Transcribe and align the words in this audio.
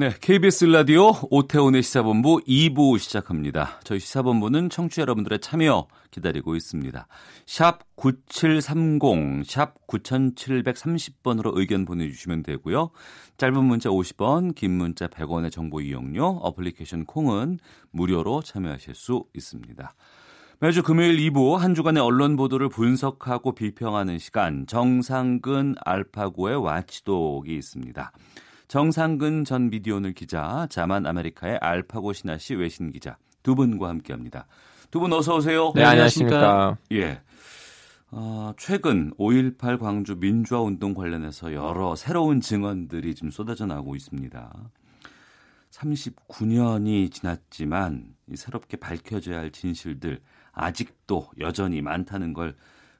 네, 0.00 0.14
KBS 0.20 0.66
라디오 0.66 1.10
오태훈의 1.28 1.82
시사본부 1.82 2.42
2부 2.46 3.00
시작합니다. 3.00 3.80
저희 3.82 3.98
시사본부는 3.98 4.70
청취자 4.70 5.02
여러분들의 5.02 5.40
참여 5.40 5.88
기다리고 6.12 6.54
있습니다. 6.54 7.08
샵 7.46 7.80
9730, 7.96 9.44
샵 9.44 9.74
9730번으로 9.88 11.58
의견 11.58 11.84
보내주시면 11.84 12.44
되고요. 12.44 12.90
짧은 13.38 13.64
문자 13.64 13.88
50원, 13.88 14.54
긴 14.54 14.78
문자 14.78 15.08
100원의 15.08 15.50
정보 15.50 15.80
이용료, 15.80 16.24
어플리케이션 16.42 17.04
콩은 17.04 17.58
무료로 17.90 18.42
참여하실 18.42 18.94
수 18.94 19.24
있습니다. 19.34 19.94
매주 20.60 20.84
금요일 20.84 21.16
2부 21.16 21.56
한 21.56 21.74
주간의 21.74 22.00
언론 22.00 22.36
보도를 22.36 22.68
분석하고 22.68 23.56
비평하는 23.56 24.20
시간 24.20 24.64
정상근 24.68 25.74
알파고의 25.84 26.62
watchdog이 26.62 27.52
있습니다. 27.56 28.12
정상근 28.68 29.44
전 29.44 29.70
미디어오늘 29.70 30.12
기자, 30.12 30.66
자만 30.70 31.06
아메리카의 31.06 31.56
알파고 31.60 32.12
신하 32.12 32.36
씨 32.36 32.54
외신 32.54 32.92
기자 32.92 33.16
두 33.42 33.54
분과 33.54 33.88
함께합니다. 33.88 34.46
두 34.90 35.00
분 35.00 35.12
어서 35.12 35.36
오세요. 35.36 35.72
네, 35.74 35.84
안녕하십니까. 35.84 36.76
예. 36.92 37.20
어, 38.10 38.52
최근 38.58 39.12
5.18 39.18 39.78
광주 39.78 40.16
민주화 40.16 40.60
운동 40.62 40.94
관련해서 40.94 41.52
여러 41.54 41.94
새로운 41.94 42.40
증언들이 42.40 43.14
지금 43.14 43.30
쏟아져 43.30 43.66
나오고 43.66 43.96
있습니다. 43.96 44.70
39년이 45.70 47.10
지났지만 47.12 48.14
새롭게 48.34 48.76
밝혀져야 48.78 49.38
할 49.38 49.50
진실들 49.50 50.20
아직도 50.52 51.28
여전히 51.40 51.80
많다는 51.82 52.32
걸 52.32 52.54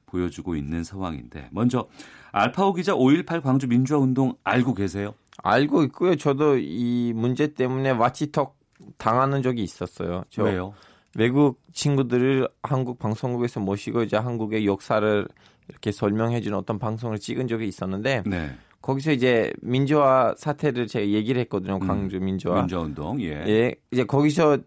보여주고 0.05 0.55
있는 0.55 0.83
상황인데 0.83 1.49
먼저 1.51 1.87
알파오 2.31 2.73
기자 2.73 2.93
5.18 2.93 3.41
광주 3.41 3.67
민주화 3.67 3.99
운동 3.99 4.35
알고 4.43 4.73
계세요? 4.75 5.13
알고 5.43 5.83
있고요. 5.83 6.15
저도 6.15 6.57
이 6.57 7.13
문제 7.15 7.53
때문에 7.53 7.91
와치턱 7.91 8.57
당하는 8.97 9.41
적이 9.41 9.63
있었어요. 9.63 10.23
저 10.29 10.43
왜요? 10.43 10.73
외국 11.17 11.59
친구들을 11.73 12.47
한국 12.63 12.99
방송국에서 12.99 13.59
모시고 13.59 14.03
이제 14.03 14.17
한국의 14.17 14.65
역사를 14.65 15.27
이렇게 15.67 15.91
설명해 15.91 16.41
주는 16.41 16.57
어떤 16.57 16.79
방송을 16.79 17.19
찍은 17.19 17.47
적이 17.47 17.67
있었는데 17.67 18.23
네. 18.25 18.51
거기서 18.81 19.11
이제 19.11 19.51
민주화 19.61 20.33
사태를 20.37 20.87
제가 20.87 21.07
얘기를 21.07 21.41
했거든요. 21.41 21.79
광주 21.79 22.19
민주화. 22.19 22.59
민주화 22.59 22.81
운동. 22.81 23.21
예. 23.21 23.43
예. 23.47 23.75
이제 23.91 24.03
거기서 24.03 24.59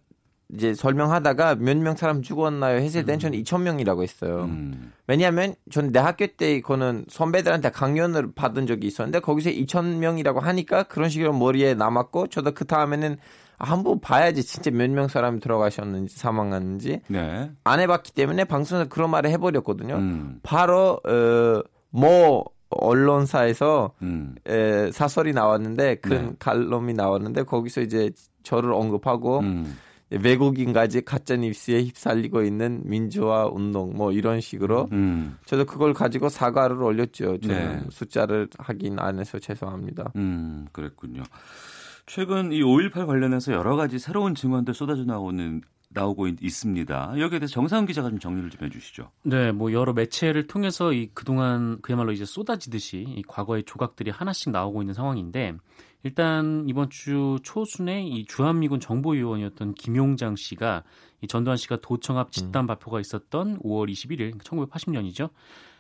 이제 0.55 0.75
설명하다가 0.75 1.55
몇 1.57 1.77
명 1.79 1.97
사람 1.97 2.21
죽었나요? 2.23 2.77
했을 2.79 3.05
땐 3.05 3.19
저는 3.19 3.39
2천 3.43 3.63
명이라고 3.63 4.03
했어요. 4.03 4.45
음. 4.45 4.93
왜냐하면 5.07 5.55
전 5.71 5.91
내 5.93 5.99
학교 5.99 6.27
때 6.27 6.61
그거는 6.61 7.05
선배들한테 7.09 7.71
강연을 7.71 8.33
받은 8.35 8.67
적이 8.67 8.87
있었는데 8.89 9.21
거기서 9.21 9.51
2천 9.51 9.97
명이라고 9.97 10.41
하니까 10.41 10.83
그런 10.85 11.09
식으로 11.09 11.33
머리에 11.33 11.75
남았고 11.75 12.27
저도 12.29 12.53
그 12.53 12.65
다음에는 12.67 13.17
한번 13.59 14.01
봐야지 14.01 14.43
진짜 14.43 14.71
몇 14.71 14.91
명 14.91 15.09
사람이 15.09 15.41
들어가셨는지 15.41 16.17
사망했는지 16.19 17.01
네. 17.09 17.51
안 17.65 17.81
해봤기 17.81 18.13
때문에 18.13 18.45
방송에서 18.45 18.89
그런 18.89 19.11
말을 19.11 19.31
해버렸거든요. 19.31 19.95
음. 19.97 20.41
바로 20.43 21.01
어 21.05 21.63
뭐 21.95 22.45
언론사에서 22.71 23.93
음. 24.03 24.35
에, 24.47 24.91
사설이 24.93 25.33
나왔는데 25.33 25.97
큰 25.97 26.11
네. 26.11 26.33
칼럼이 26.39 26.95
나왔는데 26.95 27.43
거기서 27.43 27.83
이제 27.83 28.11
저를 28.43 28.73
언급하고 28.73 29.41
음. 29.41 29.77
외국인까지 30.21 31.03
가짜 31.03 31.37
뉴스에 31.37 31.83
휩쓸리고 31.83 32.43
있는 32.43 32.83
민주화 32.85 33.47
운동 33.47 33.93
뭐 33.95 34.13
이런 34.13 34.41
식으로 34.41 34.89
음. 34.93 35.37
저도 35.47 35.65
그걸 35.65 35.95
가지고 35.95 36.29
사과를 36.29 36.83
올렸죠. 36.83 37.39
저는 37.39 37.83
네. 37.83 37.87
숫자를 37.91 38.49
확인 38.59 38.99
안 38.99 39.19
해서 39.19 39.39
죄송합니다. 39.39 40.13
음, 40.17 40.67
그랬군요. 40.73 41.23
최근 42.07 42.53
이 42.53 42.63
5.18 42.63 43.07
관련해서 43.07 43.53
여러 43.53 43.77
가지 43.77 43.99
새로운 43.99 44.35
증언들 44.35 44.75
쏟아져 44.75 45.05
나오는 45.05 45.63
나오고 45.95 46.27
있, 46.29 46.43
있습니다. 46.43 47.15
여기에 47.19 47.39
대해서 47.39 47.53
정상 47.53 47.87
기자가 47.87 48.09
좀 48.09 48.19
정리를 48.19 48.51
좀 48.51 48.67
해주시죠. 48.67 49.11
네, 49.25 49.53
뭐 49.53 49.73
여러 49.73 49.93
매체를 49.93 50.47
통해서 50.47 50.93
이 50.93 51.11
그동안 51.15 51.81
그야말로 51.83 52.13
이제 52.13 52.25
쏟아지듯이 52.25 53.05
이 53.09 53.23
과거의 53.27 53.65
조각들이 53.65 54.11
하나씩 54.11 54.51
나오고 54.53 54.83
있는 54.83 54.95
상황인데 54.95 55.55
일단 56.05 56.65
이번 56.69 56.91
주 56.91 57.39
초순에 57.43 58.05
이 58.05 58.25
주한미군 58.25 58.81
정보위원이었던 58.81 59.75
김용장 59.75 60.37
씨가 60.37 60.83
이 61.21 61.29
전두환 61.29 61.57
씨가 61.57 61.79
도청 61.81 62.19
앞 62.19 62.33
집단 62.33 62.67
발표가 62.67 63.01
있었던 63.01 63.61
5월 63.61 63.91
21일 63.91 64.39
1980년이죠. 64.43 65.31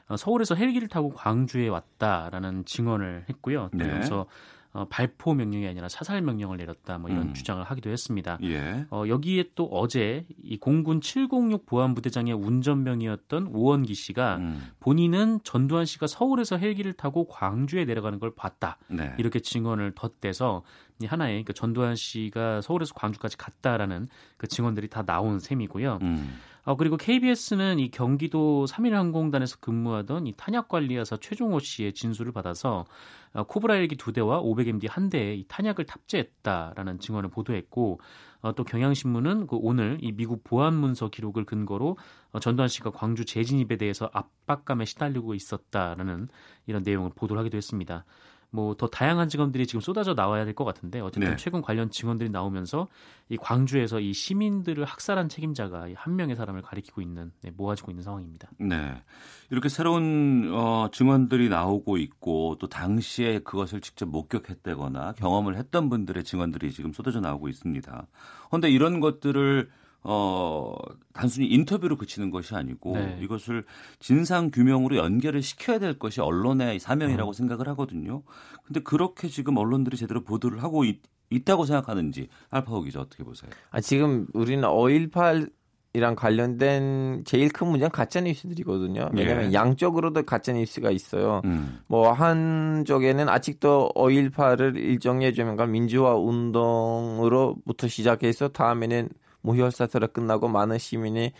어, 0.09 0.17
서울에서 0.17 0.55
헬기를 0.55 0.89
타고 0.89 1.11
광주에 1.11 1.69
왔다라는 1.69 2.65
증언을 2.65 3.27
했고요. 3.29 3.71
또 3.73 3.79
네. 3.79 3.91
여기서 3.91 4.27
어, 4.75 4.87
발포 4.89 5.35
명령이 5.35 5.67
아니라 5.69 5.89
사살 5.89 6.23
명령을 6.23 6.57
내렸다 6.57 6.97
뭐 6.97 7.11
이런 7.11 7.29
음. 7.29 7.35
주장을 7.35 7.63
하기도 7.63 7.91
했습니다. 7.91 8.39
예. 8.43 8.87
어, 8.91 9.05
여기에 9.07 9.51
또 9.55 9.67
어제 9.67 10.25
이 10.43 10.57
공군 10.57 11.03
706 11.03 11.67
보안부대장의 11.67 12.33
운전병이었던 12.33 13.49
오원기 13.49 13.95
씨가 13.95 14.37
음. 14.37 14.71
본인은 14.81 15.41
전두환 15.45 15.85
씨가 15.85 16.07
서울에서 16.07 16.57
헬기를 16.57 16.95
타고 16.95 17.27
광주에 17.27 17.85
내려가는 17.85 18.19
걸 18.19 18.35
봤다. 18.35 18.79
네. 18.89 19.13
이렇게 19.19 19.41
증언을 19.41 19.93
덧대서 19.95 20.63
이 20.92 20.92
하나의 21.05 21.45
그 21.45 21.53
전두환 21.53 21.97
씨가 21.97 22.61
서울에서 22.61 22.95
광주까지 22.95 23.37
갔다라는 23.37 24.07
그 24.37 24.47
증언들이 24.47 24.89
다 24.89 25.03
나온 25.03 25.39
셈이고요. 25.39 25.99
음. 26.03 26.39
어, 26.65 26.77
그리고 26.77 26.97
KBS는 26.97 27.81
이 27.81 27.91
경기도 27.91 28.67
3일항공단에서 28.67 29.61
근무하던 29.61 30.29
이 30.29 30.35
탄약관리여사 30.37 31.17
최종호 31.17 31.59
씨의 31.59 31.93
진술을 31.93 32.31
받아서 32.33 32.85
어, 33.33 33.43
코브라 33.45 33.75
헬기 33.75 33.97
두 33.97 34.13
대와 34.13 34.41
500MD 34.41 34.89
한 34.89 35.09
대에 35.09 35.35
이 35.35 35.45
탄약을 35.49 35.87
탑재했다라는 35.87 37.01
증언을 37.01 37.31
보도했고 37.31 37.99
어, 38.43 38.53
또 38.55 38.63
경향신문은 38.63 39.49
그 39.49 39.57
오늘 39.57 39.99
이 40.03 40.13
미국 40.13 40.45
보안 40.45 40.75
문서 40.75 41.09
기록을 41.09 41.45
근거로 41.45 41.97
어, 42.31 42.39
전두환 42.39 42.69
씨가 42.69 42.91
광주 42.91 43.25
재진입에 43.25 43.77
대해서 43.77 44.09
압박감에 44.13 44.85
시달리고 44.85 45.35
있었다라는 45.35 46.29
이런 46.67 46.83
내용을 46.85 47.11
보도를 47.17 47.41
하기도 47.41 47.57
했습니다. 47.57 48.05
뭐 48.53 48.75
더 48.75 48.87
다양한 48.87 49.29
증언들이 49.29 49.67
지금 49.67 49.81
쏟아져 49.81 50.15
나와야 50.15 50.45
될 50.45 50.53
것 50.55 50.65
같은데 50.65 51.01
어쨌든 51.01 51.31
네. 51.31 51.37
최근 51.37 51.63
관련 51.63 51.91
증언들이 51.91 52.29
나오면서 52.29 52.89
이 53.31 53.37
광주에서 53.39 53.99
이 54.01 54.13
시민들을 54.13 54.85
학살한 54.85 55.31
책임자가 55.31 55.89
이한 55.89 56.17
명의 56.17 56.37
사람을 56.37 56.61
가리키고 56.61 57.01
있는 57.01 57.33
네, 57.43 57.51
모아지고 57.57 57.91
있는 57.91 58.03
상황입니다. 58.03 58.51
네. 58.59 59.03
이렇게 59.51 59.69
새로운 59.71 60.51
어, 60.55 60.89
증언들이 60.93 61.49
나오고 61.49 61.97
있고 61.97 62.57
또 62.61 62.69
당시에 62.69 63.39
그것을 63.41 63.81
직접 63.81 64.07
목격했다거나 64.11 65.13
경험을 65.15 65.57
했던 65.57 65.89
분들의 65.89 66.23
증언들이 66.25 66.73
지금 66.73 66.93
쏟아져 66.93 67.21
나오고 67.21 67.49
있습니다. 67.49 68.07
그런데 68.49 68.71
이런 68.71 69.01
것들을 69.01 69.71
어, 70.05 70.75
단순히 71.13 71.47
인터뷰로 71.49 71.97
그치는 71.97 72.31
것이 72.31 72.55
아니고 72.55 72.95
네. 72.95 73.19
이것을 73.23 73.65
진상 74.01 74.51
규명으로 74.51 74.97
연결을 74.97 75.43
시켜야 75.43 75.79
될 75.79 75.99
것이 75.99 76.21
언론의 76.21 76.81
사명이라고 76.81 77.31
음. 77.31 77.33
생각을 77.33 77.69
하거든요. 77.69 78.23
근데 78.65 78.81
그렇게 78.81 79.29
지금 79.29 79.57
언론들이 79.57 79.97
제대로 79.97 80.23
보도를 80.25 80.63
하고 80.63 80.85
있, 80.85 81.01
있다고 81.31 81.67
생각하는지 81.67 82.29
알파오 82.51 82.83
기자 82.83 83.01
어떻게 83.01 83.23
보세요? 83.23 83.51
아, 83.71 83.81
지금 83.81 84.27
우리는 84.33 84.63
5.18 84.69 85.51
이랑 85.95 86.15
관련된 86.15 87.23
제일 87.27 87.51
큰 87.51 87.69
문제는 87.69 87.91
가짜 87.91 88.23
뉴스들이거든요. 88.23 89.11
왜냐하면 89.13 89.51
예. 89.51 89.53
양쪽으로도 89.53 90.23
가짜 90.23 90.53
뉴스가 90.53 90.91
있어요. 90.91 91.43
음. 91.45 91.81
뭐 91.87 92.13
한쪽에는 92.13 93.29
아직도 93.29 93.91
5.18을 93.95 94.77
일정의 94.77 95.35
조명과 95.35 95.67
민주화 95.67 96.15
운동으로부터 96.15 97.89
시작해서 97.89 98.49
다음에는 98.49 99.11
무혈사태로 99.43 100.09
끝나고 100.09 100.49
많은 100.49 100.79
시민이 100.79 101.33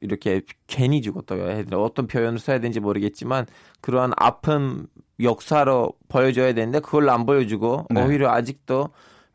이렇게 0.00 0.42
괜히 0.66 1.00
죽었다고 1.00 1.42
해야 1.42 1.64
되나 1.64 1.78
어떤 1.78 2.06
표현을 2.06 2.38
써야 2.38 2.58
되는지 2.58 2.80
모르겠지만 2.80 3.46
그러한 3.80 4.12
아픔 4.16 4.88
역사로 5.20 5.92
보여줘야 6.08 6.52
되는데 6.54 6.80
그걸 6.80 7.08
안 7.08 7.24
보여주고 7.24 7.86
네. 7.90 8.04
오히려 8.04 8.30
아직도 8.30 8.88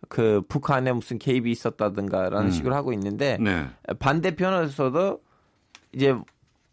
그 0.09 0.41
북한에 0.47 0.91
무슨 0.91 1.17
개입이 1.17 1.49
있었다든가라는 1.51 2.47
음. 2.47 2.51
식으로 2.51 2.75
하고 2.75 2.91
있는데 2.93 3.37
네. 3.39 3.65
반대편에서도 3.99 5.19
이제 5.93 6.15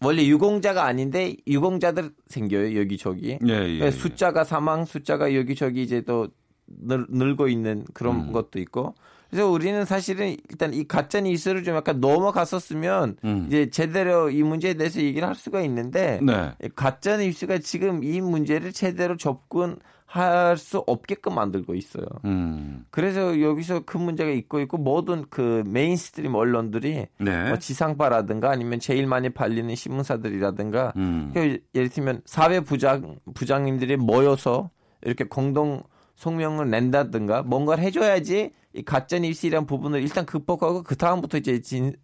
원래 0.02 0.24
유공자가 0.24 0.84
아닌데 0.84 1.36
유공자들 1.46 2.10
생겨요 2.26 2.78
여기저기 2.78 3.38
예, 3.46 3.54
예, 3.54 3.78
예. 3.80 3.90
숫자가 3.90 4.44
사망 4.44 4.84
숫자가 4.84 5.34
여기저기 5.34 5.82
이제 5.82 6.02
또 6.02 6.28
늘, 6.66 7.06
늘고 7.08 7.48
있는 7.48 7.84
그런 7.94 8.28
음. 8.28 8.32
것도 8.32 8.58
있고 8.58 8.94
그래서 9.30 9.50
우리는 9.50 9.84
사실은 9.84 10.36
일단 10.48 10.72
이 10.72 10.86
가짜 10.86 11.20
뉴스를 11.20 11.64
좀 11.64 11.74
약간 11.74 12.00
넘어갔었으면 12.00 13.16
음. 13.24 13.44
이제 13.48 13.68
제대로 13.68 14.30
이 14.30 14.42
문제에 14.42 14.74
대해서 14.74 15.00
얘기를 15.00 15.26
할 15.26 15.34
수가 15.34 15.60
있는데 15.62 16.20
네. 16.22 16.52
가짜 16.76 17.16
뉴스가 17.16 17.58
지금 17.58 18.04
이 18.04 18.20
문제를 18.20 18.72
제대로 18.72 19.16
접근 19.16 19.76
할 20.06 20.56
수 20.56 20.78
없게끔 20.86 21.34
만들고 21.34 21.74
있어요. 21.74 22.06
음. 22.24 22.84
그래서 22.90 23.40
여기서 23.40 23.80
큰 23.84 24.02
문제가 24.02 24.30
있고 24.30 24.60
있고 24.60 24.78
모든 24.78 25.24
그 25.28 25.64
mainstream 25.66 26.32
언론들이 26.32 27.06
네. 27.18 27.48
뭐 27.48 27.58
지상파라든가 27.58 28.50
아니면 28.50 28.78
제일 28.78 29.08
많이 29.08 29.30
팔리는 29.30 29.74
신문사들이라든가 29.74 30.92
음. 30.96 31.32
그 31.34 31.58
예를 31.74 31.88
들면 31.88 32.22
사회 32.26 32.60
부장 32.60 33.16
부장님들이 33.34 33.96
모여서 33.96 34.70
이렇게 35.02 35.24
공동 35.24 35.82
성명을 36.16 36.70
낸다든가 36.70 37.42
뭔가를 37.42 37.82
해줘야지 37.84 38.52
이 38.72 38.82
가짜 38.82 39.18
뉴스이란 39.18 39.66
부분을 39.66 40.02
일단 40.02 40.26
극복하고 40.26 40.82
그 40.82 40.96
다음부터 40.96 41.38
이제 41.38 41.60
진 41.60 41.94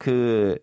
그 0.00 0.56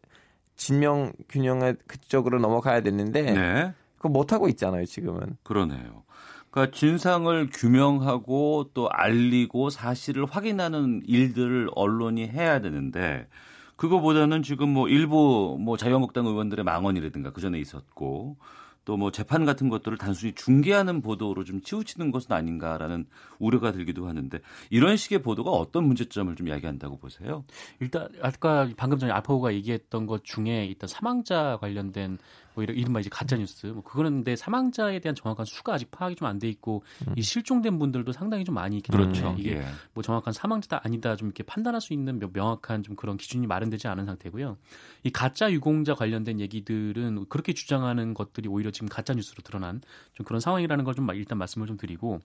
진영 0.56 1.14
균형의 1.30 1.78
그쪽으로 1.86 2.40
넘어가야 2.40 2.82
되는데 2.82 3.22
네. 3.22 3.74
그거 3.98 4.10
못 4.10 4.34
하고 4.34 4.50
있잖아요 4.50 4.84
지금은. 4.86 5.38
그러네요. 5.44 6.04
그러니까 6.50 6.76
진상을 6.76 7.50
규명하고 7.54 8.72
또 8.74 8.90
알리고 8.90 9.70
사실을 9.70 10.26
확인하는 10.26 11.04
일들을 11.06 11.70
언론이 11.76 12.28
해야 12.30 12.60
되는데 12.62 13.28
그거보다는 13.76 14.42
지금 14.42 14.70
뭐 14.70 14.90
일부 14.90 15.56
뭐 15.62 15.78
자유한국당 15.78 16.26
의원들의 16.26 16.66
망언이라든가 16.66 17.30
그 17.32 17.40
전에 17.40 17.60
있었고 17.60 18.38
또 18.88 18.98
뭐 18.98 19.12
재판 19.12 19.46
같은 19.46 19.68
것들을 19.70 19.98
단순히 19.98 20.34
중계하는 20.34 21.02
보도로 21.02 21.44
좀 21.44 21.62
치우치는 21.62 22.10
것은 22.12 22.32
아닌가라는 22.32 23.06
우려가 23.38 23.72
들기도 23.74 24.08
하는데 24.08 24.40
이런 24.70 24.96
식의 24.96 25.22
보도가 25.22 25.52
어떤 25.52 25.84
문제점을 25.84 26.34
좀 26.36 26.48
이야기한다고 26.48 26.98
보세요? 26.98 27.44
일단 27.82 28.08
아까 28.22 28.70
방금 28.78 28.98
전에 28.98 29.12
알파고가 29.12 29.54
얘기했던 29.54 30.08
것 30.08 30.24
중에 30.24 30.66
일단 30.66 30.88
사망자 30.88 31.58
관련된 31.60 32.18
뭐 32.58 32.64
이런 32.64 32.76
이른바 32.76 33.00
이제 33.00 33.08
가짜 33.12 33.38
뉴스 33.38 33.68
뭐 33.68 33.84
그거는 33.84 34.12
근데 34.24 34.36
사망자에 34.36 34.98
대한 35.00 35.14
정확한 35.16 35.46
수가 35.46 35.76
아직 35.76 35.92
파악이 35.92 36.16
좀 36.16 36.28
안 36.28 36.40
돼 36.40 36.50
있고 36.50 36.82
이 37.16 37.22
실종된 37.22 37.78
분들도 37.78 38.12
상당히 38.14 38.44
좀 38.44 38.56
많이 38.56 38.78
있기 38.78 38.92
때문에 38.92 39.12
그렇죠. 39.12 39.36
이게 39.38 39.58
예. 39.58 39.66
뭐 39.94 40.02
정확한 40.04 40.34
사망자다 40.34 40.82
아니다 40.84 41.16
좀 41.16 41.28
이렇게 41.28 41.44
판단할 41.44 41.80
수 41.82 41.94
있는 41.94 42.18
명- 42.18 42.32
명확한 42.34 42.82
좀 42.82 42.96
그런 42.96 43.16
기준이 43.18 43.46
마련되지 43.46 43.88
않은 43.88 44.06
상태고요. 44.08 44.58
이 45.04 45.12
가짜 45.12 45.52
유공자 45.52 45.94
관련된 45.94 46.40
얘기들은 46.40 47.26
그렇게 47.30 47.54
주장하는 47.54 48.16
것들이 48.16 48.50
오히려 48.50 48.72
지금 48.72 48.90
가짜 48.90 49.14
뉴스로 49.14 49.44
드러난 49.44 49.82
좀 50.16 50.26
그런 50.26 50.40
상황이라는 50.42 50.84
걸 50.84 50.96
좀 50.96 51.08
일단 51.14 51.38
말씀을 51.38 51.68
좀 51.68 51.78
드리고 51.78 52.20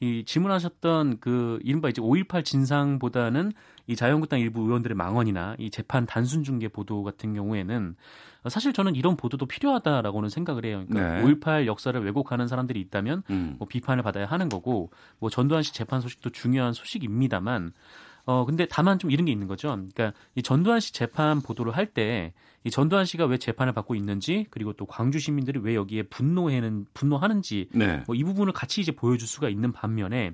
이 0.00 0.24
질문하셨던 0.26 1.18
그 1.20 1.60
이른바 1.62 1.88
이제 1.88 2.02
5.18 2.02 2.44
진상보다는 2.44 3.52
이 3.86 3.94
자유한국당 3.94 4.40
일부 4.40 4.62
의원들의 4.62 4.96
망언이나 4.96 5.54
이 5.58 5.70
재판 5.70 6.06
단순 6.06 6.42
중계 6.42 6.66
보도 6.66 7.04
같은 7.04 7.34
경우에는 7.34 7.94
사실 8.48 8.72
저는 8.72 8.94
이런 8.96 9.16
보도도 9.16 9.46
필요하다라고는 9.46 10.28
생각을 10.28 10.64
해요. 10.64 10.84
그러니까 10.88 11.20
네. 11.20 11.24
5.18 11.24 11.66
역사를 11.66 11.98
왜곡하는 12.00 12.48
사람들이 12.48 12.80
있다면 12.80 13.22
음. 13.30 13.56
뭐 13.58 13.68
비판을 13.68 14.02
받아야 14.02 14.26
하는 14.26 14.48
거고 14.48 14.90
뭐 15.18 15.30
전두환 15.30 15.62
씨 15.62 15.72
재판 15.72 16.00
소식도 16.00 16.30
중요한 16.30 16.72
소식입니다만 16.72 17.72
어 18.24 18.44
근데 18.44 18.66
다만 18.68 18.98
좀 18.98 19.10
이런 19.10 19.26
게 19.26 19.32
있는 19.32 19.46
거죠. 19.46 19.68
그러니까 19.68 20.12
이 20.34 20.42
전두환 20.42 20.80
씨 20.80 20.92
재판 20.92 21.40
보도를 21.40 21.76
할 21.76 21.86
때 21.86 22.32
이 22.66 22.70
전두환 22.70 23.04
씨가 23.04 23.26
왜 23.26 23.38
재판을 23.38 23.72
받고 23.72 23.94
있는지 23.94 24.46
그리고 24.50 24.72
또 24.72 24.86
광주 24.86 25.20
시민들이 25.20 25.60
왜 25.60 25.76
여기에 25.76 26.02
분노해는 26.04 26.86
분노하는지 26.94 27.68
네. 27.70 28.02
뭐이 28.08 28.24
부분을 28.24 28.52
같이 28.52 28.80
이제 28.80 28.90
보여줄 28.90 29.28
수가 29.28 29.48
있는 29.48 29.70
반면에 29.70 30.32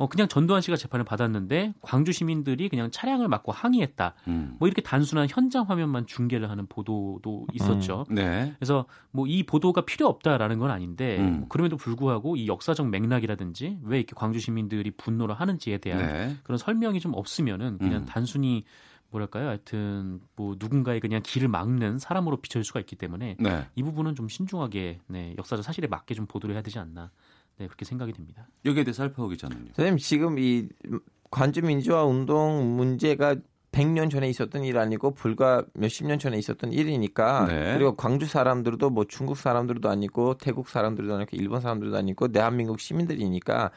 어 0.00 0.08
그냥 0.08 0.28
전두환 0.28 0.62
씨가 0.62 0.78
재판을 0.78 1.04
받았는데 1.04 1.74
광주 1.82 2.10
시민들이 2.10 2.70
그냥 2.70 2.90
차량을 2.90 3.28
막고 3.28 3.52
항의했다. 3.52 4.14
음. 4.28 4.56
뭐 4.58 4.66
이렇게 4.66 4.80
단순한 4.80 5.26
현장 5.28 5.64
화면만 5.68 6.06
중계를 6.06 6.48
하는 6.48 6.66
보도도 6.66 7.46
있었죠. 7.52 8.06
네. 8.08 8.54
그래서 8.58 8.86
뭐 9.10 9.26
이 9.28 9.42
보도가 9.42 9.82
필요 9.82 10.06
없다라는 10.08 10.58
건 10.58 10.70
아닌데 10.70 11.18
음. 11.18 11.40
뭐 11.40 11.48
그럼에도 11.48 11.76
불구하고 11.76 12.36
이 12.36 12.46
역사적 12.46 12.88
맥락이라든지 12.88 13.78
왜 13.82 13.98
이렇게 13.98 14.14
광주 14.16 14.40
시민들이 14.40 14.90
분노를 14.90 15.34
하는지에 15.34 15.76
대한 15.78 15.98
네. 16.00 16.36
그런 16.44 16.56
설명이 16.56 16.98
좀 17.00 17.12
없으면은 17.14 17.76
그냥 17.76 18.02
음. 18.02 18.06
단순히 18.06 18.64
뭐랄까요, 19.10 19.48
하여튼 19.48 20.20
뭐 20.36 20.56
누군가의 20.58 21.00
그냥 21.00 21.20
길을 21.22 21.48
막는 21.48 21.98
사람으로 21.98 22.38
비춰질 22.38 22.64
수가 22.64 22.80
있기 22.80 22.96
때문에 22.96 23.36
네. 23.38 23.66
이 23.74 23.82
부분은 23.82 24.14
좀 24.14 24.28
신중하게 24.28 25.00
네, 25.08 25.34
역사적 25.36 25.64
사실에 25.64 25.88
맞게 25.88 26.14
좀 26.14 26.26
보도를 26.26 26.54
해야 26.54 26.62
되지 26.62 26.78
않나 26.78 27.10
네, 27.60 27.66
그렇게 27.66 27.84
생각이 27.84 28.14
됩니다. 28.14 28.48
여기에 28.64 28.84
대해서 28.84 29.02
살펴보기 29.02 29.36
전은요. 29.36 29.72
선생님 29.74 29.98
지금 29.98 30.38
이 30.38 30.66
관주 31.30 31.60
민주화 31.60 32.04
운동 32.04 32.74
문제가 32.74 33.36
100년 33.70 34.10
전에 34.10 34.30
있었던 34.30 34.64
일 34.64 34.78
아니고 34.78 35.12
불과 35.12 35.62
몇십 35.74 36.06
년 36.06 36.18
전에 36.18 36.38
있었던 36.38 36.72
일이니까 36.72 37.46
네. 37.46 37.74
그리고 37.74 37.94
광주 37.96 38.24
사람들도 38.24 38.88
뭐 38.88 39.04
중국 39.04 39.36
사람들도 39.36 39.90
아니고 39.90 40.38
태국 40.38 40.70
사람들도 40.70 41.14
아니고 41.14 41.36
일본 41.36 41.60
사람들도 41.60 41.94
아니고 41.94 42.28
대한민국 42.28 42.80
시민들이니까 42.80 43.70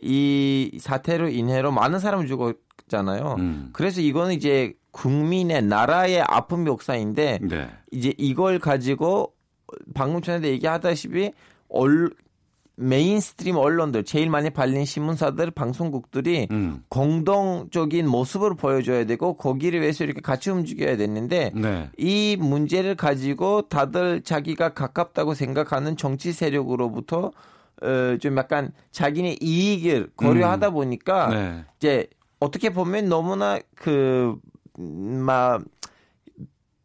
이 0.00 0.78
사태로 0.80 1.28
인해로 1.28 1.72
많은 1.72 1.98
사람을 1.98 2.26
죽었잖아요. 2.26 3.36
음. 3.38 3.68
그래서 3.74 4.00
이거는 4.00 4.34
이제 4.34 4.72
국민의 4.92 5.62
나라의 5.62 6.22
아픈 6.22 6.66
역사인데 6.66 7.40
네. 7.42 7.68
이제 7.92 8.14
이걸 8.16 8.58
가지고 8.58 9.34
방금 9.94 10.22
전에도 10.22 10.48
얘기하다시피 10.48 11.32
얼, 11.68 12.10
mainstream 12.76 13.56
언론들 13.56 14.04
제일 14.04 14.28
많이 14.28 14.50
팔린 14.50 14.84
신문사들 14.84 15.50
방송국들이 15.50 16.48
음. 16.50 16.84
공동적인 16.88 18.06
모습을 18.06 18.54
보여줘야 18.54 19.04
되고 19.04 19.36
거기를 19.36 19.80
위해서 19.80 20.04
이렇게 20.04 20.20
같이 20.20 20.50
움직여야 20.50 20.98
되는데 20.98 21.52
네. 21.54 21.90
이 21.96 22.36
문제를 22.38 22.94
가지고 22.94 23.62
다들 23.62 24.20
자기가 24.22 24.74
가깝다고 24.74 25.34
생각하는 25.34 25.96
정치 25.96 26.32
세력으로부터 26.32 27.32
어, 27.82 28.16
좀 28.20 28.36
약간 28.36 28.72
자기네 28.92 29.36
이익을 29.40 30.10
고려하다 30.16 30.70
보니까 30.70 31.28
네. 31.28 31.64
이제 31.78 32.06
어떻게 32.40 32.70
보면 32.70 33.08
너무나 33.08 33.58
그막 33.74 35.64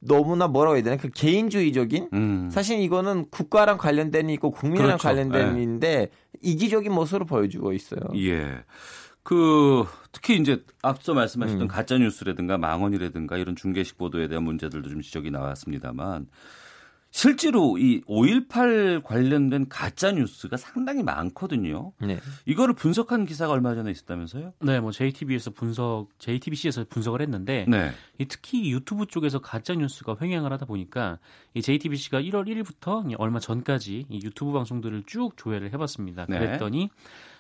너무나 0.02 0.48
뭐라고 0.48 0.76
해야 0.76 0.84
되나 0.84 0.98
그 0.98 1.10
개인주의적인 1.10 2.10
음. 2.14 2.50
사실 2.52 2.80
이거는 2.80 3.30
국가랑 3.30 3.78
관련된 3.78 4.30
이 4.30 4.34
있고 4.34 4.52
국민이랑 4.52 4.98
그렇죠. 4.98 5.04
관련된 5.08 5.56
네. 5.56 5.64
인데 5.64 6.10
이기적인 6.42 6.92
모습을 6.92 7.26
보여주고 7.26 7.72
있어요. 7.74 8.02
예. 8.16 8.64
그 9.24 9.86
특히 10.12 10.38
이제 10.38 10.64
앞서 10.82 11.14
말씀하셨던 11.14 11.64
음. 11.64 11.68
가짜 11.68 11.98
뉴스라든가 11.98 12.58
망언이라든가 12.58 13.38
이런 13.38 13.56
중계식 13.56 13.98
보도에 13.98 14.28
대한 14.28 14.44
문제들도 14.44 14.90
좀 14.90 15.02
지적이 15.02 15.30
나왔습니다만 15.30 16.28
실제로 17.12 17.78
이 17.78 18.02
5.18 18.02 19.04
관련된 19.04 19.68
가짜 19.68 20.12
뉴스가 20.14 20.56
상당히 20.56 21.04
많거든요. 21.04 21.92
네. 22.02 22.20
이거를 22.46 22.74
분석한 22.74 23.26
기사가 23.26 23.52
얼마 23.52 23.76
전에 23.76 23.92
있었다면서요? 23.92 24.54
네, 24.62 24.80
뭐 24.80 24.92
JTBC에서 24.92 25.52
분석, 25.52 26.08
JTBC에서 26.20 26.86
분석을 26.90 27.22
했는데 27.22 27.66
네. 27.68 27.92
이 28.18 28.26
특히 28.26 28.72
유튜브 28.72 29.06
쪽에서 29.06 29.40
가짜 29.40 29.76
뉴스가 29.76 30.16
횡행을 30.22 30.54
하다 30.54 30.66
보니까 30.66 31.20
이 31.54 31.62
JTBC가 31.62 32.22
1월 32.22 32.48
1일부터 32.48 33.14
얼마 33.18 33.40
전까지 33.40 34.06
이 34.10 34.20
유튜브 34.24 34.54
방송들을 34.54 35.04
쭉 35.06 35.36
조회를 35.36 35.74
해봤습니다. 35.74 36.28
네. 36.30 36.40
그랬더니 36.40 36.90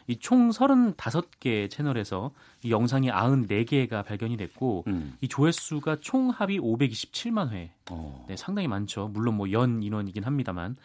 이 0.08 0.16
총 0.20 0.50
35개 0.50 1.70
채널에서 1.70 2.32
이 2.64 2.72
영상이 2.72 3.10
94개가 3.10 4.04
발견이 4.06 4.38
됐고 4.38 4.84
음. 4.88 5.16
이 5.22 5.28
조회수가 5.28 5.98
총 6.02 6.30
합이 6.30 6.60
527만 6.60 7.50
회. 7.52 7.72
어. 7.90 8.26
네, 8.28 8.36
상당히 8.36 8.68
많죠. 8.68 9.08
물론 9.14 9.36
뭐 9.36 9.52
연 9.52 9.82
인원이긴 9.84 10.24
합니다만 10.24 10.76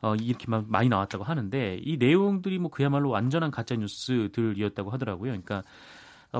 어, 0.00 0.14
이렇게 0.16 0.46
마- 0.48 0.64
많이 0.66 0.88
나왔다고 0.88 1.22
하는데 1.24 1.80
이 1.84 1.96
내용들이 1.96 2.58
뭐 2.58 2.70
그야말로 2.70 3.10
완전한 3.10 3.50
가짜 3.50 3.76
뉴스들이었다고 3.76 4.90
하더라고요. 4.90 5.30
그러니까 5.30 5.58
어, 5.58 5.62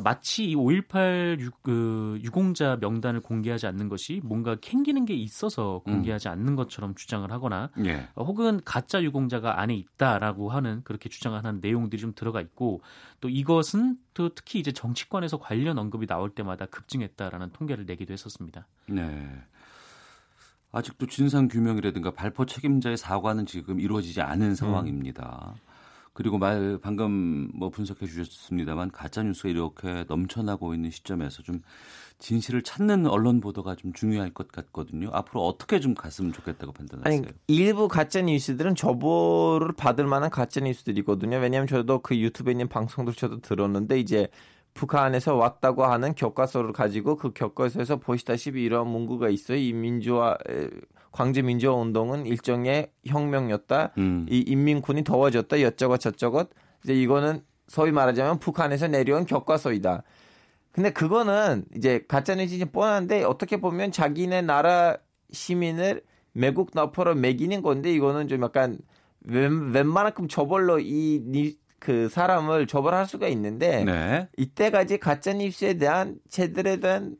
마치 0.00 0.50
이 0.50 0.56
5.18 0.56 1.40
유, 1.40 1.50
그, 1.62 2.18
유공자 2.22 2.78
명단을 2.80 3.20
공개하지 3.20 3.66
않는 3.66 3.90
것이 3.90 4.22
뭔가 4.25 4.56
캥기는 4.58 5.04
게 5.04 5.12
있어서 5.14 5.82
공개하지 5.84 6.28
않는 6.28 6.56
것처럼 6.56 6.94
주장을 6.94 7.30
하거나 7.30 7.70
예. 7.84 8.08
어, 8.14 8.25
혹은 8.25 8.61
가짜 8.64 9.02
유공자가 9.02 9.61
안에 9.61 9.75
있다라고 9.75 10.50
하는 10.50 10.82
그렇게 10.84 11.11
주장하는 11.11 11.61
내용들이 11.61 12.00
좀 12.00 12.14
들어가 12.14 12.40
있고 12.40 12.80
또 13.20 13.28
이것은 13.28 13.99
또 14.14 14.30
특히 14.34 14.61
이제 14.61 14.72
정치권에서 14.72 15.38
관련 15.38 15.78
언급이 15.78 16.06
나올 16.06 16.30
때마다 16.30 16.64
급증했다라는 16.66 17.50
통계를 17.50 17.84
내기도 17.84 18.14
했었습니다. 18.14 18.66
네. 18.88 19.28
아직도 20.72 21.06
진상 21.06 21.49
규명이라든가 21.49 22.12
발포 22.12 22.46
책임자의 22.46 22.96
사과는 22.96 23.44
지금 23.44 23.78
이루어지지 23.78 24.22
않은 24.22 24.54
상황입니다. 24.54 25.54
그리고 26.14 26.38
말 26.38 26.78
방금 26.83 27.50
뭐 27.54 27.71
분석해 27.71 28.07
주셨습니다만 28.07 28.90
가짜 28.90 29.23
뉴스가 29.23 29.49
이렇게 29.49 30.04
넘쳐나고 30.09 30.75
있는 30.75 30.90
시점에서 30.90 31.42
좀 31.42 31.62
진실을 32.19 32.62
찾는 32.62 33.07
언론 33.07 33.40
보도가 33.40 33.75
좀 33.76 33.92
중요할 33.92 34.31
것 34.31 34.49
같거든요. 34.49 35.09
앞으로 35.12 35.47
어떻게 35.47 35.81
좀 35.81 35.95
갔으면 35.95 36.33
좋겠다고 36.33 36.73
판단하세요? 36.73 37.23
아니 37.23 37.26
일부 37.47 37.88
가짜 37.88 38.21
뉴스들은 38.21 38.75
저보를 38.75 39.73
받을 39.73 40.07
만한 40.07 40.31
가짜 40.31 40.61
뉴스들이거든요. 40.61 41.38
왜냐하면 41.38 41.66
저도 41.66 42.00
그 42.00 42.16
유튜브에 42.16 42.52
있는 42.52 42.69
방송들 42.69 43.14
저도 43.14 43.40
들었는데 43.40 43.99
이제 43.99 44.28
북한에서 44.75 45.35
왔다고 45.35 45.85
하는 45.85 46.14
교과서를 46.14 46.73
가지고 46.73 47.16
그 47.16 47.33
교과서에서 47.35 47.97
보시다시피 47.97 48.62
이런 48.62 48.88
문구가 48.88 49.28
있어요. 49.28 49.59
이 49.59 49.73
민주화 49.73 50.37
광주 51.12 51.42
민주화 51.42 51.75
운동은 51.75 52.26
일종의 52.26 52.90
혁명이었다. 53.07 53.92
음. 53.99 54.26
이 54.28 54.45
인민군이 54.47 55.04
더워졌다. 55.04 55.61
여쩌고 55.61 55.99
저쩌고 55.99 56.45
이제 56.83 56.95
이거는 56.95 57.42
소위 57.69 57.92
말하자면 57.92 58.38
북한에서 58.38 58.88
내려온 58.88 59.26
교과서이다. 59.26 60.02
근데 60.73 60.90
그거는 60.90 61.66
이제 61.76 62.04
가짜뉴스이 62.09 62.64
뻔한데 62.66 63.25
어떻게 63.25 63.59
보면 63.59 63.92
자기네 63.92 64.42
나라 64.42 64.97
시민을 65.31 66.02
매국 66.33 66.71
나포로 66.73 67.14
매기는 67.14 67.61
건데 67.62 67.92
이거는 67.92 68.26
좀 68.28 68.42
약간 68.42 68.78
웬, 69.21 69.73
웬만큼 69.73 70.28
저벌로 70.28 70.81
이 70.81 71.62
그 71.83 72.09
사람을 72.09 72.69
처벌할 72.69 73.07
수가 73.07 73.26
있는데 73.28 73.83
네. 73.83 74.28
이때까지 74.37 74.99
가짜 74.99 75.33
뉴스에 75.33 75.75
대한 75.75 76.16
대한 76.31 76.78
가, 76.87 77.16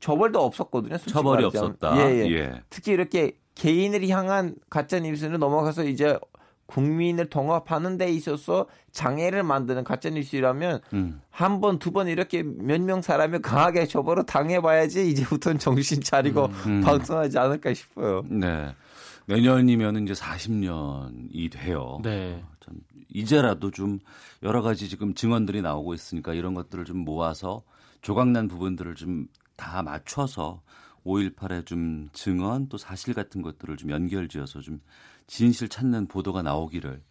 처벌도 0.00 0.40
없었거든요. 0.42 0.98
처벌이 0.98 1.42
말하자면. 1.44 1.70
없었다. 1.70 1.96
예, 1.98 2.14
예. 2.16 2.30
예. 2.32 2.62
특히 2.70 2.92
이렇게 2.92 3.32
개인을 3.54 4.06
향한 4.08 4.54
가짜 4.68 4.98
뉴스는 5.00 5.38
넘어가서 5.40 5.84
이제 5.84 6.18
국민을 6.66 7.26
통합하는 7.30 7.96
데 7.96 8.10
있어서 8.10 8.66
장애를 8.90 9.44
만드는 9.44 9.84
가짜 9.84 10.10
뉴스라면 10.10 10.80
음. 10.94 11.20
한 11.30 11.60
번, 11.60 11.78
두 11.78 11.92
번 11.92 12.08
이렇게 12.08 12.42
몇 12.42 12.80
명 12.80 13.00
사람이 13.02 13.38
강하게 13.38 13.86
처벌을 13.86 14.26
당해봐야지 14.26 15.08
이제부터는 15.10 15.58
정신 15.60 16.00
차리고 16.00 16.46
음. 16.66 16.80
방송하지 16.82 17.38
않을까 17.38 17.72
싶어요. 17.72 18.22
네. 18.28 18.74
내년이면 19.26 20.02
이제 20.04 20.12
40년이 20.12 21.50
돼요. 21.52 22.00
네. 22.02 22.42
참 22.64 22.74
이제라도 23.12 23.70
좀 23.70 23.98
여러 24.42 24.60
가지 24.62 24.88
지금 24.88 25.14
증언들이 25.14 25.62
나오고 25.62 25.94
있으니까 25.94 26.34
이런 26.34 26.54
것들을 26.54 26.84
좀 26.84 26.98
모아서 26.98 27.62
조각난 28.02 28.48
부분들을 28.48 28.94
좀 28.96 29.26
다 29.56 29.82
맞춰서 29.82 30.62
5.18의 31.04 31.66
좀 31.66 32.08
증언 32.12 32.68
또 32.68 32.78
사실 32.78 33.14
같은 33.14 33.42
것들을 33.42 33.76
좀 33.76 33.90
연결지어서 33.90 34.60
좀 34.60 34.80
진실 35.26 35.68
찾는 35.68 36.08
보도가 36.08 36.42
나오기를 36.42 37.02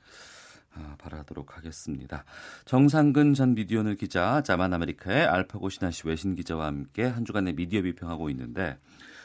아, 0.77 0.95
바라도록 0.97 1.55
하겠습니다. 1.57 2.25
정상근 2.65 3.33
전 3.33 3.55
미디어널 3.55 3.95
기자, 3.95 4.41
자만 4.41 4.73
아메리카의 4.73 5.25
알파고 5.25 5.69
신하시 5.69 6.03
외신 6.05 6.35
기자와 6.35 6.65
함께 6.65 7.05
한 7.05 7.23
주간의 7.23 7.53
미디어 7.53 7.81
비평하고 7.81 8.29
있는데 8.31 8.77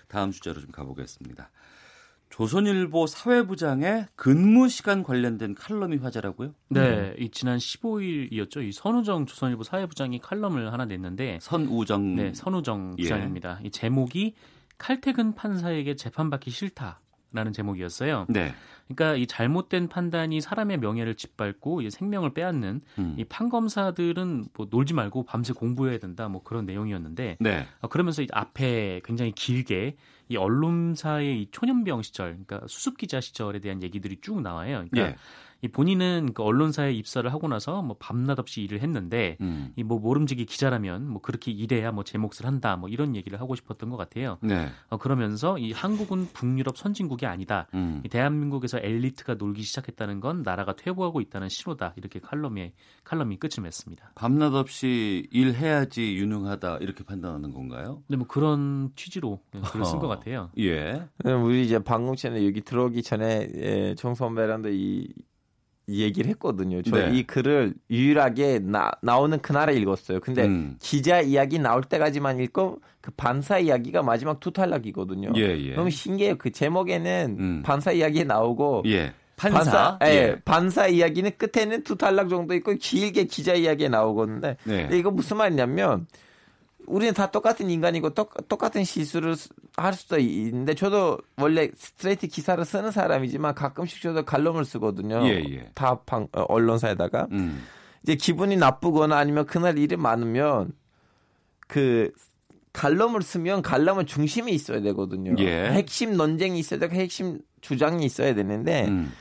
다음 0.07 0.31
주제로 0.31 0.61
좀 0.61 0.71
가보겠습니다. 0.71 1.51
조선일보 2.31 3.07
사회부장의 3.07 4.07
근무 4.15 4.69
시간 4.69 5.03
관련된 5.03 5.55
칼럼이 5.55 5.99
화제라고요? 5.99 6.55
네, 6.69 7.15
이 7.19 7.29
지난 7.31 7.59
15일이었죠. 7.59 8.63
이 8.63 8.73
선우정 8.73 9.27
조선일보 9.27 9.65
사회부장이 9.65 10.21
칼럼을 10.21 10.73
하나 10.73 10.85
냈는데 10.85 11.39
선우정 11.43 12.17
네, 12.17 12.33
선우정 12.33 12.97
예. 12.99 13.03
부장입니다. 13.03 13.61
이 13.65 13.71
제목이 13.71 14.35
칼퇴근 14.79 15.35
판사에게 15.35 15.97
재판받기 15.97 16.51
싫다 16.51 17.01
라는 17.33 17.53
제목이었어요. 17.53 18.27
네. 18.29 18.53
그러니까 18.89 19.17
이 19.17 19.27
잘못된 19.27 19.89
판단이 19.89 20.41
사람의 20.41 20.79
명예를 20.79 21.15
짓밟고 21.15 21.81
이제 21.83 21.91
생명을 21.91 22.35
빼앗는 22.35 22.81
음. 22.99 23.15
이 23.17 23.25
판검사들은 23.25 24.47
뭐 24.55 24.67
놀지 24.69 24.95
말고 24.95 25.25
밤새 25.25 25.53
공부해야 25.53 25.99
된다 25.99 26.29
뭐 26.29 26.43
그런 26.43 26.67
내용이었는데 26.67 27.37
네. 27.39 27.67
어, 27.81 27.89
그러면서 27.89 28.23
이 28.23 28.27
앞에 28.33 29.01
굉장히 29.05 29.31
길게 29.33 29.97
이 30.29 30.37
언론사의 30.37 31.43
이 31.43 31.49
초년병 31.51 32.03
시절, 32.03 32.39
그러니까 32.45 32.67
수습 32.69 32.97
기자 32.97 33.21
시절에 33.21 33.59
대한 33.59 33.83
얘기들이 33.83 34.19
쭉 34.21 34.41
나와요. 34.41 34.85
그러니까 34.89 35.13
예. 35.13 35.17
이 35.63 35.69
본인은 35.69 36.33
그 36.35 36.43
언론사에 36.43 36.93
입사를 36.93 37.33
하고 37.33 37.49
나서 37.49 37.81
뭐 37.83 37.97
밤낮 37.99 38.39
없이 38.39 38.63
일을 38.63 38.81
했는데 38.81 39.37
음. 39.41 39.73
이뭐 39.77 39.99
모름지기 39.99 40.45
기자라면 40.47 41.09
뭐 41.09 41.23
그렇게 41.23 41.51
일해야 41.51 41.93
뭐 41.93 42.05
제 42.11 42.19
몫을 42.19 42.45
한다 42.45 42.75
뭐 42.75 42.89
이런 42.89 43.15
얘기를 43.15 43.41
하고 43.41 43.55
싶었던 43.55 43.89
것 43.89 43.97
같아요. 43.97 44.39
네. 44.41 44.69
어, 44.89 44.97
그러면서 44.97 45.59
이 45.59 45.71
한국은 45.71 46.29
북유럽 46.33 46.77
선진국이 46.77 47.25
아니다. 47.25 47.69
음. 47.75 48.01
이 48.05 48.09
대한민국에서 48.09 48.79
엘리트가 48.83 49.35
놀기 49.35 49.63
시작했다는 49.63 50.19
건 50.19 50.43
나라가 50.43 50.75
퇴보하고 50.75 51.21
있다는 51.21 51.49
신호다. 51.49 51.95
이렇게 51.97 52.19
칼럼에 52.19 52.73
칼럼이 53.05 53.37
끝을 53.37 53.63
맺습니다. 53.63 54.11
밤낮 54.17 54.55
없이 54.55 55.29
일해야지 55.31 56.17
유능하다 56.17 56.79
이렇게 56.79 57.05
판단하는 57.05 57.53
건가요? 57.53 58.03
근데 58.09 58.17
뭐 58.17 58.27
그런 58.27 58.91
취지로 58.97 59.41
글을 59.53 59.85
쓴것 59.85 60.09
같아요. 60.09 60.51
예. 60.59 61.07
우리 61.25 61.65
이제 61.65 61.79
방금 61.79 62.17
전에 62.17 62.45
여기 62.45 62.61
들어오기 62.61 63.03
전에 63.05 63.49
예, 63.55 63.95
정선배랑도 63.97 64.71
이, 64.71 64.75
이 65.07 65.23
얘기를 65.91 66.31
했거든요. 66.31 66.83
저 66.83 66.97
네. 66.97 67.17
이 67.17 67.23
글을 67.27 67.75
유일하게 67.91 68.61
나, 68.61 68.91
나오는 69.03 69.39
그날에 69.41 69.75
읽었어요. 69.77 70.21
근데 70.21 70.45
음. 70.45 70.77
기자 70.81 71.21
이야기 71.21 71.59
나올 71.59 71.83
때까지만 71.83 72.41
읽고 72.41 72.81
그 73.01 73.11
반사 73.17 73.59
이야기가 73.59 74.03
마지막 74.03 74.41
두 74.41 74.51
탈락이거든요. 74.53 75.33
예, 75.37 75.59
예. 75.59 75.75
너무 75.75 75.91
신기해요. 75.91 76.37
그 76.39 76.51
제목에는 76.51 77.37
음. 77.39 77.63
반사 77.65 77.93
이야기 77.93 78.25
나오고 78.25 78.85
예. 78.87 79.13
판사. 79.37 79.99
예, 80.05 80.37
판사 80.45 80.89
이야기는 80.89 81.31
끝에는 81.39 81.83
두 81.83 81.97
단락 81.97 82.29
정도 82.29 82.55
있고 82.55 82.75
길게 82.75 83.25
기자 83.25 83.55
이야기 83.55 83.89
나오거든요. 83.89 84.55
네. 84.65 84.89
이거 84.93 85.11
무슨 85.11 85.39
말이냐면 85.39 86.07
우리는 86.87 87.15
다 87.15 87.31
똑같은 87.31 87.71
인간이고 87.71 88.11
똑, 88.11 88.49
똑같은 88.49 88.85
실수를 88.85 89.37
스- 89.37 89.49
할 89.81 89.95
수도 89.95 90.19
있는데 90.19 90.75
저도 90.75 91.19
원래 91.37 91.71
스트레이트 91.75 92.27
기사를 92.27 92.63
쓰는 92.65 92.91
사람이지만 92.91 93.55
가끔씩 93.55 94.03
저도 94.03 94.25
칼럼을 94.25 94.65
쓰거든요. 94.65 95.27
예, 95.27 95.43
예. 95.51 95.71
다 95.75 96.01
방, 96.05 96.29
어, 96.33 96.43
언론사에다가 96.49 97.29
음. 97.33 97.63
이제 98.03 98.15
기분이 98.15 98.57
나쁘거나 98.57 99.17
아니면 99.17 99.47
그날 99.47 99.79
일이 99.79 99.97
많으면 99.97 100.73
그 101.67 102.13
칼럼을 102.73 103.23
쓰면 103.23 103.63
칼럼은 103.63 104.07
중심이 104.07 104.53
있어야 104.53 104.81
되거든요. 104.81 105.35
예. 105.39 105.71
핵심 105.71 106.17
논쟁이 106.17 106.59
있어야 106.59 106.79
되고 106.79 106.95
핵심 106.95 107.41
주장이 107.61 108.05
있어야 108.05 108.35
되는데 108.35 108.87
음. 108.87 109.13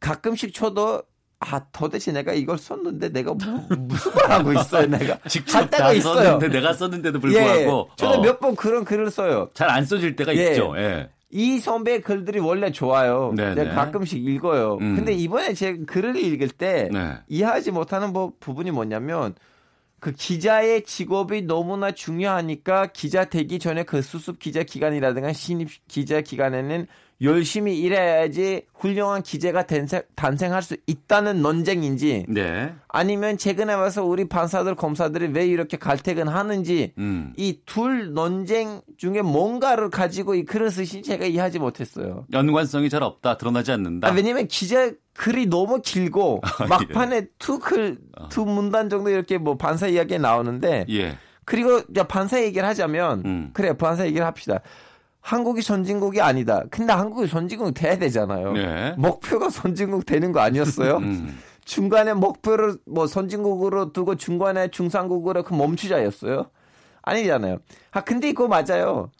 가끔씩 0.00 0.54
저도 0.54 1.02
아 1.42 1.58
도대체 1.72 2.12
내가 2.12 2.32
이걸 2.34 2.58
썼는데 2.58 3.08
내가 3.10 3.32
뭐- 3.32 3.76
무슨 3.78 4.12
말 4.14 4.30
하고 4.30 4.52
있어요 4.52 4.86
내가 4.86 5.18
직접 5.28 5.66
다 5.70 5.90
있어요. 5.92 6.22
썼는데 6.22 6.48
내가 6.48 6.72
썼는데도 6.74 7.18
불구하고 7.18 7.88
예, 7.90 7.96
저도 7.96 8.18
어, 8.18 8.20
몇번 8.22 8.54
그런 8.56 8.84
글을 8.84 9.10
써요. 9.10 9.48
잘 9.54 9.70
안 9.70 9.84
써질 9.86 10.16
때가 10.16 10.36
예. 10.36 10.50
있죠. 10.50 10.74
예. 10.76 11.08
이 11.30 11.58
선배의 11.60 12.02
글들이 12.02 12.40
원래 12.40 12.72
좋아요. 12.72 13.32
네네. 13.36 13.54
내가 13.54 13.74
가끔씩 13.86 14.26
읽어요. 14.26 14.78
음. 14.80 14.96
근데 14.96 15.12
이번에 15.12 15.54
제 15.54 15.76
글을 15.78 16.16
읽을 16.16 16.48
때 16.48 16.88
네. 16.92 17.14
이해하지 17.28 17.70
못하는 17.70 18.12
뭐 18.12 18.32
부분이 18.40 18.72
뭐냐면 18.72 19.34
그 20.00 20.12
기자의 20.12 20.82
직업이 20.84 21.42
너무나 21.42 21.92
중요하니까 21.92 22.86
기자 22.92 23.26
되기 23.26 23.58
전에 23.58 23.84
그 23.84 24.02
수습 24.02 24.38
기자 24.40 24.62
기간이라든가 24.64 25.32
신입 25.32 25.68
기자 25.88 26.20
기간에는 26.20 26.86
열심히 27.22 27.78
일해야지 27.78 28.62
훌륭한 28.74 29.22
기자가 29.22 29.66
탄생, 29.66 30.02
탄생 30.14 30.54
할 30.54 30.62
수 30.62 30.76
있다는 30.86 31.42
논쟁인지 31.42 32.26
네. 32.28 32.74
아니면 32.88 33.36
최근에 33.38 33.74
와서 33.74 34.04
우리 34.04 34.28
판사들 34.28 34.74
검사들이 34.74 35.28
왜 35.32 35.46
이렇게 35.46 35.76
갈퇴근하는지 35.76 36.92
음. 36.98 37.32
이둘 37.36 38.12
논쟁 38.12 38.80
중에 38.98 39.22
뭔가를 39.22 39.90
가지고 39.90 40.34
이 40.34 40.44
글을 40.44 40.70
쓰신 40.70 41.02
제가 41.02 41.26
이해하지 41.26 41.58
못했어요. 41.58 42.26
연관성이 42.32 42.88
잘 42.90 43.02
없다. 43.02 43.36
드러나지 43.38 43.72
않는다. 43.72 44.08
아, 44.08 44.12
왜냐면 44.12 44.46
기자 44.48 44.90
글이 45.14 45.46
너무 45.46 45.80
길고 45.82 46.40
아, 46.58 46.66
막판에 46.66 47.26
두 47.38 47.58
글, 47.58 47.98
두 48.30 48.44
문단 48.44 48.88
정도 48.88 49.10
이렇게 49.10 49.38
뭐 49.38 49.56
반사 49.56 49.88
이야기 49.88 50.18
나오는데 50.18 50.86
예. 50.90 51.18
그리고 51.44 51.82
반사 52.08 52.42
얘기를 52.42 52.66
하자면 52.68 53.22
음. 53.24 53.50
그래 53.52 53.76
반사 53.76 54.06
얘기를 54.06 54.24
합시다. 54.26 54.60
한국이 55.20 55.62
선진국이 55.62 56.20
아니다. 56.20 56.64
근데 56.70 56.92
한국이 56.92 57.28
선진국 57.28 57.74
돼야 57.74 57.98
되잖아요. 57.98 58.52
네. 58.52 58.94
목표가 58.96 59.50
선진국 59.50 60.06
되는 60.06 60.32
거 60.32 60.40
아니었어요? 60.40 60.96
음. 60.96 61.38
중간에 61.64 62.14
목표를 62.14 62.78
뭐 62.86 63.06
선진국으로 63.06 63.92
두고 63.92 64.16
중간에 64.16 64.68
중상국으로 64.68 65.42
그 65.42 65.54
멈추자였어요? 65.54 66.46
아니잖아요. 67.02 67.58
아 67.92 68.00
근데 68.02 68.28
이거 68.28 68.48
맞아요. 68.48 69.10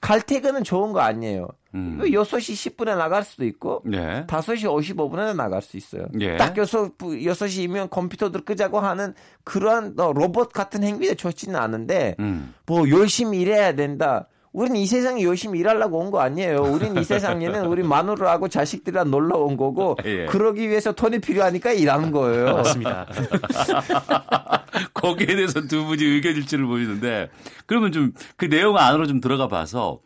갈퇴근은 0.00 0.64
좋은 0.64 0.92
거 0.92 1.00
아니에요. 1.00 1.48
음. 1.74 2.00
6시 2.02 2.74
10분에 2.76 2.96
나갈 2.96 3.22
수도 3.22 3.44
있고 3.44 3.82
네. 3.84 4.26
5시 4.26 4.64
55분에 4.64 5.36
나갈 5.36 5.62
수 5.62 5.76
있어요. 5.76 6.06
예. 6.18 6.36
딱 6.36 6.56
6, 6.56 6.98
6시이면 6.98 7.90
컴퓨터들 7.90 8.44
끄자고 8.44 8.80
하는 8.80 9.14
그러한 9.44 9.94
어, 9.98 10.12
로봇 10.12 10.52
같은 10.52 10.82
행위가 10.82 11.14
좋지는 11.14 11.58
않은데 11.58 12.16
음. 12.18 12.54
뭐 12.66 12.88
열심히 12.90 13.40
일해야 13.40 13.74
된다. 13.74 14.26
우린 14.52 14.74
이 14.76 14.84
세상에 14.86 15.22
열심히 15.22 15.60
일하려고 15.60 15.98
온 16.00 16.10
거 16.10 16.20
아니에요. 16.20 16.62
우린 16.62 16.96
이 16.96 17.04
세상에는 17.04 17.66
우리 17.66 17.82
마누라하고 17.84 18.48
자식들이랑 18.48 19.10
놀러 19.10 19.38
온 19.38 19.56
거고 19.56 19.96
예. 20.04 20.26
그러기 20.26 20.68
위해서 20.68 20.90
돈이 20.92 21.20
필요하니까 21.20 21.72
일하는 21.72 22.10
거예요. 22.10 22.56
맞습니다. 22.56 23.06
거기에 24.94 25.26
대해서 25.36 25.60
두 25.62 25.84
분이 25.86 26.02
의견 26.04 26.34
일치를 26.34 26.66
보이는데 26.66 27.30
그러면 27.66 27.92
좀 27.92 28.12
그 28.36 28.48
내용 28.48 28.76
안으로 28.76 29.06
좀 29.06 29.20
들어가 29.20 29.46
봐서 29.48 30.00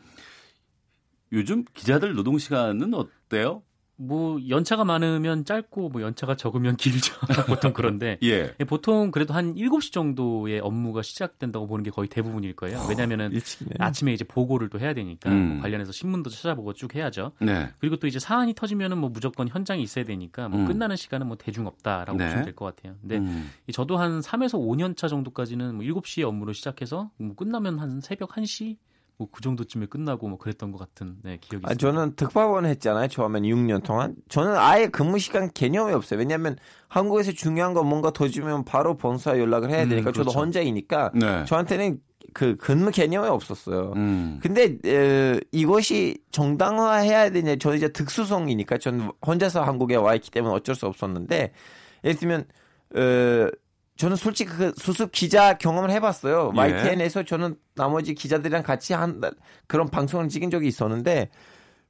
요즘 1.32 1.64
기자들 1.74 2.14
노동 2.14 2.38
시간은 2.38 2.92
어때요? 2.94 3.62
뭐 3.96 4.38
연차가 4.48 4.84
많으면 4.84 5.44
짧고 5.44 5.90
뭐 5.90 6.02
연차가 6.02 6.34
적으면 6.36 6.76
길죠. 6.76 7.14
보통 7.46 7.72
그런데 7.72 8.18
예. 8.24 8.52
예, 8.58 8.64
보통 8.64 9.10
그래도 9.12 9.34
한 9.34 9.54
7시 9.54 9.92
정도의 9.92 10.58
업무가 10.60 11.00
시작된다고 11.02 11.66
보는 11.68 11.84
게 11.84 11.90
거의 11.90 12.08
대부분일 12.08 12.56
거예요. 12.56 12.84
왜냐면은 12.88 13.30
일찍이네. 13.32 13.70
아침에 13.78 14.12
이제 14.12 14.24
보고를 14.24 14.68
또 14.68 14.80
해야 14.80 14.94
되니까 14.94 15.30
음. 15.30 15.54
뭐 15.54 15.62
관련해서 15.62 15.92
신문도 15.92 16.30
찾아보고 16.30 16.72
쭉 16.72 16.94
해야죠. 16.94 17.32
네. 17.40 17.68
그리고 17.78 17.96
또 17.96 18.06
이제 18.08 18.18
사안이 18.18 18.54
터지면은 18.54 18.98
뭐 18.98 19.10
무조건 19.10 19.48
현장에 19.48 19.80
있어야 19.80 20.04
되니까 20.04 20.48
뭐 20.48 20.60
음. 20.60 20.66
끝나는 20.66 20.96
시간은 20.96 21.28
뭐 21.28 21.36
대중 21.36 21.66
없다라고 21.66 22.18
네. 22.18 22.24
보시면 22.24 22.44
될 22.44 22.54
것 22.54 22.74
같아요. 22.76 22.96
근데 23.00 23.18
음. 23.18 23.50
이 23.68 23.72
저도 23.72 23.96
한 23.96 24.20
3에서 24.20 24.54
5년 24.58 24.96
차 24.96 25.06
정도까지는 25.08 25.76
뭐 25.76 25.84
7시에 25.84 26.24
업무를 26.24 26.52
시작해서 26.54 27.10
뭐 27.16 27.34
끝나면 27.36 27.78
한 27.78 28.00
새벽 28.00 28.30
1시 28.30 28.76
뭐 29.16 29.28
그 29.30 29.40
정도쯤에 29.42 29.86
끝나고 29.86 30.28
뭐 30.28 30.38
그랬던 30.38 30.72
것 30.72 30.78
같은 30.78 31.16
네, 31.22 31.38
기억이 31.40 31.64
아, 31.66 31.72
있습니다. 31.72 31.74
저는 31.76 32.16
특파원 32.16 32.66
했잖아요. 32.66 33.08
처음엔 33.08 33.44
6년 33.44 33.82
동안. 33.84 34.16
저는 34.28 34.56
아예 34.56 34.86
근무 34.86 35.18
시간 35.18 35.50
개념이 35.52 35.92
없어요. 35.92 36.18
왜냐하면 36.18 36.56
한국에서 36.88 37.32
중요한 37.32 37.74
거 37.74 37.82
뭔가 37.82 38.10
더 38.10 38.28
주면 38.28 38.64
바로 38.64 38.96
본사 38.96 39.38
연락을 39.38 39.70
해야 39.70 39.84
음, 39.84 39.88
되니까 39.88 40.10
저도 40.10 40.30
그렇죠. 40.30 40.38
혼자이니까 40.40 41.12
네. 41.14 41.44
저한테는 41.44 42.00
그 42.32 42.56
근무 42.56 42.90
개념이 42.90 43.28
없었어요. 43.28 43.92
음. 43.94 44.40
근데 44.42 44.76
에, 44.84 45.40
이것이 45.52 46.18
정당화해야 46.32 47.30
되냐 47.30 47.56
저는 47.56 47.76
이제 47.76 47.88
특수성이니까 47.88 48.78
저는 48.78 49.10
혼자서 49.24 49.62
한국에 49.62 49.94
와 49.94 50.14
있기 50.14 50.30
때문에 50.30 50.52
어쩔 50.54 50.74
수 50.74 50.86
없었는데 50.86 51.52
예를 52.02 52.16
들면 52.18 52.44
어, 52.96 53.48
저는 53.96 54.16
솔직히 54.16 54.50
그 54.50 54.72
수습 54.76 55.12
기자 55.12 55.54
경험을 55.54 55.90
해봤어요. 55.90 56.52
예. 56.54 56.58
YTN에서 56.58 57.22
저는 57.22 57.56
나머지 57.74 58.14
기자들이랑 58.14 58.62
같이 58.62 58.92
한 58.92 59.20
그런 59.66 59.88
방송을 59.88 60.28
찍은 60.28 60.50
적이 60.50 60.66
있었는데 60.68 61.30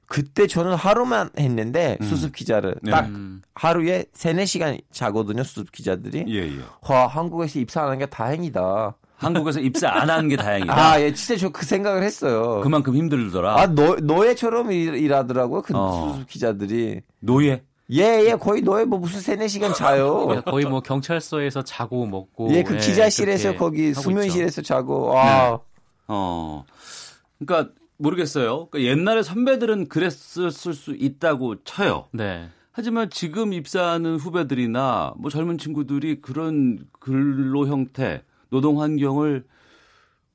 그때 0.07 0.47
저는 0.47 0.75
하루만 0.75 1.31
했는데 1.39 1.97
음. 2.01 2.07
수습 2.07 2.35
기자를 2.35 2.75
네. 2.83 2.91
딱 2.91 3.07
음, 3.07 3.41
하루에 3.55 4.05
세네 4.13 4.45
시간 4.45 4.79
자거든요 4.93 5.43
수습 5.45 5.73
기자들이. 5.73 6.27
예, 6.29 6.43
예. 6.43 6.61
와 6.83 7.07
한국에서 7.07 7.59
입사하는 7.59 7.99
게 7.99 8.07
다행이다. 8.07 8.97
한국에서 9.17 9.61
입사 9.61 9.89
안 9.89 10.11
하는 10.11 10.29
게 10.29 10.37
다행이다. 10.37 10.75
아, 10.77 11.01
예, 11.01 11.15
진짜 11.15 11.41
저 11.41 11.49
그 11.49 11.65
생각을 11.65 12.03
했어요. 12.03 12.61
그만큼 12.63 12.95
힘들더라. 12.97 13.59
아, 13.59 13.67
노, 13.69 13.95
노예처럼 13.97 14.73
일, 14.73 14.95
일하더라고요. 14.97 15.63
그 15.63 15.73
어. 15.75 16.13
수습 16.13 16.29
기자들이. 16.29 17.01
노예. 17.21 17.63
예, 17.93 18.25
예, 18.27 18.35
거의 18.35 18.63
노예 18.63 18.85
뭐 18.85 18.99
무슨 18.99 19.21
세네 19.21 19.49
시간 19.49 19.75
자요. 19.75 20.25
그러니까 20.27 20.51
거의 20.51 20.65
뭐 20.65 20.81
경찰서에서 20.81 21.63
자고 21.63 22.07
먹고 22.07 22.49
예, 22.55 22.63
그 22.63 22.77
기자실에서 22.77 23.51
그렇게 23.51 23.59
거기 23.59 23.95
수면실에서 23.95 24.63
자고. 24.63 25.09
와. 25.09 25.61
어. 26.09 26.65
그러니까 27.39 27.73
모르겠어요. 27.97 28.69
그러니까 28.69 28.91
옛날에 28.91 29.23
선배들은 29.23 29.89
그랬을 29.89 30.51
수 30.51 30.95
있다고 30.97 31.63
쳐요. 31.65 32.07
네. 32.13 32.49
하지만 32.73 33.09
지금 33.11 33.53
입사하는 33.53 34.17
후배들이나 34.17 35.15
뭐 35.17 35.31
젊은 35.31 35.59
친구들이 35.59 36.21
그런 36.21 36.81
근로 36.99 37.69
형태, 37.69 38.23
노동 38.51 38.81
환경을 38.81 39.45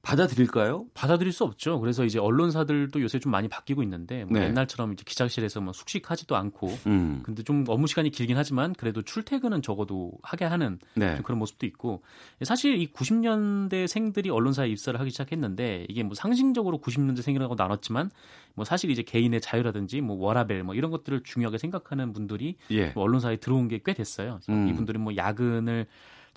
받아들일까요? 0.01 0.85
받아들일 0.93 1.33
수 1.33 1.43
없죠. 1.43 1.79
그래서 1.79 2.05
이제 2.05 2.19
언론사들도 2.19 3.01
요새 3.01 3.19
좀 3.19 3.31
많이 3.31 3.47
바뀌고 3.47 3.83
있는데 3.83 4.23
뭐 4.25 4.39
네. 4.39 4.45
옛날처럼 4.45 4.93
이제 4.93 5.03
기자실에서 5.05 5.59
뭐 5.59 5.73
숙식하지도 5.73 6.35
않고 6.37 6.67
음. 6.87 7.21
근데 7.23 7.43
좀 7.43 7.65
업무 7.67 7.85
시간이 7.87 8.09
길긴 8.11 8.37
하지만 8.37 8.73
그래도 8.73 9.01
출퇴근은 9.01 9.61
적어도 9.61 10.13
하게 10.23 10.45
하는 10.45 10.79
네. 10.95 11.15
좀 11.15 11.23
그런 11.23 11.37
모습도 11.39 11.65
있고 11.65 12.01
사실 12.43 12.77
이 12.77 12.87
90년대 12.87 13.87
생들이 13.87 14.29
언론사에 14.29 14.69
입사를 14.69 14.97
하기 14.99 15.11
시작했는데 15.11 15.85
이게 15.89 16.03
뭐 16.03 16.15
상징적으로 16.15 16.79
90년대 16.79 17.21
생이라고 17.21 17.55
나눴지만 17.55 18.09
뭐 18.55 18.65
사실 18.65 18.89
이제 18.91 19.03
개인의 19.03 19.41
자유라든지 19.41 20.01
뭐 20.01 20.15
워라벨 20.17 20.63
뭐 20.63 20.75
이런 20.75 20.91
것들을 20.91 21.23
중요하게 21.23 21.57
생각하는 21.57 22.13
분들이 22.13 22.55
예. 22.71 22.87
뭐 22.91 23.03
언론사에 23.03 23.37
들어온 23.37 23.67
게 23.67 23.79
꽤 23.85 23.93
됐어요. 23.93 24.39
음. 24.49 24.67
이분들은 24.67 24.99
뭐 25.01 25.15
야근을 25.15 25.87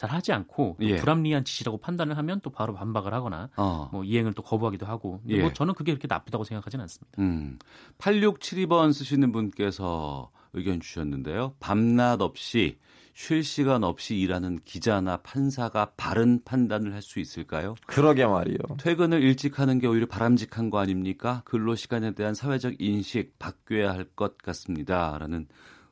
잘 0.03 0.11
하지 0.11 0.33
않고 0.33 0.79
또 0.81 0.85
예. 0.85 0.97
불합리한 0.97 1.45
지시라고 1.45 1.79
판단을 1.79 2.19
하면 2.19 2.41
또 2.41 2.51
바로 2.51 2.75
반박을 2.75 3.15
하거나 3.15 3.51
어. 3.57 3.89
뭐 3.93 4.03
이행을 4.03 4.33
또 4.33 4.43
거부하기도 4.43 4.85
하고 4.85 5.21
근데 5.21 5.37
예. 5.37 5.41
뭐 5.43 5.53
저는 5.53 5.75
그게 5.75 5.93
그렇게 5.93 6.09
나쁘다고 6.09 6.43
생각하지는 6.43 6.83
않습니다. 6.83 7.13
음. 7.21 7.57
8672번 7.99 8.93
쓰시는 8.93 9.31
분께서 9.31 10.31
의견 10.55 10.81
주셨는데요. 10.81 11.55
밤낮 11.61 12.21
없이 12.21 12.79
쉴 13.15 13.45
시간 13.45 13.85
없이 13.85 14.17
일하는 14.17 14.59
기자나 14.65 15.19
판사가 15.19 15.93
바른 15.97 16.41
판단을 16.45 16.95
할 16.95 17.03
수 17.03 17.21
있을까요? 17.21 17.77
그러게 17.87 18.27
말이요. 18.27 18.57
퇴근을 18.81 19.23
일찍 19.23 19.61
하는 19.61 19.79
게 19.79 19.87
오히려 19.87 20.07
바람직한 20.07 20.71
거 20.71 20.79
아닙니까? 20.81 21.43
근로 21.45 21.77
시간에 21.77 22.11
대한 22.13 22.35
사회적 22.35 22.81
인식 22.81 23.39
바뀌어야 23.39 23.93
할 23.93 24.07
것 24.17 24.37
같습니다. 24.39 25.17
라는 25.19 25.47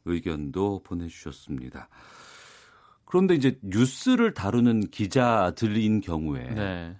의견도 0.05 0.81
보내주셨습니다. 0.83 1.89
그런데 3.11 3.35
이제 3.35 3.59
뉴스를 3.63 4.35
다루는 4.35 4.91
기자들인 4.91 6.01
경우에 6.01 6.45
네. 6.45 6.97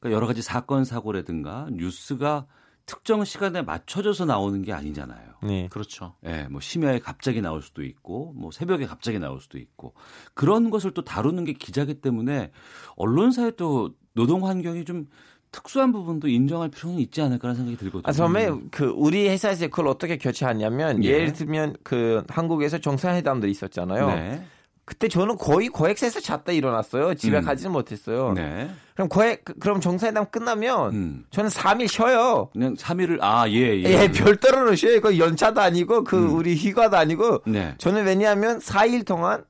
그러니까 0.00 0.16
여러 0.16 0.26
가지 0.26 0.40
사건 0.40 0.86
사고라든가 0.86 1.68
뉴스가 1.70 2.46
특정 2.86 3.24
시간에 3.24 3.60
맞춰져서 3.60 4.24
나오는 4.24 4.62
게 4.62 4.72
아니잖아요. 4.72 5.34
네. 5.42 5.68
그렇죠. 5.70 6.14
예, 6.24 6.44
뭐 6.50 6.62
심야에 6.62 6.98
갑자기 6.98 7.42
나올 7.42 7.60
수도 7.60 7.82
있고, 7.82 8.32
뭐 8.36 8.50
새벽에 8.52 8.86
갑자기 8.86 9.18
나올 9.18 9.38
수도 9.42 9.58
있고 9.58 9.92
그런 10.32 10.70
것을 10.70 10.92
또 10.92 11.04
다루는 11.04 11.44
게 11.44 11.52
기자기 11.52 12.00
때문에 12.00 12.50
언론사의 12.96 13.52
또 13.58 13.94
노동 14.14 14.46
환경이 14.46 14.86
좀 14.86 15.08
특수한 15.52 15.92
부분도 15.92 16.26
인정할 16.28 16.70
필요는 16.70 16.98
있지 17.00 17.20
않을까라는 17.20 17.56
생각이 17.56 17.76
들거든요. 17.76 18.08
아, 18.08 18.12
처음에 18.12 18.50
그 18.70 18.86
우리 18.86 19.28
회사에서 19.28 19.68
그걸 19.68 19.88
어떻게 19.88 20.16
교체하냐면 20.16 21.04
예. 21.04 21.08
예. 21.08 21.18
를 21.18 21.32
들면 21.34 21.76
그 21.82 22.24
한국에서 22.28 22.78
정상회담들이 22.78 23.52
있었잖아요. 23.52 24.06
네, 24.08 24.44
그때 24.86 25.08
저는 25.08 25.36
거의 25.38 25.68
고액세에서 25.68 26.20
잤다 26.20 26.52
일어났어요. 26.52 27.14
집에 27.14 27.38
음. 27.38 27.44
가지는 27.44 27.72
못했어요. 27.72 28.32
네, 28.34 28.68
그럼 28.94 29.08
고액 29.08 29.44
그- 29.44 29.54
그럼 29.54 29.80
정상회담 29.80 30.26
끝나면 30.30 30.92
음, 30.94 31.24
저는 31.30 31.48
3일 31.50 31.88
쉬어요. 31.88 32.50
그냥 32.52 32.74
3일을 32.74 33.18
아 33.22 33.48
예, 33.48 33.82
예, 33.82 33.82
예, 33.84 34.12
별도로 34.12 34.74
쉬어요. 34.74 35.00
그 35.00 35.18
연차도 35.18 35.60
아니고 35.60 36.04
그 36.04 36.16
음. 36.18 36.34
우리 36.34 36.54
휴가도 36.54 36.96
아니고 36.98 37.42
네, 37.46 37.74
저는 37.78 38.04
왜냐하면 38.04 38.58
4일 38.58 39.06
동안 39.06 39.44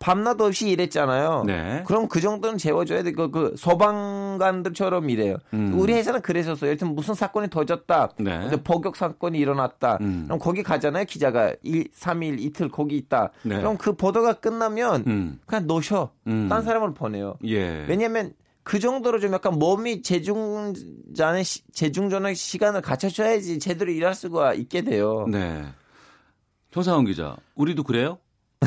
밤낮 0.00 0.40
없이 0.40 0.68
일했잖아요. 0.70 1.44
네, 1.46 1.84
그럼 1.86 2.08
그 2.08 2.20
정도는 2.22 2.56
재워줘야 2.58 3.02
돼. 3.02 3.12
그, 3.12 3.30
그 3.30 3.54
소방관들처럼 3.56 5.10
일해요. 5.10 5.36
음. 5.52 5.78
우리 5.78 5.92
회사는 5.92 6.22
그랬었어요. 6.22 6.74
들면 6.76 6.94
무슨 6.94 7.14
사건이 7.14 7.50
터졌다. 7.50 8.08
네. 8.18 8.50
복역 8.64 8.96
사건이 8.96 9.38
일어났다. 9.38 9.98
음. 10.00 10.22
그럼 10.24 10.38
거기 10.38 10.62
가잖아요. 10.62 11.04
기자가 11.04 11.54
1, 11.62 11.90
3일 11.92 12.40
이틀 12.40 12.68
거기 12.70 12.96
있다. 12.96 13.30
네. 13.42 13.58
그럼 13.58 13.76
그 13.76 13.92
보도가 13.94 14.34
끝나면 14.40 15.04
음, 15.06 15.38
그냥 15.46 15.66
노셔. 15.66 16.10
음. 16.26 16.48
딴 16.48 16.62
사람을 16.62 16.94
보내요. 16.94 17.36
예, 17.44 17.84
왜냐면 17.86 18.32
그 18.62 18.78
정도로 18.78 19.20
좀 19.20 19.32
약간 19.34 19.58
몸이 19.58 20.00
재중전의 20.02 21.44
시- 21.44 21.62
재중전의 21.72 22.34
시간을 22.36 22.80
갖춰줘야지 22.80 23.58
제대로 23.58 23.90
일할 23.92 24.14
수가 24.14 24.54
있게 24.54 24.80
돼요. 24.82 25.26
네. 25.30 25.62
정상훈 26.70 27.04
기자, 27.04 27.36
우리도 27.54 27.82
그래요? 27.82 28.18
어, 28.62 28.66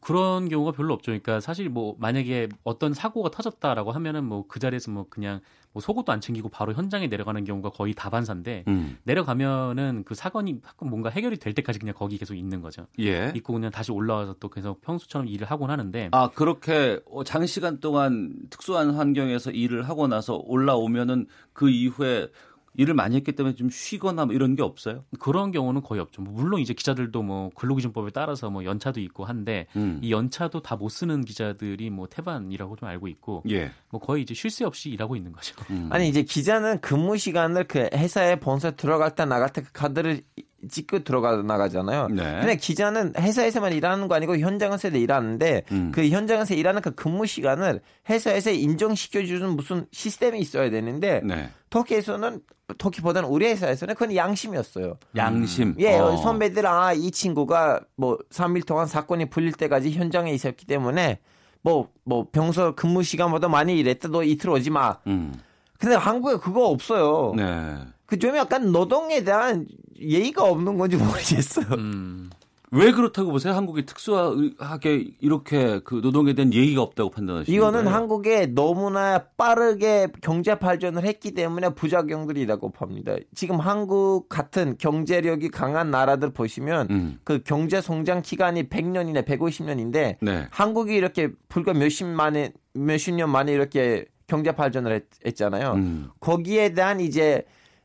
그런 0.00 0.48
경우가 0.48 0.72
별로 0.72 0.94
없죠. 0.94 1.10
그러니까 1.10 1.40
사실 1.40 1.68
뭐 1.68 1.96
만약에 1.98 2.48
어떤 2.64 2.94
사고가 2.94 3.30
터졌다라고 3.30 3.92
하면은 3.92 4.24
뭐 4.24 4.46
그 4.48 4.60
자리에서 4.60 4.90
뭐 4.90 5.06
그냥 5.08 5.40
뭐 5.72 5.82
속옷도 5.82 6.10
안 6.12 6.20
챙기고 6.20 6.48
바로 6.48 6.72
현장에 6.72 7.06
내려가는 7.08 7.44
경우가 7.44 7.70
거의 7.70 7.92
다반사인데 7.92 8.64
음, 8.68 8.96
내려가면은 9.04 10.04
그 10.04 10.14
사건이 10.14 10.60
사건 10.64 10.88
뭔가 10.88 11.10
해결이 11.10 11.36
될 11.36 11.52
때까지 11.54 11.78
그냥 11.78 11.94
거기 11.94 12.16
계속 12.16 12.34
있는 12.34 12.62
거죠. 12.62 12.86
예. 13.00 13.32
있고 13.34 13.52
그냥 13.52 13.70
다시 13.70 13.92
올라와서 13.92 14.36
또 14.40 14.48
계속 14.48 14.80
평소처럼 14.80 15.28
일을 15.28 15.50
하곤 15.50 15.70
하는데 15.70 16.08
아 16.12 16.30
그렇게 16.30 17.00
어, 17.10 17.24
장시간 17.24 17.80
동안 17.80 18.32
특수한 18.48 18.90
환경에서 18.94 19.50
일을 19.50 19.88
하고 19.88 20.06
나서 20.06 20.40
올라오면은 20.46 21.26
그 21.52 21.68
이후에 21.68 22.28
일을 22.76 22.94
많이 22.94 23.16
했기 23.16 23.32
때문에 23.32 23.54
좀 23.54 23.70
쉬거나 23.70 24.26
뭐 24.26 24.34
이런 24.34 24.54
게 24.56 24.62
없어요? 24.62 25.02
그런 25.18 25.50
경우는 25.50 25.82
거의 25.82 26.00
없죠. 26.00 26.22
뭐 26.22 26.32
물론 26.32 26.60
이제 26.60 26.74
기자들도 26.74 27.22
뭐 27.22 27.50
근로기준법에 27.54 28.10
따라서 28.10 28.50
뭐 28.50 28.64
연차도 28.64 29.00
있고 29.00 29.24
한데 29.24 29.66
음. 29.76 29.98
이 30.02 30.12
연차도 30.12 30.60
다 30.62 30.76
못 30.76 30.90
쓰는 30.90 31.24
기자들이 31.24 31.88
뭐 31.90 32.06
태반이라고 32.06 32.76
좀 32.76 32.88
알고 32.88 33.08
있고 33.08 33.42
예. 33.48 33.70
뭐 33.90 33.98
거의 34.00 34.22
이제 34.22 34.34
쉴 34.34 34.50
새 34.50 34.64
없이 34.64 34.90
일하고 34.90 35.16
있는 35.16 35.32
거죠. 35.32 35.54
음. 35.70 35.88
아니 35.90 36.08
이제 36.08 36.22
기자는 36.22 36.80
근무 36.80 37.16
시간을 37.16 37.64
그 37.64 37.88
회사에 37.94 38.38
본사 38.38 38.70
들어갈 38.72 39.14
때 39.14 39.24
나갈 39.24 39.52
때 39.52 39.62
그 39.62 39.72
카드를 39.72 40.22
찍고 40.68 41.04
들어가 41.04 41.36
나가잖아요. 41.42 42.08
네. 42.08 42.22
근데 42.40 42.56
기자는 42.56 43.14
회사에서만 43.18 43.72
일하는 43.72 44.08
거 44.08 44.14
아니고 44.14 44.38
현장에서 44.38 44.88
일하는데 44.88 45.62
음. 45.72 45.92
그 45.94 46.08
현장에서 46.08 46.54
일하는 46.54 46.82
그 46.82 46.94
근무 46.94 47.26
시간을 47.26 47.80
회사에서 48.08 48.50
인정시켜주는 48.50 49.48
무슨 49.56 49.86
시스템이 49.92 50.38
있어야 50.40 50.70
되는데 50.70 51.20
네. 51.24 51.50
터키에서는 51.70 52.40
터키보다는 52.78 53.28
우리 53.28 53.46
회사에서는 53.46 53.94
그건 53.94 54.14
양심이었어요. 54.16 54.98
양심. 55.16 55.76
예, 55.78 55.98
어. 55.98 56.16
선배들 56.16 56.66
아 56.66 56.92
이 56.94 57.10
친구가 57.10 57.80
뭐 57.96 58.18
3일 58.30 58.66
동안 58.66 58.86
사건이 58.86 59.30
풀릴 59.30 59.52
때까지 59.52 59.92
현장에 59.92 60.32
있었기 60.32 60.66
때문에 60.66 61.20
뭐뭐 61.62 62.28
평소 62.32 62.74
근무 62.74 63.02
시간보다 63.02 63.48
많이 63.48 63.78
일했다 63.78 64.08
너 64.08 64.22
이틀 64.22 64.50
오지 64.50 64.70
마. 64.70 64.98
음. 65.06 65.34
근데 65.78 65.94
한국에 65.94 66.36
그거 66.38 66.66
없어요. 66.68 67.34
네. 67.36 67.76
그좀 68.06 68.36
약간 68.36 68.72
노동에 68.72 69.22
대한 69.24 69.66
예의가 70.00 70.44
없는 70.44 70.78
건지 70.78 70.96
모르겠어요. 70.96 71.66
음. 71.78 72.30
왜 72.72 72.90
그렇다고 72.90 73.30
보세요? 73.30 73.54
한국이 73.54 73.86
특수하게 73.86 75.12
이렇게 75.20 75.80
그 75.84 76.00
노동에 76.02 76.34
대한 76.34 76.52
예의가 76.52 76.82
없다고 76.82 77.10
판단하시는 77.10 77.56
이거는 77.56 77.84
거예요? 77.84 77.96
한국에 77.96 78.46
너무나 78.46 79.18
빠르게 79.36 80.08
경제 80.20 80.58
발전을 80.58 81.04
했기 81.04 81.32
때문에 81.32 81.70
부작용들이라고 81.70 82.72
봅니다. 82.72 83.14
지금 83.34 83.60
한국 83.60 84.28
같은 84.28 84.76
경제력이 84.78 85.50
강한 85.50 85.90
나라들 85.90 86.32
보시면 86.32 86.88
음. 86.90 87.18
그 87.22 87.40
경제 87.44 87.80
성장 87.80 88.20
기간이 88.20 88.64
100년이나 88.64 89.24
150년인데 89.24 90.16
네. 90.20 90.46
한국이 90.50 90.94
이렇게 90.94 91.30
불과 91.48 91.72
몇십 91.72 92.06
만에 92.06 92.52
몇십 92.74 93.14
년 93.14 93.30
만에 93.30 93.52
이렇게 93.52 94.06
경제 94.26 94.50
발전을 94.50 95.04
했, 95.24 95.36
잖아요 95.36 95.74
음. 95.76 96.10
거기에 96.18 96.74
대한 96.74 97.00
이제 97.00 97.44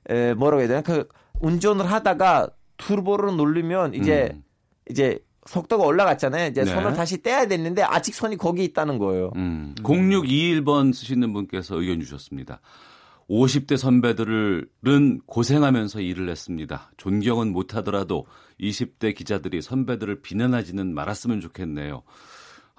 에, 0.10 0.34
뭐라고 0.34 0.62
해야 0.62 0.68
되나 0.68 0.82
그 0.82 1.08
운전을 1.42 1.86
하다가 1.92 2.50
turbo를 2.78 3.36
누르면 3.36 3.94
이제 3.94 4.30
음. 4.34 4.44
이제 4.90 5.20
속도가 5.48 5.84
올라갔잖아요. 5.86 6.50
이제 6.50 6.64
네. 6.64 6.72
손을 6.72 6.94
다시 6.94 7.22
떼야 7.22 7.48
됐는데 7.48 7.82
아직 7.84 8.14
손이 8.14 8.38
거기 8.38 8.64
있다는 8.64 8.98
거예요. 9.00 9.32
음. 9.36 9.74
0621번 9.80 10.94
쓰시는 10.94 11.34
분께서 11.34 11.80
의견 11.80 12.00
주셨습니다. 12.00 12.60
50대 13.30 13.78
선배들은 13.78 15.22
고생하면서 15.26 16.02
일을 16.02 16.30
했습니다. 16.30 16.92
존경은 16.98 17.54
못하더라도 17.54 18.26
20대 18.60 19.16
기자들이 19.16 19.62
선배들을 19.62 20.22
비난하지는 20.22 20.94
말았으면 20.94 21.40
좋겠네요. 21.40 22.04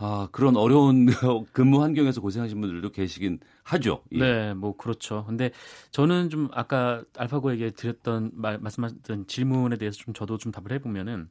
아, 0.04 0.28
그런 0.32 0.56
어려운 0.56 1.06
근무 1.52 1.80
환경에서 1.80 2.20
고생하신 2.20 2.60
분들도 2.60 2.90
계시긴 2.90 3.38
하죠. 3.62 4.02
예. 4.10 4.18
네, 4.18 4.54
뭐 4.54 4.76
그렇죠. 4.76 5.24
근데 5.28 5.52
저는 5.92 6.28
좀 6.28 6.48
아까 6.52 7.04
알파고에게 7.16 7.70
드렸던 7.70 8.32
말, 8.34 8.58
말씀하셨던 8.58 9.28
질문에 9.28 9.76
대해서 9.76 9.96
좀 9.98 10.12
저도 10.12 10.38
좀 10.38 10.50
답을 10.50 10.72
해보면은 10.72 11.28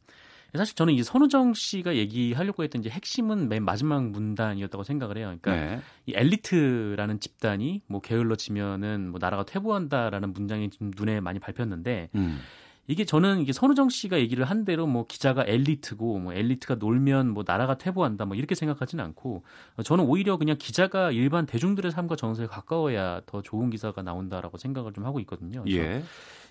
사실 0.55 0.75
저는 0.75 0.93
이 0.93 1.03
선우정 1.03 1.53
씨가 1.53 1.95
얘기하려고 1.95 2.63
했던 2.63 2.81
이제 2.81 2.89
핵심은 2.89 3.49
맨 3.49 3.63
마지막 3.63 4.09
문단이었다고 4.09 4.83
생각을 4.83 5.17
해요. 5.17 5.35
그러니까 5.41 5.75
네. 5.75 5.81
이 6.05 6.13
엘리트라는 6.15 7.19
집단이 7.19 7.81
뭐 7.87 7.99
게을러지면은 7.99 9.09
뭐 9.09 9.19
나라가 9.21 9.43
퇴보한다라는 9.43 10.31
문장이 10.31 10.69
좀 10.69 10.91
눈에 10.95 11.19
많이 11.19 11.39
밟혔는데 11.39 12.09
음. 12.15 12.39
이게 12.87 13.05
저는 13.05 13.39
이게 13.39 13.53
선우정 13.53 13.89
씨가 13.89 14.19
얘기를 14.19 14.43
한 14.45 14.65
대로 14.65 14.87
뭐 14.87 15.05
기자가 15.07 15.45
엘리트고 15.45 16.19
뭐 16.19 16.33
엘리트가 16.33 16.75
놀면 16.75 17.29
뭐 17.29 17.43
나라가 17.45 17.77
퇴보한다 17.77 18.25
뭐 18.25 18.35
이렇게 18.35 18.55
생각하지는 18.55 19.03
않고 19.05 19.43
저는 19.83 20.05
오히려 20.05 20.37
그냥 20.37 20.57
기자가 20.57 21.11
일반 21.11 21.45
대중들의 21.45 21.91
삶과 21.91 22.15
정서에 22.15 22.47
가까워야 22.47 23.21
더 23.25 23.41
좋은 23.41 23.69
기사가 23.69 24.01
나온다라고 24.01 24.57
생각을 24.57 24.93
좀 24.93 25.05
하고 25.05 25.19
있거든요. 25.21 25.63
예. 25.69 26.03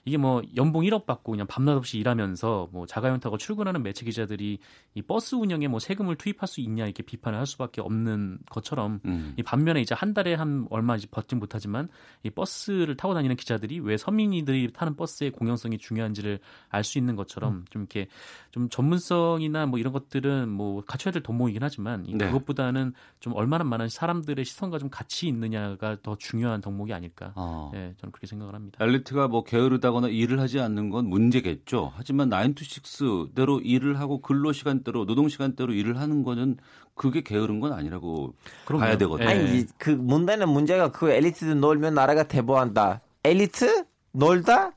이게 0.04 0.16
뭐 0.16 0.42
연봉 0.56 0.82
1억 0.82 1.06
받고 1.06 1.32
그냥 1.32 1.46
밤낮 1.46 1.76
없이 1.76 1.98
일하면서 1.98 2.68
뭐 2.72 2.86
자가용 2.86 3.20
타고 3.20 3.38
출근하는 3.38 3.82
매체 3.82 4.04
기자들이 4.04 4.58
이 4.94 5.02
버스 5.02 5.34
운영에 5.34 5.68
뭐 5.68 5.78
세금을 5.80 6.16
투입할 6.16 6.46
수 6.46 6.60
있냐 6.60 6.84
이렇게 6.84 7.02
비판을 7.02 7.38
할 7.38 7.46
수밖에 7.46 7.80
없는 7.80 8.40
것처럼 8.50 9.00
음. 9.06 9.34
이 9.38 9.42
반면에 9.42 9.80
이제 9.80 9.94
한 9.94 10.12
달에 10.12 10.34
한 10.34 10.66
얼마 10.70 10.96
이제 10.96 11.06
버진 11.10 11.38
못하지만 11.38 11.88
이 12.22 12.30
버스를 12.30 12.96
타고 12.96 13.14
다니는 13.14 13.36
기자들이 13.36 13.80
왜 13.80 13.96
서민이들이 13.96 14.72
타는 14.72 14.96
버스의 14.96 15.30
공영성이 15.30 15.78
중요한지를 15.78 16.40
알 16.68 16.84
수 16.90 16.98
있는 16.98 17.16
것처럼 17.16 17.64
좀 17.70 17.82
이렇게 17.82 18.08
좀 18.50 18.68
전문성이나 18.68 19.66
뭐 19.66 19.78
이런 19.78 19.92
것들은 19.92 20.48
뭐 20.48 20.82
갖춰야 20.84 21.12
될 21.12 21.22
덕목이긴 21.22 21.62
하지만 21.62 22.04
이 22.06 22.14
네. 22.14 22.26
그것보다는 22.26 22.92
좀 23.20 23.34
얼마나 23.34 23.64
많은 23.64 23.88
사람들의 23.88 24.44
시선과 24.44 24.78
좀 24.78 24.90
같이 24.90 25.28
있느냐가 25.28 25.96
더 26.02 26.16
중요한 26.16 26.60
덕목이 26.60 26.92
아닐까. 26.92 27.32
어. 27.36 27.70
예, 27.74 27.94
저는 27.98 28.12
그렇게 28.12 28.26
생각을 28.26 28.54
합니다. 28.54 28.78
엘리트가 28.84 29.28
뭐 29.28 29.44
게으르다 29.44 29.89
거나 29.92 30.08
일을 30.08 30.40
하지 30.40 30.60
않는 30.60 30.90
건 30.90 31.06
문제겠죠. 31.08 31.92
하지만 31.96 32.30
9to6대로 32.30 33.60
일을 33.64 33.98
하고 33.98 34.20
근로 34.20 34.52
시간대로 34.52 35.06
노동 35.06 35.28
시간대로 35.28 35.72
일을 35.72 35.98
하는 35.98 36.22
거는 36.22 36.56
그게 36.94 37.22
게으른 37.22 37.60
건 37.60 37.72
아니라고 37.72 38.34
그럼요. 38.66 38.80
봐야 38.84 38.98
되거든요. 38.98 39.28
예. 39.28 39.32
아니 39.32 39.58
이- 39.60 39.66
그 39.78 39.90
문제는 39.90 40.48
문제가 40.48 40.90
그 40.92 41.10
엘리트들 41.10 41.58
놀면 41.60 41.94
나라가 41.94 42.24
대보한다. 42.24 43.00
엘리트 43.24 43.84
놀다? 44.12 44.72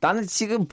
나는 0.00 0.26
지금 0.26 0.66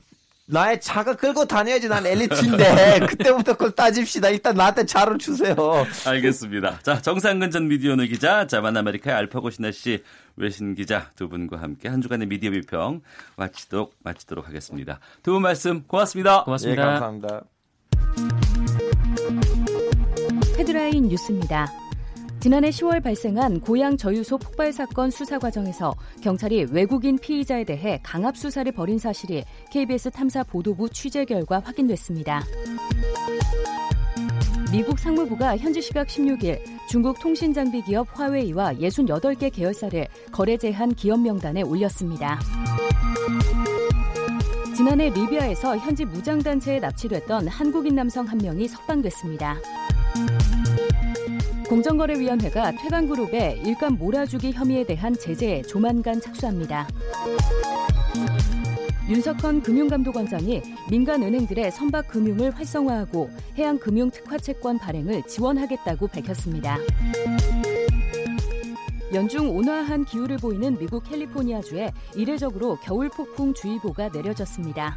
나의 0.46 0.80
차가 0.80 1.14
끌고 1.14 1.46
다녀야지 1.46 1.88
난 1.88 2.04
엘리트인데 2.04 3.00
그때부터 3.08 3.52
그걸 3.54 3.70
따집시다. 3.72 4.28
일단 4.28 4.54
나한테 4.54 4.84
차를 4.84 5.16
주세요. 5.18 5.56
알겠습니다. 6.04 6.80
자, 6.82 7.00
정상근 7.00 7.50
전 7.50 7.68
미디어오늘 7.68 8.08
기자, 8.08 8.46
자만 8.46 8.76
아메리카의 8.76 9.16
알파고 9.16 9.50
신하 9.50 9.70
씨 9.72 10.02
외신 10.36 10.74
기자 10.74 11.10
두 11.14 11.28
분과 11.28 11.60
함께 11.60 11.88
한 11.88 12.00
주간의 12.00 12.26
미디어 12.28 12.50
비평 12.50 13.02
마치도록 13.36 13.94
마치도록 14.02 14.48
하겠습니다. 14.48 14.98
두 15.22 15.32
분 15.32 15.42
말씀 15.42 15.82
고맙습니다. 15.84 16.40
예, 16.40 16.44
고맙습니다. 16.44 16.84
감사합니다. 17.00 17.42
헤드라인 20.58 21.08
뉴스입니다. 21.08 21.66
지난해 22.40 22.70
10월 22.70 23.02
발생한 23.02 23.60
고향 23.60 23.96
저유소 23.96 24.36
폭발 24.36 24.72
사건 24.72 25.10
수사 25.10 25.38
과정에서 25.38 25.94
경찰이 26.22 26.66
외국인 26.72 27.16
피의자에 27.16 27.62
대해 27.64 28.00
강압 28.02 28.36
수사를 28.36 28.70
벌인 28.72 28.98
사실이 28.98 29.44
KBS 29.70 30.10
탐사 30.10 30.42
보도부 30.42 30.90
취재 30.90 31.24
결과 31.24 31.60
확인됐습니다. 31.60 32.42
미국 34.72 34.98
상무부가 34.98 35.58
현지 35.58 35.82
시각 35.82 36.06
16일 36.06 36.58
중국 36.88 37.20
통신장비 37.20 37.82
기업 37.82 38.08
화웨이와 38.18 38.72
68개 38.76 39.52
계열사를 39.52 40.08
거래 40.32 40.56
제한 40.56 40.94
기업 40.94 41.20
명단에 41.20 41.60
올렸습니다. 41.60 42.40
지난해 44.74 45.10
리비아에서 45.10 45.76
현지 45.76 46.06
무장단체에 46.06 46.80
납치됐던 46.80 47.48
한국인 47.48 47.96
남성 47.96 48.26
한 48.26 48.38
명이 48.38 48.66
석방됐습니다. 48.66 49.58
공정거래위원회가 51.68 52.72
퇴간그룹의 52.72 53.60
일감 53.66 53.98
몰아주기 53.98 54.52
혐의에 54.52 54.84
대한 54.84 55.14
제재에 55.14 55.60
조만간 55.62 56.18
착수합니다. 56.18 56.88
윤석헌 59.08 59.62
금융감독원장이 59.62 60.62
민간은행들의 60.90 61.72
선박 61.72 62.08
금융을 62.08 62.50
활성화하고 62.52 63.30
해양금융 63.58 64.10
특화채권 64.10 64.78
발행을 64.78 65.24
지원하겠다고 65.26 66.06
밝혔습니다. 66.08 66.78
연중 69.12 69.54
온화한 69.54 70.04
기후를 70.04 70.38
보이는 70.38 70.78
미국 70.78 71.02
캘리포니아주에 71.04 71.90
이례적으로 72.14 72.76
겨울 72.76 73.10
폭풍 73.10 73.52
주의보가 73.52 74.08
내려졌습니다. 74.08 74.96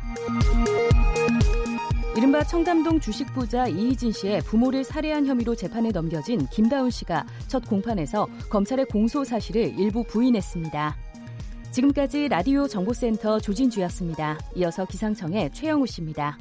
이른바 2.16 2.44
청담동 2.44 3.02
주식부자 3.02 3.68
이희진 3.68 4.14
씨의 4.14 4.42
부모를 4.44 4.86
살해한 4.86 5.26
혐의로 5.26 5.54
재판에 5.54 5.90
넘겨진 5.90 6.48
김다운 6.48 6.90
씨가 6.90 7.26
첫 7.48 7.68
공판에서 7.68 8.28
검찰의 8.50 8.86
공소 8.86 9.26
사실을 9.26 9.78
일부 9.78 10.04
부인했습니다. 10.06 10.96
지금까지 11.76 12.30
라디오 12.30 12.70
정보센터 12.70 13.42
조진주였습니다. 13.42 14.40
이어서 14.56 14.86
기상청의 14.86 15.52
최영우 15.52 15.86
씨입니다. 15.86 16.38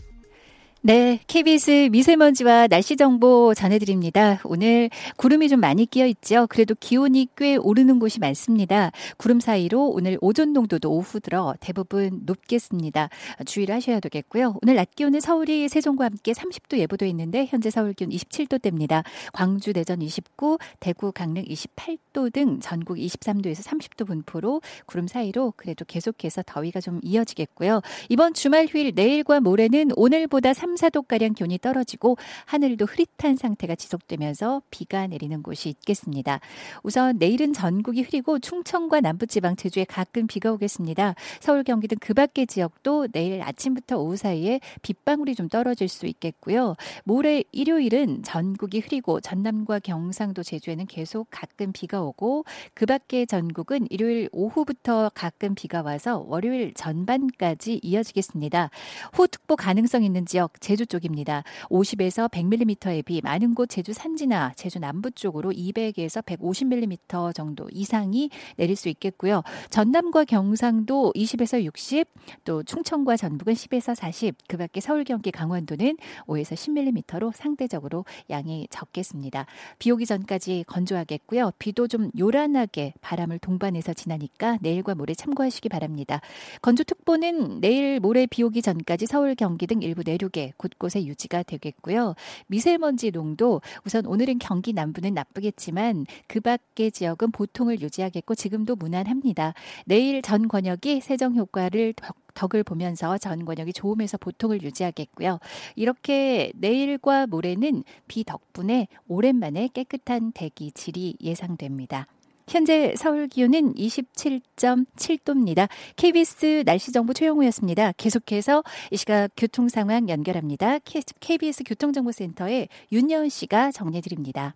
네, 0.86 1.18
KBS 1.28 1.88
미세먼지와 1.92 2.66
날씨 2.66 2.98
정보 2.98 3.54
전해드립니다. 3.54 4.38
오늘 4.44 4.90
구름이 5.16 5.48
좀 5.48 5.58
많이 5.58 5.86
끼어 5.86 6.04
있죠. 6.08 6.46
그래도 6.50 6.74
기온이 6.78 7.26
꽤 7.38 7.56
오르는 7.56 7.98
곳이 7.98 8.20
많습니다. 8.20 8.90
구름 9.16 9.40
사이로 9.40 9.88
오늘 9.88 10.18
오존 10.20 10.52
농도도 10.52 10.92
오후 10.92 11.20
들어 11.20 11.54
대부분 11.60 12.20
높겠습니다. 12.26 13.08
주의를 13.46 13.74
하셔야 13.74 13.98
되겠고요. 13.98 14.58
오늘 14.62 14.74
낮 14.74 14.94
기온은 14.94 15.20
서울이 15.20 15.70
세종과 15.70 16.04
함께 16.04 16.32
30도 16.32 16.76
예보돼 16.76 17.08
있는데 17.08 17.46
현재 17.46 17.70
서울 17.70 17.94
기온 17.94 18.10
27도대입니다. 18.10 19.04
광주, 19.32 19.72
대전 19.72 20.02
29, 20.02 20.58
대구, 20.80 21.12
강릉 21.12 21.44
28도 21.44 22.30
등 22.30 22.60
전국 22.60 22.98
23도에서 22.98 23.66
30도 23.66 24.06
분포로 24.06 24.60
구름 24.84 25.06
사이로 25.06 25.54
그래도 25.56 25.86
계속해서 25.86 26.42
더위가 26.44 26.82
좀 26.82 27.00
이어지겠고요. 27.02 27.80
이번 28.10 28.34
주말 28.34 28.66
휴일 28.66 28.92
내일과 28.94 29.40
모레는 29.40 29.92
오늘보다 29.96 30.52
3 30.52 30.73
3, 30.76 30.90
4도가량 30.90 31.34
기온이 31.34 31.58
떨어지고 31.58 32.16
하늘도 32.46 32.84
흐릿한 32.86 33.36
상태가 33.36 33.74
지속되면서 33.74 34.62
비가 34.70 35.06
내리는 35.08 35.42
곳이 35.42 35.68
있겠습니다. 35.70 36.40
우선 36.82 37.18
내일은 37.18 37.52
전국이 37.52 38.02
흐리고 38.02 38.38
충청과 38.38 39.00
남부지방 39.00 39.56
제주에 39.56 39.84
가끔 39.84 40.26
비가 40.28 40.52
오겠습니다. 40.52 41.16
서울, 41.40 41.64
경기 41.64 41.88
등 41.88 41.98
그 42.04 42.12
밖의 42.12 42.46
지역도 42.46 43.08
내일 43.12 43.40
아침부터 43.40 43.96
오후 43.96 44.14
사이에 44.14 44.60
빗방울이 44.82 45.34
좀 45.34 45.48
떨어질 45.48 45.88
수 45.88 46.04
있겠고요. 46.04 46.76
모레 47.04 47.44
일요일은 47.50 48.22
전국이 48.22 48.80
흐리고 48.80 49.22
전남과 49.22 49.78
경상도 49.78 50.42
제주에는 50.42 50.86
계속 50.86 51.28
가끔 51.30 51.72
비가 51.72 52.02
오고 52.02 52.44
그 52.74 52.84
밖의 52.84 53.26
전국은 53.26 53.86
일요일 53.88 54.28
오후부터 54.32 55.12
가끔 55.14 55.54
비가 55.54 55.80
와서 55.80 56.26
월요일 56.28 56.74
전반까지 56.74 57.80
이어지겠습니다. 57.82 58.68
호특보 59.16 59.56
가능성 59.56 60.04
있는 60.04 60.26
지역 60.54 60.60
제주 60.60 60.86
쪽입니다. 60.86 61.42
50에서 61.68 62.30
100mm의 62.30 63.04
비 63.04 63.20
많은 63.22 63.54
곳 63.54 63.68
제주 63.68 63.92
산지나 63.92 64.52
제주 64.56 64.78
남부 64.78 65.10
쪽으로 65.10 65.50
200에서 65.50 66.24
150mm 66.24 67.34
정도 67.34 67.68
이상이 67.70 68.30
내릴 68.56 68.76
수 68.76 68.88
있겠고요. 68.88 69.42
전남과 69.70 70.24
경상도 70.24 71.12
20에서 71.14 71.62
60, 71.62 72.08
또 72.44 72.62
충청과 72.62 73.16
전북은 73.16 73.54
10에서 73.54 73.94
40, 73.94 74.36
그 74.48 74.56
밖에 74.56 74.80
서울, 74.80 75.04
경기, 75.04 75.30
강원도는 75.30 75.96
5에서 76.26 76.54
10mm로 76.54 77.32
상대적으로 77.34 78.04
양이 78.30 78.66
적겠습니다. 78.70 79.46
비 79.78 79.90
오기 79.90 80.06
전까지 80.06 80.64
건조하겠고요. 80.66 81.52
비도 81.58 81.88
좀 81.88 82.10
요란하게 82.18 82.94
바람을 83.00 83.38
동반해서 83.38 83.94
지나니까 83.94 84.58
내일과 84.60 84.94
모레 84.94 85.14
참고하시기 85.14 85.68
바랍니다. 85.68 86.20
건조특보는 86.62 87.60
내일 87.60 88.00
모레 88.00 88.26
비 88.26 88.42
오기 88.42 88.62
전까지 88.62 89.06
서울, 89.06 89.34
경기 89.34 89.66
등 89.66 89.82
일부 89.82 90.02
내륙에 90.04 90.43
곳곳에 90.56 91.04
유지가 91.04 91.42
되겠고요. 91.42 92.14
미세먼지 92.46 93.10
농도 93.10 93.60
우선 93.84 94.06
오늘은 94.06 94.38
경기 94.38 94.72
남부는 94.72 95.14
나쁘겠지만 95.14 96.06
그 96.26 96.40
밖의 96.40 96.92
지역은 96.92 97.30
보통을 97.30 97.80
유지하겠고 97.80 98.34
지금도 98.34 98.76
무난합니다. 98.76 99.54
내일 99.86 100.22
전 100.22 100.48
권역이 100.48 101.00
세정 101.00 101.34
효과를 101.34 101.94
덕을 102.34 102.64
보면서 102.64 103.16
전 103.18 103.44
권역이 103.44 103.72
좋음에서 103.72 104.18
보통을 104.18 104.62
유지하겠고요. 104.62 105.38
이렇게 105.76 106.52
내일과 106.56 107.26
모레는 107.26 107.84
비 108.08 108.24
덕분에 108.24 108.88
오랜만에 109.08 109.68
깨끗한 109.72 110.32
대기 110.32 110.72
질이 110.72 111.16
예상됩니다. 111.20 112.06
현재 112.46 112.94
서울 112.96 113.26
기온은 113.26 113.74
27.7도입니다. 113.74 115.68
KBS 115.96 116.62
날씨 116.66 116.92
정보 116.92 117.12
최영우였습니다. 117.12 117.92
계속해서 117.96 118.62
이 118.90 118.96
시각 118.96 119.30
교통 119.36 119.68
상황 119.68 120.08
연결합니다. 120.08 120.78
KBS 121.20 121.64
교통정보센터의 121.64 122.68
윤여은 122.92 123.28
씨가 123.30 123.72
정리해 123.72 124.00
드립니다. 124.00 124.54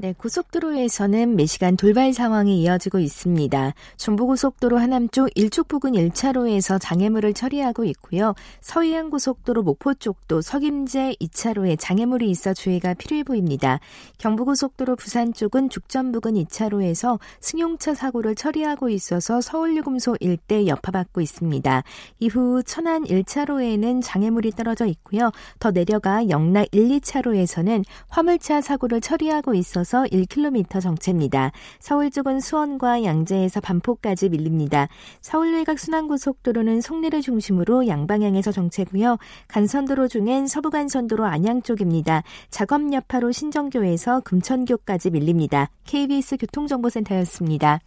네, 0.00 0.14
고속도로에서는 0.16 1.34
매시간 1.34 1.76
돌발 1.76 2.12
상황이 2.12 2.62
이어지고 2.62 3.00
있습니다. 3.00 3.74
중부고속도로 3.96 4.78
하남 4.78 5.08
쪽 5.08 5.28
일축 5.34 5.66
부근 5.66 5.94
1차로에서 5.94 6.78
장애물을 6.80 7.34
처리하고 7.34 7.82
있고요. 7.82 8.36
서해안 8.60 9.10
고속도로 9.10 9.64
목포 9.64 9.94
쪽도 9.94 10.40
석임제 10.40 11.16
2차로에 11.20 11.76
장애물이 11.80 12.30
있어 12.30 12.54
주의가 12.54 12.94
필요해 12.94 13.24
보입니다. 13.24 13.80
경부고속도로 14.18 14.94
부산 14.94 15.32
쪽은 15.32 15.68
죽전 15.68 16.12
부근 16.12 16.34
2차로에서 16.34 17.18
승용차 17.40 17.94
사고를 17.94 18.36
처리하고 18.36 18.90
있어서 18.90 19.40
서울유금소 19.40 20.18
일대 20.20 20.68
여파받고 20.68 21.20
있습니다. 21.20 21.82
이후 22.20 22.62
천안 22.64 23.02
1차로에는 23.02 24.00
장애물이 24.04 24.52
떨어져 24.52 24.86
있고요. 24.86 25.32
더 25.58 25.72
내려가 25.72 26.28
영락 26.28 26.68
1, 26.70 27.00
2차로에서는 27.00 27.84
화물차 28.06 28.60
사고를 28.60 29.00
처리하고 29.00 29.54
있어서 29.54 29.87
이어서 29.88 30.04
1km 30.04 30.80
정체입니다. 30.82 31.50
서울 31.80 32.10
쪽은 32.10 32.40
수원과 32.40 33.04
양재에서 33.04 33.60
반포까지 33.60 34.28
밀립니다. 34.28 34.88
서울 35.22 35.54
외곽 35.54 35.78
순환고속도로는 35.78 36.82
송내를 36.82 37.22
중심으로 37.22 37.86
양방향에서 37.88 38.52
정체고요. 38.52 39.16
간선도로 39.48 40.08
중엔 40.08 40.46
서부간선도로 40.46 41.24
안양 41.24 41.62
쪽입니다. 41.62 42.22
작업 42.50 42.92
여파로 42.92 43.32
신정교에서 43.32 44.20
금천교까지 44.20 45.10
밀립니다. 45.10 45.70
KBS 45.84 46.36
교통정보센터였습니다. 46.36 47.80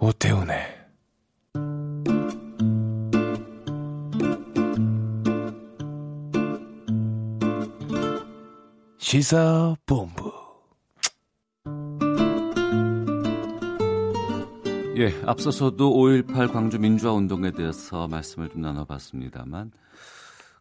오태훈의 0.00 0.77
시사본부. 9.08 10.30
예, 14.98 15.14
앞서서도 15.24 15.94
5.18 15.94 16.52
광주 16.52 16.78
민주화 16.78 17.14
운동에 17.14 17.52
대해서 17.52 18.06
말씀을 18.06 18.50
좀 18.50 18.60
나눠봤습니다만, 18.60 19.72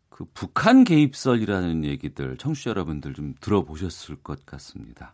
그 0.07 0.23
북한 0.33 0.85
개입설이라는 0.85 1.83
얘기들 1.83 2.37
청취자 2.37 2.69
여러분들 2.69 3.15
좀 3.15 3.33
들어보셨을 3.41 4.15
것 4.23 4.45
같습니다. 4.45 5.13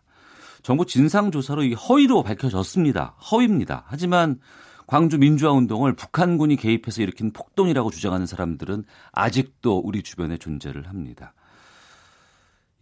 정부 0.62 0.86
진상조사로 0.86 1.64
이 1.64 1.74
허위로 1.74 2.22
밝혀졌습니다. 2.22 3.16
허위입니다. 3.32 3.82
하지만 3.88 4.38
광주 4.86 5.18
민주화 5.18 5.50
운동을 5.50 5.94
북한군이 5.94 6.54
개입해서 6.54 7.02
일으킨 7.02 7.32
폭동이라고 7.32 7.90
주장하는 7.90 8.26
사람들은 8.26 8.84
아직도 9.10 9.78
우리 9.78 10.04
주변에 10.04 10.38
존재를 10.38 10.88
합니다. 10.88 11.34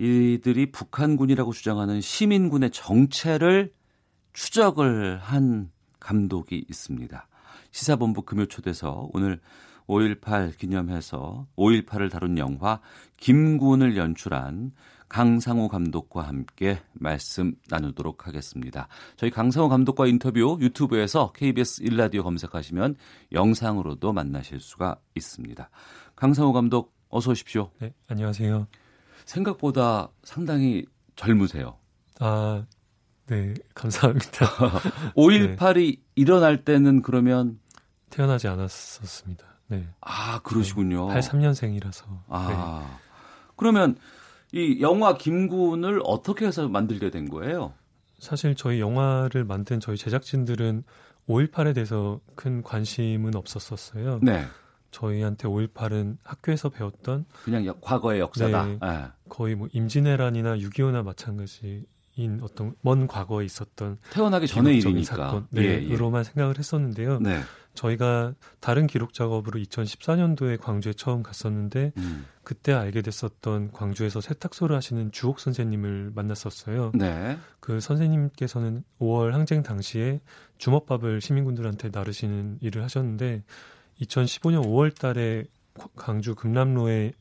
이들이 0.02 0.72
북한군이라고 0.72 1.52
주장하는 1.52 2.00
시민군의 2.00 2.72
정체를 2.72 3.72
추적을 4.32 5.18
한 5.18 5.70
감독이 6.00 6.64
있습니다. 6.68 7.28
시사본부 7.70 8.22
금요 8.22 8.46
초대서 8.46 9.10
오늘 9.12 9.38
5.18 9.86 10.58
기념해서 10.58 11.46
5.18을 11.56 12.10
다룬 12.10 12.36
영화 12.36 12.80
김군을 13.18 13.96
연출한 13.96 14.72
강상호 15.08 15.68
감독과 15.68 16.22
함께 16.22 16.80
말씀 16.94 17.54
나누도록 17.68 18.26
하겠습니다. 18.26 18.88
저희 19.16 19.30
강상호 19.30 19.68
감독과 19.68 20.08
인터뷰 20.08 20.58
유튜브에서 20.60 21.30
KBS 21.32 21.82
일라디오 21.82 22.24
검색하시면 22.24 22.96
영상으로도 23.30 24.12
만나실 24.12 24.58
수가 24.58 24.96
있습니다. 25.14 25.70
강상호 26.16 26.52
감독 26.52 26.92
어서 27.08 27.30
오십시오. 27.30 27.70
네, 27.78 27.92
안녕하세요. 28.08 28.66
생각보다 29.24 30.08
상당히 30.22 30.84
젊으세요. 31.16 31.76
아, 32.20 32.64
네, 33.26 33.54
감사합니다. 33.74 34.46
5.18이 35.16 35.96
네. 35.96 36.02
일어날 36.14 36.64
때는 36.64 37.02
그러면 37.02 37.58
태어나지 38.10 38.48
않았었습니다. 38.48 39.44
네. 39.68 39.88
아, 40.00 40.40
그러시군요. 40.42 41.08
83년생이라서. 41.08 42.04
아. 42.28 42.86
네. 42.88 42.98
그러면 43.56 43.96
이 44.52 44.80
영화 44.80 45.16
김군을 45.16 46.00
어떻게 46.04 46.46
해서 46.46 46.68
만들게 46.68 47.10
된 47.10 47.28
거예요? 47.28 47.72
사실 48.18 48.54
저희 48.54 48.80
영화를 48.80 49.44
만든 49.44 49.80
저희 49.80 49.96
제작진들은 49.96 50.84
5.18에 51.28 51.74
대해서 51.74 52.20
큰 52.34 52.62
관심은 52.62 53.34
없었었어요. 53.34 54.20
네. 54.22 54.44
저희한테 54.92 55.48
5.18은 55.48 56.18
학교에서 56.22 56.68
배웠던 56.68 57.24
그냥 57.44 57.74
과거의 57.80 58.20
역사다. 58.20 58.66
네, 58.66 58.78
네. 58.80 59.04
거의 59.28 59.56
뭐 59.56 59.68
임진왜란이나 59.72 60.56
6.25나 60.58 61.02
마찬가지인 61.02 62.40
어떤 62.42 62.74
먼 62.82 63.08
과거에 63.08 63.44
있었던 63.44 63.98
태어나기 64.10 64.46
전의 64.46 64.78
일이니까 64.78 65.16
사건, 65.16 65.46
네, 65.50 65.88
예, 65.88 65.96
로만 65.96 66.22
생각을 66.22 66.58
했었는데요. 66.58 67.18
네. 67.18 67.40
저희가 67.74 68.34
다른 68.60 68.86
기록 68.86 69.14
작업으로 69.14 69.58
2014년도에 69.58 70.60
광주에 70.60 70.92
처음 70.92 71.22
갔었는데 71.22 71.92
음. 71.96 72.26
그때 72.44 72.72
알게 72.72 73.00
됐었던 73.00 73.72
광주에서 73.72 74.20
세탁소를 74.20 74.76
하시는 74.76 75.10
주옥 75.10 75.40
선생님을 75.40 76.12
만났었어요. 76.14 76.92
네. 76.94 77.38
그 77.60 77.80
선생님께서는 77.80 78.84
5월 79.00 79.30
항쟁 79.30 79.62
당시에 79.62 80.20
주먹밥을 80.58 81.22
시민군들한테 81.22 81.88
나르시는 81.90 82.58
일을 82.60 82.82
하셨는데 82.82 83.42
2015년 84.02 84.64
5월 84.64 84.94
달에 84.96 85.44
강주 85.96 86.34
금남로에 86.34 87.12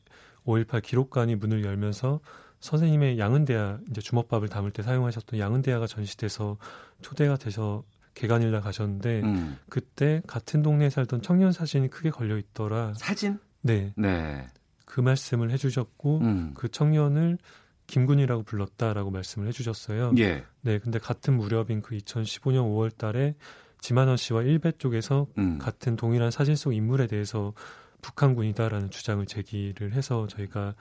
5.18 0.44 0.82
기록관이 0.82 1.36
문을 1.36 1.64
열면서 1.64 2.20
선생님의 2.60 3.18
양은대야 3.18 3.80
이제 3.90 4.00
주먹밥을 4.00 4.48
담을 4.48 4.70
때 4.70 4.82
사용하셨던 4.82 5.38
양은대야가 5.38 5.86
전시돼서 5.86 6.58
초대가 7.00 7.36
돼서 7.36 7.82
개관일날 8.14 8.60
가셨는데 8.60 9.20
음. 9.22 9.58
그때 9.68 10.22
같은 10.26 10.62
동네에 10.62 10.90
살던 10.90 11.22
청년 11.22 11.50
사진이 11.50 11.88
크게 11.88 12.10
걸려 12.10 12.36
있더라. 12.38 12.92
사진? 12.96 13.38
네. 13.62 13.92
네. 13.96 14.46
그 14.84 15.00
말씀을 15.00 15.50
해주셨고 15.50 16.18
음. 16.18 16.52
그 16.54 16.68
청년을 16.68 17.38
김군이라고 17.86 18.44
불렀다라고 18.44 19.10
말씀을 19.10 19.48
해주셨어요. 19.48 20.12
예. 20.18 20.44
네, 20.60 20.78
근데 20.78 20.98
같은 20.98 21.36
무렵인 21.36 21.82
그 21.82 21.96
2015년 21.96 22.62
5월달에 22.64 23.34
지만원 23.82 24.16
씨와 24.16 24.42
일베 24.42 24.72
쪽에서 24.78 25.26
음. 25.36 25.58
같은 25.58 25.96
동일한 25.96 26.30
사진 26.30 26.54
속 26.54 26.72
인물에 26.72 27.08
대해서 27.08 27.52
북한군이다라는 28.00 28.90
주장을 28.90 29.24
제기를 29.26 29.92
해서 29.92 30.26
저희가 30.28 30.74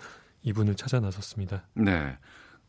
이분을 0.44 0.76
찾아 0.76 1.00
나섰습니다. 1.00 1.68
네. 1.74 2.16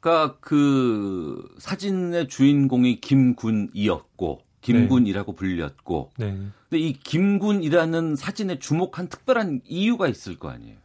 그러니까 0.01 0.39
그 0.41 1.55
사진의 1.59 2.29
주인공이 2.29 3.01
김군이었고 3.01 4.41
김군이라고 4.63 5.35
불렸고 5.35 6.13
네. 6.17 6.31
근데 6.69 6.79
이 6.79 6.95
김군이라는 6.95 8.17
사진에 8.17 8.59
주목한 8.59 9.09
특별한 9.09 9.61
이유가 9.67 10.09
있을 10.09 10.39
거 10.39 10.49
아니에요. 10.49 10.79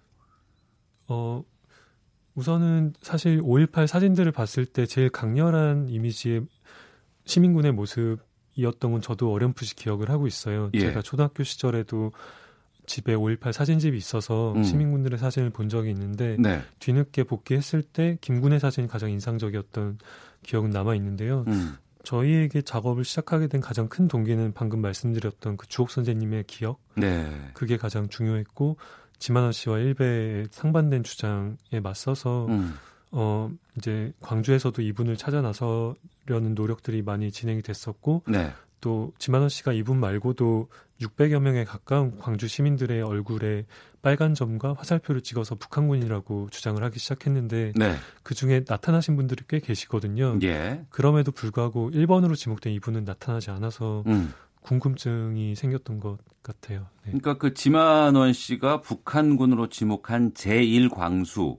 어, 1.07 1.43
우선은 2.35 2.93
사실 3.01 3.39
5.18 3.41 3.87
사진들을 3.87 4.33
봤을 4.33 4.65
때 4.65 4.85
제일 4.85 5.09
강렬한 5.09 5.87
이미지의 5.87 6.45
시민군의 7.25 7.71
모습 7.71 8.26
이었던 8.57 8.91
건 8.91 9.01
저도 9.01 9.31
어렴풋이 9.31 9.75
기억을 9.75 10.09
하고 10.09 10.27
있어요. 10.27 10.69
예. 10.73 10.79
제가 10.79 11.01
초등학교 11.01 11.43
시절에도 11.43 12.11
집에 12.87 13.15
5.18 13.15 13.51
사진집이 13.51 13.97
있어서 13.97 14.53
음. 14.53 14.63
시민군들의 14.63 15.19
사진을 15.19 15.51
본 15.51 15.69
적이 15.69 15.91
있는데 15.91 16.35
네. 16.39 16.61
뒤늦게 16.79 17.23
복귀했을 17.23 17.83
때 17.83 18.17
김군의 18.21 18.59
사진이 18.59 18.87
가장 18.87 19.11
인상적이었던 19.11 19.99
기억은 20.43 20.71
남아 20.71 20.95
있는데요. 20.95 21.45
음. 21.47 21.77
저희에게 22.03 22.61
작업을 22.61 23.03
시작하게 23.03 23.47
된 23.47 23.59
가장 23.59 23.89
큰 23.89 24.07
동기는 24.07 24.53
방금 24.53 24.81
말씀드렸던 24.81 25.57
그 25.57 25.67
주옥 25.67 25.91
선생님의 25.91 26.45
기억 26.47 26.79
네. 26.95 27.29
그게 27.53 27.75
가장 27.75 28.07
중요했고 28.07 28.77
지만원 29.19 29.51
씨와 29.51 29.79
일베의 29.79 30.47
상반된 30.51 31.03
주장에 31.03 31.81
맞서서 31.83 32.45
음. 32.47 32.75
어 33.11 33.49
이제 33.77 34.11
광주에서도 34.21 34.81
이분을 34.81 35.17
찾아 35.17 35.41
나서려는 35.41 36.55
노력들이 36.55 37.01
많이 37.01 37.31
진행이 37.31 37.61
됐었고 37.61 38.23
네. 38.27 38.51
또 38.81 39.11
지만원 39.17 39.49
씨가 39.49 39.73
이분 39.73 39.99
말고도 39.99 40.69
600여 41.01 41.39
명에 41.39 41.63
가까운 41.63 42.17
광주 42.17 42.47
시민들의 42.47 43.01
얼굴에 43.01 43.65
빨간 44.01 44.33
점과 44.33 44.73
화살표를 44.73 45.21
찍어서 45.21 45.55
북한군이라고 45.55 46.49
주장을 46.51 46.81
하기 46.83 46.99
시작했는데 46.99 47.73
네. 47.75 47.95
그 48.23 48.35
중에 48.35 48.63
나타나신 48.67 49.15
분들이 49.15 49.43
꽤 49.47 49.59
계시거든요. 49.59 50.39
예. 50.43 50.85
그럼에도 50.89 51.31
불구하고 51.31 51.91
1번으로 51.91 52.35
지목된 52.35 52.73
이분은 52.73 53.05
나타나지 53.05 53.51
않아서 53.51 54.03
음. 54.07 54.33
궁금증이 54.61 55.55
생겼던 55.55 55.99
것 55.99 56.17
같아요. 56.43 56.87
네. 57.03 57.11
그러니까 57.11 57.37
그 57.37 57.53
지만원 57.53 58.33
씨가 58.33 58.81
북한군으로 58.81 59.69
지목한 59.69 60.33
제1광수 60.33 61.57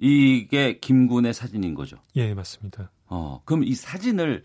이게 0.00 0.78
김군의 0.78 1.34
사진인 1.34 1.74
거죠. 1.74 1.98
예, 2.16 2.32
맞습니다. 2.32 2.90
어, 3.06 3.42
그럼 3.44 3.64
이 3.64 3.74
사진을 3.74 4.42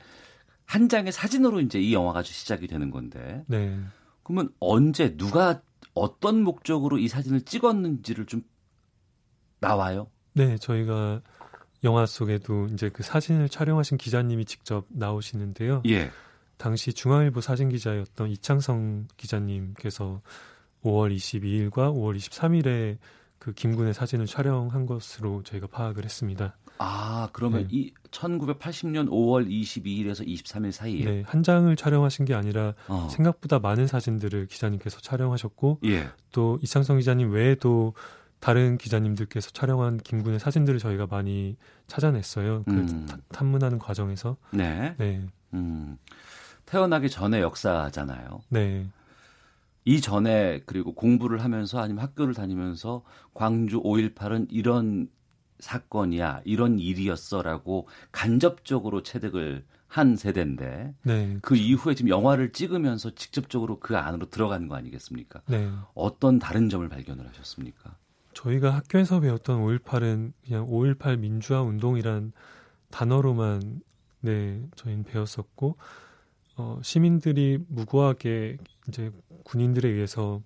한 0.65 0.89
장의 0.89 1.11
사진으로 1.11 1.61
이제 1.61 1.79
이 1.79 1.93
영화가 1.93 2.23
시작이 2.23 2.67
되는 2.67 2.91
건데 2.91 3.43
네. 3.47 3.79
그러면 4.23 4.49
언제 4.59 5.15
누가 5.15 5.61
어떤 5.93 6.43
목적으로 6.43 6.97
이 6.97 7.07
사진을 7.07 7.41
찍었는지를 7.41 8.25
좀 8.25 8.43
나와요? 9.59 10.09
네, 10.33 10.57
저희가 10.57 11.21
영화 11.83 12.05
속에도 12.05 12.65
이제 12.73 12.89
그 12.89 13.03
사진을 13.03 13.47
촬영하신 13.47 13.97
기자님이 13.97 14.45
직접 14.45 14.85
나오시는데요. 14.89 15.83
예. 15.87 16.11
당시 16.57 16.91
중앙일보 16.91 17.39
사진 17.41 17.69
기자였던 17.69 18.29
이창성 18.29 19.07
기자님께서 19.15 20.21
5월 20.83 21.15
22일과 21.15 21.93
5월 21.93 22.17
23일에 22.17 22.97
그 23.45 23.53
김군의 23.53 23.93
사진을 23.93 24.25
촬영한 24.25 24.88
것으로 24.88 25.43
저희가 25.43 25.67
파악을 25.67 26.03
했습니다. 26.03 26.58
아, 26.79 27.29
그러면 27.31 27.62
네. 27.62 27.67
이 27.69 27.93
1980년 28.10 29.08
5월 29.08 29.47
22일에서 29.47 30.27
23일 30.27 30.71
사이에 30.71 31.05
네, 31.05 31.23
한 31.27 31.43
장을 31.43 31.73
촬영하신 31.75 32.25
게 32.25 32.34
아니라 32.34 32.73
어. 32.88 33.08
생각보다 33.12 33.60
많은 33.60 33.86
사진들을 33.86 34.47
기자님께서 34.47 34.99
촬영하셨고 34.99 35.81
예. 35.86 36.10
또 36.31 36.58
이창성 36.63 36.97
기자님 36.97 37.29
외에도 37.34 37.93
다른 38.39 38.79
기자님들께서 38.79 39.51
촬영한 39.51 39.97
김군의 39.97 40.39
사진들을 40.39 40.79
저희가 40.79 41.05
많이 41.05 41.55
찾아냈어요. 41.86 42.63
그 42.63 42.71
음. 42.71 43.05
타- 43.05 43.17
탐문하는 43.29 43.77
과정에서. 43.77 44.38
네. 44.49 44.95
네, 44.97 45.21
음. 45.53 45.99
태어나기 46.65 47.12
전의 47.12 47.41
역사잖아요. 47.41 48.41
네, 48.49 48.88
이 49.85 50.01
전에 50.01 50.61
그리고 50.65 50.93
공부를 50.93 51.43
하면서 51.43 51.79
아니면 51.79 52.03
학교를 52.03 52.33
다니면서 52.33 53.03
광주 53.33 53.81
5.18은 53.81 54.47
이런 54.49 55.07
사건이야, 55.59 56.41
이런 56.43 56.79
일이었어라고 56.79 57.87
간접적으로 58.11 59.03
체득을 59.03 59.63
한 59.87 60.15
세대인데 60.17 60.93
네, 61.03 61.37
그 61.41 61.55
이후에 61.55 61.95
지금 61.95 62.09
영화를 62.09 62.51
찍으면서 62.51 63.11
직접적으로 63.11 63.79
그 63.79 63.95
안으로 63.95 64.29
들어가는 64.29 64.67
거 64.67 64.75
아니겠습니까? 64.75 65.41
네. 65.47 65.69
어떤 65.93 66.39
다른 66.39 66.67
점을 66.69 66.87
발견을 66.89 67.25
하셨습니까? 67.29 67.95
저희가 68.33 68.71
학교에서 68.71 69.21
배웠던 69.21 69.61
5.18은 69.61 70.33
그냥 70.45 70.67
5.18 70.67 71.19
민주화 71.19 71.61
운동이란 71.61 72.33
단어로만 72.91 73.81
네 74.19 74.61
저희는 74.75 75.05
배웠었고 75.05 75.77
어, 76.57 76.79
시민들이 76.83 77.59
무고하게 77.67 78.57
이제 78.87 79.11
군인들에 79.43 79.89
의해서 79.89 80.41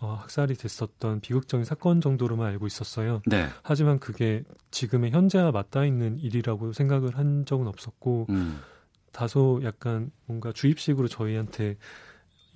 어, 0.00 0.14
학살이 0.14 0.54
됐었던 0.54 1.20
비극적인 1.20 1.64
사건 1.64 2.00
정도로만 2.00 2.46
알고 2.48 2.66
있었어요. 2.66 3.22
네. 3.26 3.48
하지만 3.62 3.98
그게 3.98 4.44
지금의 4.70 5.10
현재와 5.10 5.50
맞닿아 5.50 5.84
있는 5.84 6.18
일이라고 6.18 6.72
생각을 6.72 7.16
한 7.16 7.44
적은 7.44 7.66
없었고 7.66 8.26
음. 8.30 8.60
다소 9.12 9.60
약간 9.64 10.12
뭔가 10.26 10.52
주입식으로 10.52 11.08
저희한테 11.08 11.76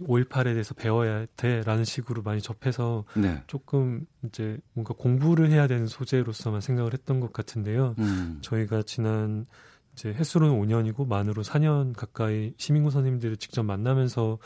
5.18에 0.02 0.44
대해서 0.44 0.74
배워야 0.74 1.26
돼라는 1.36 1.84
식으로 1.84 2.22
많이 2.22 2.40
접해서 2.40 3.04
네. 3.14 3.42
조금 3.46 4.06
이제 4.24 4.58
뭔가 4.72 4.94
공부를 4.94 5.50
해야 5.50 5.66
되는 5.66 5.86
소재로서만 5.86 6.60
생각을 6.60 6.92
했던 6.92 7.20
것 7.20 7.32
같은데요. 7.32 7.96
음. 7.98 8.38
저희가 8.40 8.82
지난 8.82 9.46
이제 9.94 10.12
횟수로는 10.12 10.54
5년이고 10.60 11.06
만으로 11.06 11.42
4년 11.42 11.94
가까이 11.96 12.54
시민군 12.56 12.90
선생님들을 12.90 13.36
직접 13.36 13.62
만나면서 13.62 14.38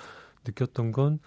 느꼈던 0.47 0.93
건 0.93 1.19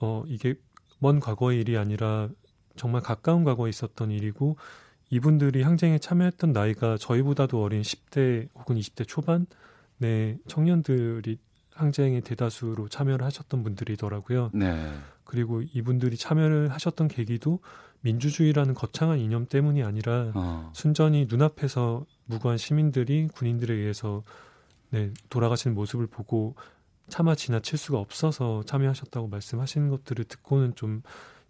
어, 0.00 0.24
이게 0.26 0.54
먼 0.98 1.20
과거의 1.20 1.60
일이 1.60 1.76
아니라 1.76 2.28
정말 2.76 3.02
가까운 3.02 3.44
과거에 3.44 3.68
있었던 3.68 4.10
일이고 4.10 4.56
이분들이 5.10 5.62
항쟁에 5.62 5.98
참여했던 5.98 6.52
나이가 6.52 6.96
저희보다도 6.96 7.62
어린 7.62 7.82
10대 7.82 8.48
혹은 8.54 8.76
20대 8.76 9.06
초반의 9.06 10.38
청년들이 10.46 11.38
항쟁에 11.72 12.20
대다수로 12.20 12.88
참여를 12.88 13.24
하셨던 13.26 13.62
분들이더라고요. 13.64 14.50
네. 14.54 14.92
그리고 15.24 15.62
이분들이 15.62 16.16
참여를 16.16 16.72
하셨던 16.72 17.08
계기도 17.08 17.60
민주주의라는 18.02 18.74
거창한 18.74 19.18
이념 19.18 19.46
때문이 19.46 19.82
아니라 19.82 20.32
어. 20.34 20.72
순전히 20.74 21.26
눈앞에서 21.28 22.06
무고한 22.24 22.58
시민들이 22.58 23.28
군인들에 23.28 23.74
의해서 23.74 24.22
네, 24.90 25.12
돌아가시는 25.28 25.74
모습을 25.74 26.06
보고 26.06 26.54
차마 27.08 27.34
지나칠 27.34 27.78
수가 27.78 27.98
없어서 27.98 28.62
참여하셨다고 28.64 29.28
말씀하시는 29.28 29.88
것들을 29.90 30.24
듣고는 30.24 30.74
좀 30.76 31.02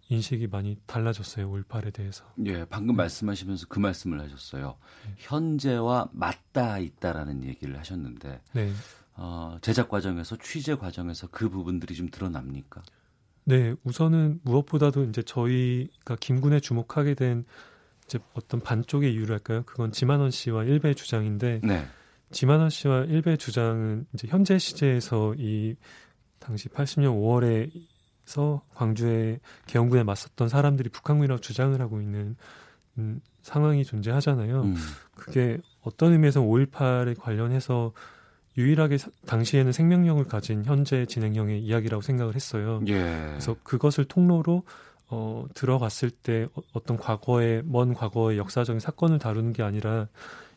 인식이 0.09 0.47
많이 0.47 0.77
달라졌어요. 0.87 1.49
5.18에 1.49 1.93
대해서. 1.93 2.25
예, 2.45 2.65
방금 2.65 2.97
말씀하시면서 2.97 3.67
그 3.69 3.79
말씀을 3.79 4.19
하셨어요. 4.19 4.75
현재와 5.17 6.09
맞닿아 6.11 6.79
있다라는 6.79 7.45
얘기를 7.45 7.79
하셨는데 7.79 8.41
네. 8.51 8.73
어, 9.15 9.57
제작 9.61 9.87
과정에서 9.87 10.35
취재 10.37 10.75
과정에서 10.75 11.27
그 11.31 11.49
부분들이 11.49 11.95
좀 11.95 12.09
드러납니까? 12.09 12.81
네, 13.43 13.73
우선은 13.83 14.41
무엇보다도 14.43 15.03
이제 15.05 15.21
저희가 15.23 16.15
김군에 16.19 16.59
주목하게 16.59 17.15
된 17.15 17.45
이제 18.05 18.19
어떤 18.33 18.59
반쪽의 18.59 19.13
이유를 19.13 19.33
할까요? 19.33 19.63
그건 19.65 19.91
지만원 19.91 20.31
씨와 20.31 20.63
일베의 20.63 20.95
주장인데 20.95 21.61
네. 21.63 21.85
지만원 22.31 22.69
씨와 22.69 23.05
일베의 23.05 23.37
주장은 23.37 24.05
이제 24.13 24.27
현재 24.27 24.57
시제에서 24.57 25.35
이 25.37 25.75
당시 26.39 26.69
80년 26.69 27.71
5월에서 28.25 28.61
광주의 28.73 29.39
개헌군에 29.67 30.03
맞섰던 30.03 30.49
사람들이 30.49 30.89
북한군이라고 30.89 31.39
주장을 31.41 31.79
하고 31.79 32.01
있는 32.01 32.35
음, 32.97 33.21
상황이 33.41 33.83
존재하잖아요. 33.83 34.61
음. 34.61 34.75
그게 35.15 35.57
어떤 35.81 36.13
의미에서 36.13 36.41
5.18에 36.41 37.19
관련해서 37.19 37.93
유일하게 38.61 38.97
사- 38.97 39.09
당시에는 39.25 39.71
생명력을 39.71 40.23
가진 40.25 40.63
현재 40.65 41.05
진행형의 41.05 41.61
이야기라고 41.61 42.01
생각을 42.01 42.35
했어요. 42.35 42.81
예. 42.87 42.93
그래서 43.31 43.55
그것을 43.63 44.05
통로로 44.05 44.63
어, 45.09 45.45
들어갔을 45.53 46.09
때 46.09 46.47
어- 46.55 46.61
어떤 46.73 46.95
과거의 46.97 47.63
먼 47.65 47.93
과거의 47.93 48.37
역사적인 48.37 48.79
사건을 48.79 49.19
다루는 49.19 49.51
게 49.53 49.61
아니라 49.63 50.07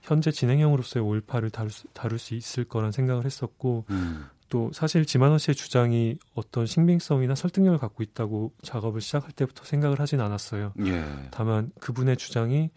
현재 0.02 0.30
진행형으로서의 0.30 1.04
5.18을 1.04 1.50
다룰 1.50 1.70
수, 1.70 1.86
다룰 1.92 2.18
수 2.18 2.34
있을 2.34 2.64
거란 2.64 2.92
생각을 2.92 3.24
했었고 3.24 3.84
음. 3.90 4.26
또 4.50 4.70
사실 4.72 5.04
지만원 5.06 5.38
씨의 5.38 5.54
주장이 5.56 6.16
어떤 6.34 6.66
신빙성이나 6.66 7.34
설득력을 7.34 7.78
갖고 7.78 8.02
있다고 8.04 8.52
작업을 8.62 9.00
시작할 9.00 9.32
때부터 9.32 9.64
생각을 9.64 9.98
하진 9.98 10.20
않았어요. 10.20 10.72
예. 10.86 11.04
다만 11.32 11.72
그분의 11.80 12.16
주장이 12.18 12.70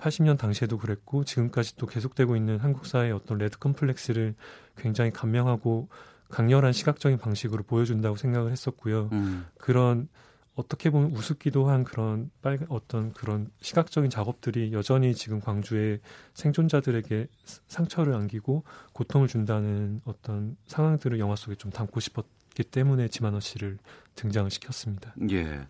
80년 0.00 0.38
당시에도 0.38 0.78
그랬고 0.78 1.24
지금까지 1.24 1.76
또 1.76 1.86
계속되고 1.86 2.36
있는 2.36 2.58
한국 2.58 2.86
사회의 2.86 3.12
어떤 3.12 3.38
레드 3.38 3.58
컴플렉스를 3.58 4.34
굉장히 4.76 5.10
감명하고 5.10 5.88
강렬한 6.28 6.72
시각적인 6.72 7.18
방식으로 7.18 7.64
보여준다고 7.64 8.16
생각을 8.16 8.52
했었고요. 8.52 9.10
음. 9.12 9.46
그런 9.58 10.08
어떻게 10.54 10.90
보면 10.90 11.12
우습기도 11.12 11.68
한 11.68 11.84
그런 11.84 12.30
빨간 12.42 12.66
어떤 12.70 13.12
그런 13.12 13.50
시각적인 13.60 14.10
작업들이 14.10 14.72
여전히 14.72 15.14
지금 15.14 15.40
광주의 15.40 16.00
생존자들에게 16.34 17.28
상처를 17.68 18.14
안기고 18.14 18.64
고통을 18.92 19.28
준다는 19.28 20.02
어떤 20.04 20.56
상황들을 20.66 21.18
영화 21.18 21.36
속에 21.36 21.54
좀 21.54 21.70
담고 21.70 22.00
싶었기 22.00 22.64
때문에 22.64 23.08
지만원 23.08 23.40
씨를 23.40 23.78
등장을 24.16 24.50
시켰습니다. 24.50 25.14
예. 25.30 25.66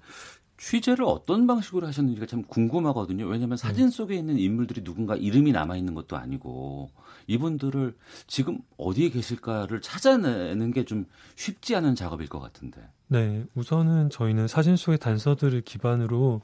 취재를 0.60 1.04
어떤 1.06 1.46
방식으로 1.46 1.86
하셨는지가 1.86 2.26
참 2.26 2.42
궁금하거든요. 2.42 3.26
왜냐하면 3.26 3.56
사진 3.56 3.88
속에 3.88 4.14
있는 4.14 4.38
인물들이 4.38 4.84
누군가 4.84 5.16
이름이 5.16 5.52
남아 5.52 5.76
있는 5.76 5.94
것도 5.94 6.18
아니고 6.18 6.90
이분들을 7.26 7.96
지금 8.26 8.58
어디에 8.76 9.08
계실까를 9.08 9.80
찾아내는 9.80 10.72
게 10.72 10.84
좀 10.84 11.06
쉽지 11.36 11.76
않은 11.76 11.94
작업일 11.94 12.28
것 12.28 12.40
같은데. 12.40 12.80
네, 13.08 13.44
우선은 13.54 14.10
저희는 14.10 14.48
사진 14.48 14.76
속의 14.76 14.98
단서들을 14.98 15.60
기반으로 15.62 16.42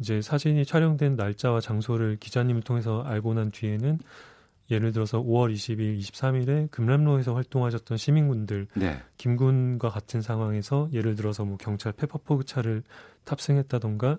이제 0.00 0.20
사진이 0.22 0.64
촬영된 0.64 1.16
날짜와 1.16 1.60
장소를 1.60 2.16
기자님을 2.18 2.62
통해서 2.62 3.02
알고 3.02 3.34
난 3.34 3.50
뒤에는 3.50 3.98
예를 4.70 4.92
들어서 4.92 5.20
5월 5.22 5.52
20일, 5.52 5.98
23일에 6.00 6.70
금남로에서 6.70 7.34
활동하셨던 7.34 7.98
시민군들, 7.98 8.66
네. 8.74 9.02
김군과 9.18 9.90
같은 9.90 10.22
상황에서 10.22 10.88
예를 10.92 11.14
들어서 11.16 11.44
뭐 11.44 11.56
경찰 11.58 11.92
페퍼포그 11.92 12.44
차를 12.44 12.82
탑승했다던가 13.24 14.18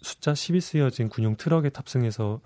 숫자 0.00 0.32
10이 0.32 0.60
쓰여진 0.60 1.08
군용 1.08 1.36
트럭에 1.36 1.70
탑승해서 1.70 2.40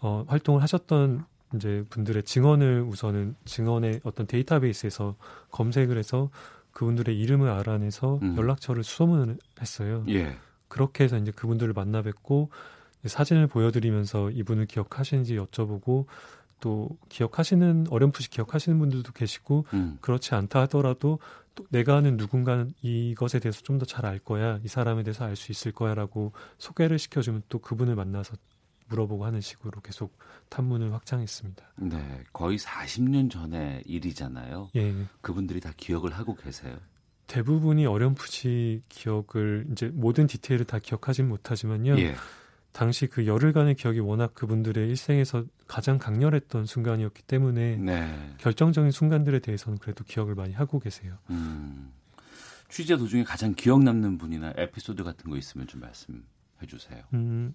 어, 0.00 0.24
활동을 0.28 0.62
하셨던 0.62 1.24
이제 1.54 1.84
분들의 1.88 2.24
증언을 2.24 2.82
우선은 2.82 3.36
증언의 3.44 4.00
어떤 4.04 4.26
데이터베이스에서 4.26 5.16
검색을 5.50 5.96
해서 5.96 6.30
그분들의 6.72 7.18
이름을 7.18 7.48
알아내서 7.48 8.18
음. 8.22 8.36
연락처를 8.36 8.84
수소문을 8.84 9.38
했어요. 9.60 10.04
예. 10.08 10.36
그렇게 10.68 11.04
해서 11.04 11.16
이제 11.16 11.32
그분들을 11.32 11.72
만나 11.72 12.02
뵙고 12.02 12.50
사진을 13.04 13.46
보여드리면서 13.46 14.30
이분을 14.30 14.66
기억하시는지 14.66 15.36
여쭤보고 15.36 16.06
또 16.60 16.88
기억하시는 17.08 17.86
어렴풋이 17.90 18.30
기억하시는 18.30 18.78
분들도 18.78 19.12
계시고 19.12 19.66
음. 19.74 19.98
그렇지 20.00 20.34
않다 20.34 20.62
하더라도 20.62 21.18
또 21.54 21.64
내가 21.70 21.96
아는 21.96 22.16
누군가는 22.16 22.72
이것에 22.82 23.38
대해서 23.40 23.62
좀 23.62 23.78
더 23.78 23.84
잘 23.86 24.06
알 24.06 24.18
거야 24.18 24.58
이 24.64 24.68
사람에 24.68 25.02
대해서 25.02 25.24
알 25.24 25.36
수 25.36 25.52
있을 25.52 25.72
거야라고 25.72 26.32
소개를 26.58 26.98
시켜주면 26.98 27.42
또 27.48 27.58
그분을 27.58 27.94
만나서 27.96 28.36
물어보고 28.88 29.24
하는 29.26 29.40
식으로 29.40 29.80
계속 29.82 30.16
탐문을 30.48 30.92
확장했습니다. 30.94 31.64
네. 31.76 32.24
거의 32.32 32.56
40년 32.58 33.30
전의 33.30 33.82
일이잖아요. 33.84 34.70
예, 34.76 34.94
그분들이 35.20 35.60
다 35.60 35.72
기억을 35.76 36.12
하고 36.12 36.34
계세요. 36.34 36.74
대부분이 37.26 37.84
어렴풋이 37.84 38.82
기억을 38.88 39.66
이제 39.72 39.90
모든 39.92 40.26
디테일을 40.26 40.64
다 40.64 40.78
기억하진 40.78 41.28
못하지만요. 41.28 41.98
예. 41.98 42.14
당시 42.78 43.08
그 43.08 43.26
열흘간의 43.26 43.74
기억이 43.74 43.98
워낙 43.98 44.34
그분들의 44.34 44.88
일생에서 44.88 45.44
가장 45.66 45.98
강렬했던 45.98 46.64
순간이었기 46.64 47.24
때문에 47.24 47.74
네. 47.74 48.34
결정적인 48.38 48.92
순간들에 48.92 49.40
대해서는 49.40 49.78
그래도 49.78 50.04
기억을 50.04 50.36
많이 50.36 50.54
하고 50.54 50.78
계세요. 50.78 51.18
음. 51.28 51.90
취재 52.68 52.96
도중에 52.96 53.24
가장 53.24 53.52
기억 53.56 53.82
남는 53.82 54.18
분이나 54.18 54.52
에피소드 54.56 55.02
같은 55.02 55.28
거 55.28 55.36
있으면 55.36 55.66
좀 55.66 55.80
말씀해 55.80 56.20
주세요. 56.68 57.02
음, 57.14 57.52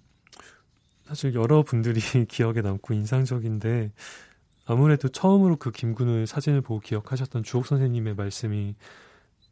사실 1.06 1.32
여러 1.32 1.62
분들이 1.62 2.00
기억에 2.28 2.60
남고 2.60 2.92
인상적인데 2.92 3.92
아무래도 4.66 5.08
처음으로 5.08 5.56
그 5.56 5.70
김군을 5.70 6.26
사진을 6.26 6.60
보고 6.60 6.80
기억하셨던 6.80 7.44
주옥 7.44 7.64
선생님의 7.64 8.14
말씀이 8.14 8.74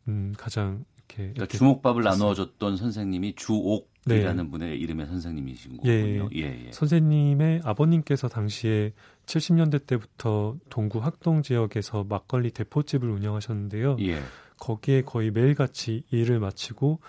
음, 0.09 0.35
가장 0.37 0.85
이렇게, 0.99 1.17
그러니까 1.17 1.41
이렇게 1.45 1.57
주먹밥을 1.57 2.03
됐어요. 2.03 2.19
나누어줬던 2.19 2.77
선생님이 2.77 3.37
주옥 3.37 3.92
이라는 4.07 4.51
분의 4.51 4.81
이름의 4.81 5.07
선생님이신 5.07 5.79
예, 5.85 6.01
거군요. 6.01 6.29
예, 6.35 6.67
예. 6.67 6.73
선생님의 6.73 7.61
아버님께서 7.65 8.29
당시에 8.29 8.93
70년대 9.27 9.87
때부터 9.87 10.57
동구 10.71 10.99
학동 10.99 11.43
지역에서 11.43 12.05
막걸리 12.05 12.51
대포집을 12.51 13.09
운영하셨는데요. 13.09 13.99
예. 14.01 14.21
거기에 14.59 15.03
거의 15.03 15.31
매일같이 15.31 16.05
일을 16.11 16.41
마치고 16.41 17.01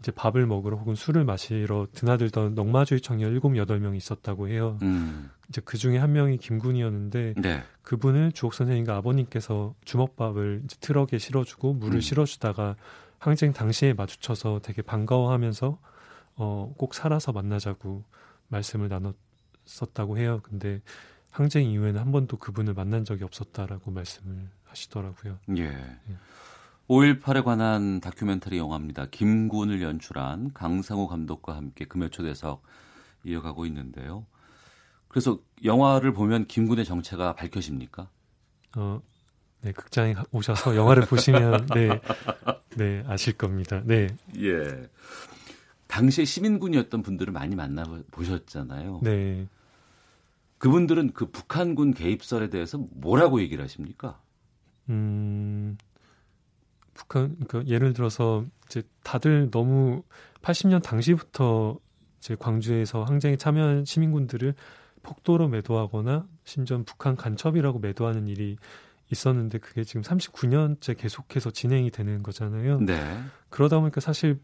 이제 0.00 0.10
밥을 0.10 0.46
먹으러 0.46 0.76
혹은 0.76 0.94
술을 0.94 1.24
마시러 1.24 1.86
드나들던 1.92 2.54
넉마주의 2.54 3.00
청년 3.00 3.32
7, 3.32 3.40
8명이 3.40 3.96
있었다고 3.96 4.48
해요. 4.48 4.78
음. 4.82 5.30
이제 5.48 5.60
그 5.64 5.76
중에 5.76 5.98
한 5.98 6.12
명이 6.12 6.38
김군이었는데 6.38 7.34
네. 7.36 7.62
그분을 7.82 8.32
주옥 8.32 8.54
선생님과 8.54 8.96
아버님께서 8.96 9.74
주먹밥을 9.84 10.62
이제 10.64 10.76
트럭에 10.80 11.18
실어주고 11.18 11.74
물을 11.74 11.96
음. 11.96 12.00
실어주다가 12.00 12.76
항쟁 13.18 13.52
당시에 13.52 13.92
마주쳐서 13.92 14.60
되게 14.62 14.80
반가워하면서 14.80 15.78
어, 16.42 16.72
꼭 16.78 16.94
살아서 16.94 17.32
만나자고 17.32 18.02
말씀을 18.48 18.88
나눴었다고 18.88 20.16
해요. 20.16 20.40
근데 20.42 20.80
항쟁 21.30 21.66
이후에는 21.70 22.00
한 22.00 22.12
번도 22.12 22.38
그분을 22.38 22.72
만난 22.72 23.04
적이 23.04 23.24
없었다라고 23.24 23.90
말씀을 23.90 24.48
하시더라고요. 24.64 25.38
예. 25.58 25.70
5.18에 26.88 27.44
관한 27.44 28.00
다큐멘터리 28.00 28.56
영화입니다. 28.56 29.06
김군을 29.10 29.82
연출한 29.82 30.52
강상우 30.54 31.08
감독과 31.08 31.54
함께 31.54 31.84
금요초대석 31.84 32.62
이어가고 33.24 33.66
있는데요. 33.66 34.24
그래서 35.08 35.38
영화를 35.62 36.14
보면 36.14 36.46
김군의 36.46 36.86
정체가 36.86 37.34
밝혀집니까? 37.34 38.08
어, 38.76 39.02
네, 39.60 39.72
극장에 39.72 40.14
가- 40.14 40.24
오셔서 40.32 40.74
영화를 40.74 41.04
보시면 41.04 41.66
네, 41.74 42.00
네 42.76 43.04
아실 43.06 43.34
겁니다. 43.36 43.82
네, 43.84 44.08
예. 44.38 44.88
당시에 45.90 46.24
시민군이었던 46.24 47.02
분들을 47.02 47.32
많이 47.32 47.56
만나 47.56 47.82
보셨잖아요. 48.12 49.00
네. 49.02 49.48
그분들은 50.58 51.12
그 51.14 51.26
북한군 51.26 51.94
개입설에 51.94 52.48
대해서 52.48 52.78
뭐라고 52.92 53.40
얘기를 53.40 53.64
하십니까? 53.64 54.20
음, 54.88 55.76
북한, 56.94 57.36
그러니까 57.46 57.68
예를 57.68 57.92
들어서 57.92 58.44
이제 58.66 58.82
다들 59.02 59.50
너무 59.50 60.04
80년 60.42 60.80
당시부터 60.80 61.80
이제 62.18 62.36
광주에서 62.38 63.02
항쟁에 63.02 63.36
참여한 63.36 63.84
시민군들을 63.84 64.54
폭도로 65.02 65.48
매도하거나 65.48 66.28
심지어 66.44 66.80
북한 66.86 67.16
간첩이라고 67.16 67.80
매도하는 67.80 68.28
일이 68.28 68.58
있었는데 69.10 69.58
그게 69.58 69.82
지금 69.82 70.02
39년째 70.02 70.96
계속해서 70.96 71.50
진행이 71.50 71.90
되는 71.90 72.22
거잖아요. 72.22 72.78
네. 72.80 73.20
그러다 73.48 73.80
보니까 73.80 74.00
사실 74.00 74.38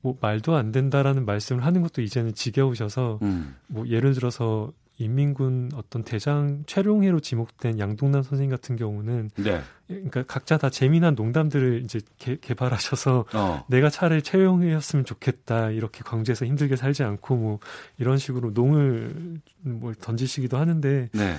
뭐 0.00 0.16
말도 0.20 0.54
안 0.54 0.72
된다라는 0.72 1.24
말씀을 1.24 1.64
하는 1.64 1.82
것도 1.82 2.02
이제는 2.02 2.34
지겨우셔서 2.34 3.18
음. 3.22 3.56
뭐 3.66 3.86
예를 3.88 4.14
들어서 4.14 4.72
인민군 4.98 5.70
어떤 5.74 6.02
대장 6.02 6.64
최룡해로 6.66 7.20
지목된 7.20 7.78
양동남 7.78 8.22
선생님 8.22 8.50
같은 8.50 8.74
경우는 8.74 9.30
네. 9.36 9.62
그러니까 9.86 10.24
각자 10.24 10.58
다 10.58 10.70
재미난 10.70 11.14
농담들을 11.14 11.82
이제 11.84 12.00
개, 12.18 12.36
개발하셔서 12.36 13.24
어. 13.32 13.64
내가 13.68 13.90
차라리 13.90 14.22
최용이었으면 14.22 15.04
좋겠다 15.04 15.70
이렇게 15.70 16.02
광주에서 16.04 16.46
힘들게 16.46 16.74
살지 16.74 17.04
않고 17.04 17.36
뭐 17.36 17.58
이런 17.98 18.18
식으로 18.18 18.50
농을 18.50 19.40
뭐 19.60 19.92
던지시기도 20.00 20.56
하는데 20.56 21.08
네. 21.12 21.36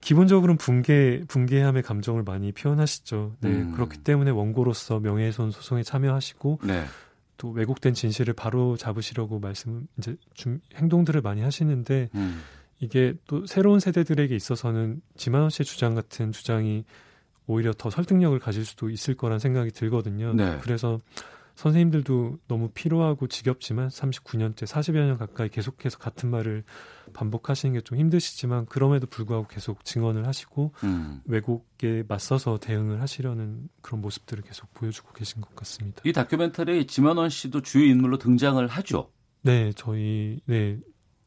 기본적으로는 0.00 0.56
붕괴 0.58 1.22
붕괴함의 1.26 1.82
감정을 1.82 2.22
많이 2.22 2.52
표현하시죠. 2.52 3.36
네 3.40 3.48
음. 3.48 3.72
그렇기 3.72 3.98
때문에 3.98 4.30
원고로서 4.30 5.00
명예훼손 5.00 5.50
소송에 5.50 5.82
참여하시고 5.82 6.60
네. 6.64 6.84
또 7.36 7.50
왜곡된 7.50 7.94
진실을 7.94 8.34
바로 8.34 8.76
잡으시려고 8.76 9.38
말씀 9.38 9.86
이제 9.98 10.16
좀 10.34 10.60
행동들을 10.74 11.20
많이 11.20 11.42
하시는데 11.42 12.10
음. 12.14 12.42
이게 12.78 13.14
또 13.26 13.46
새로운 13.46 13.80
세대들에게 13.80 14.34
있어서는 14.34 15.00
지만원 15.16 15.50
씨의 15.50 15.64
주장 15.64 15.94
같은 15.94 16.32
주장이 16.32 16.84
오히려 17.46 17.72
더 17.72 17.90
설득력을 17.90 18.38
가질 18.38 18.64
수도 18.64 18.90
있을 18.90 19.14
거란 19.14 19.38
생각이 19.38 19.70
들거든요. 19.70 20.34
네. 20.34 20.58
그래서 20.62 21.00
선생님들도 21.54 22.38
너무 22.48 22.70
피로하고 22.70 23.26
지겹지만 23.26 23.88
39년째 23.88 24.64
40여 24.64 24.94
년 24.94 25.18
가까이 25.18 25.48
계속해서 25.48 25.98
같은 25.98 26.30
말을 26.30 26.64
반복하시는 27.12 27.74
게 27.74 27.82
좀 27.82 27.98
힘드시지만 27.98 28.66
그럼에도 28.66 29.06
불구하고 29.06 29.46
계속 29.48 29.84
증언을 29.84 30.26
하시고 30.26 30.72
음. 30.84 31.20
왜곡에 31.24 32.04
맞서서 32.08 32.58
대응을 32.58 33.00
하시려는 33.00 33.68
그런 33.80 34.00
모습들을 34.00 34.42
계속 34.44 34.72
보여주고 34.74 35.12
계신 35.12 35.40
것 35.40 35.54
같습니다. 35.56 36.00
이 36.04 36.12
다큐멘터리에 36.12 36.86
지만원 36.86 37.28
씨도 37.28 37.62
주요 37.62 37.84
인물로 37.86 38.18
등장을 38.18 38.64
하죠. 38.66 39.10
네, 39.42 39.72
저희 39.74 40.40
네. 40.46 40.78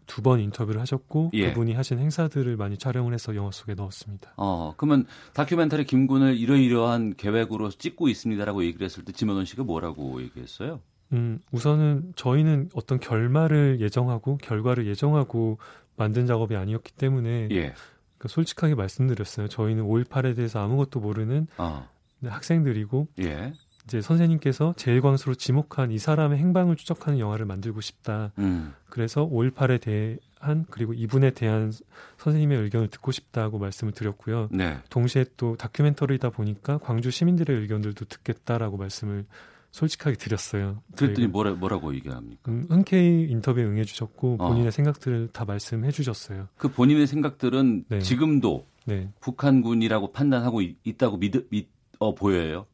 두 0.07 0.21
번 0.21 0.39
인터뷰를 0.39 0.81
하셨고 0.81 1.31
예. 1.33 1.49
그분이 1.49 1.73
하신 1.73 1.99
행사들을 1.99 2.57
많이 2.57 2.77
촬영을 2.77 3.13
해서 3.13 3.35
영화 3.35 3.51
속에 3.51 3.73
넣었습니다. 3.75 4.33
어, 4.37 4.73
그러면 4.77 5.05
다큐멘터리 5.33 5.85
김군을 5.85 6.37
이러이러한 6.37 7.15
계획으로 7.15 7.69
찍고 7.69 8.07
있습니다라고 8.09 8.63
얘기를 8.63 8.85
했을 8.85 9.03
때 9.05 9.11
지만원 9.11 9.45
씨가 9.45 9.63
뭐라고 9.63 10.21
얘기했어요? 10.21 10.81
음, 11.13 11.39
우선은 11.51 12.13
저희는 12.15 12.69
어떤 12.73 12.99
결말을 12.99 13.79
예정하고 13.81 14.37
결과를 14.37 14.87
예정하고 14.87 15.59
만든 15.95 16.25
작업이 16.25 16.55
아니었기 16.55 16.93
때문에 16.93 17.49
예. 17.51 17.73
그러니까 18.17 18.27
솔직하게 18.27 18.75
말씀드렸어요. 18.75 19.47
저희는 19.47 19.83
5.18에 19.83 20.35
대해서 20.35 20.59
아무것도 20.63 20.99
모르는 20.99 21.47
어. 21.57 21.87
학생들이고 22.23 23.07
예. 23.21 23.53
이제 23.85 24.01
선생님께서 24.01 24.73
제일광수로 24.77 25.35
지목한 25.35 25.91
이 25.91 25.99
사람의 25.99 26.39
행방을 26.39 26.75
추적하는 26.75 27.19
영화를 27.19 27.45
만들고 27.45 27.81
싶다. 27.81 28.31
음. 28.39 28.73
그래서 28.89 29.27
5.18에 29.27 29.81
대한 29.81 30.65
그리고 30.69 30.93
이분에 30.93 31.31
대한 31.31 31.71
선생님의 32.17 32.59
의견을 32.59 32.87
듣고 32.87 33.11
싶다고 33.11 33.59
말씀을 33.59 33.93
드렸고요. 33.93 34.49
네. 34.51 34.79
동시에 34.89 35.25
또 35.37 35.55
다큐멘터리다 35.55 36.31
보니까 36.31 36.79
광주 36.79 37.11
시민들의 37.11 37.59
의견들도 37.61 38.05
듣겠다라고 38.05 38.77
말씀을 38.77 39.25
솔직하게 39.71 40.15
드렸어요. 40.15 40.81
그랬더니. 40.95 41.27
뭐라, 41.27 41.51
뭐라고 41.51 41.93
얘기합니까? 41.95 42.49
음, 42.49 42.65
흔쾌히 42.69 43.27
인터뷰에 43.29 43.65
응해주셨고 43.65 44.37
어. 44.39 44.47
본인의 44.47 44.71
생각들을 44.71 45.29
다 45.33 45.43
말씀해 45.43 45.91
주셨어요. 45.91 46.47
그 46.57 46.71
본인의 46.71 47.07
생각들은 47.07 47.85
네. 47.89 47.99
지금도 47.99 48.65
네, 48.85 49.11
북한군이라고 49.19 50.11
판단하고 50.13 50.61
있, 50.61 50.77
있다고 50.85 51.17
믿, 51.17 51.49
믿, 51.49 51.69
어, 51.99 52.15
보여요? 52.15 52.67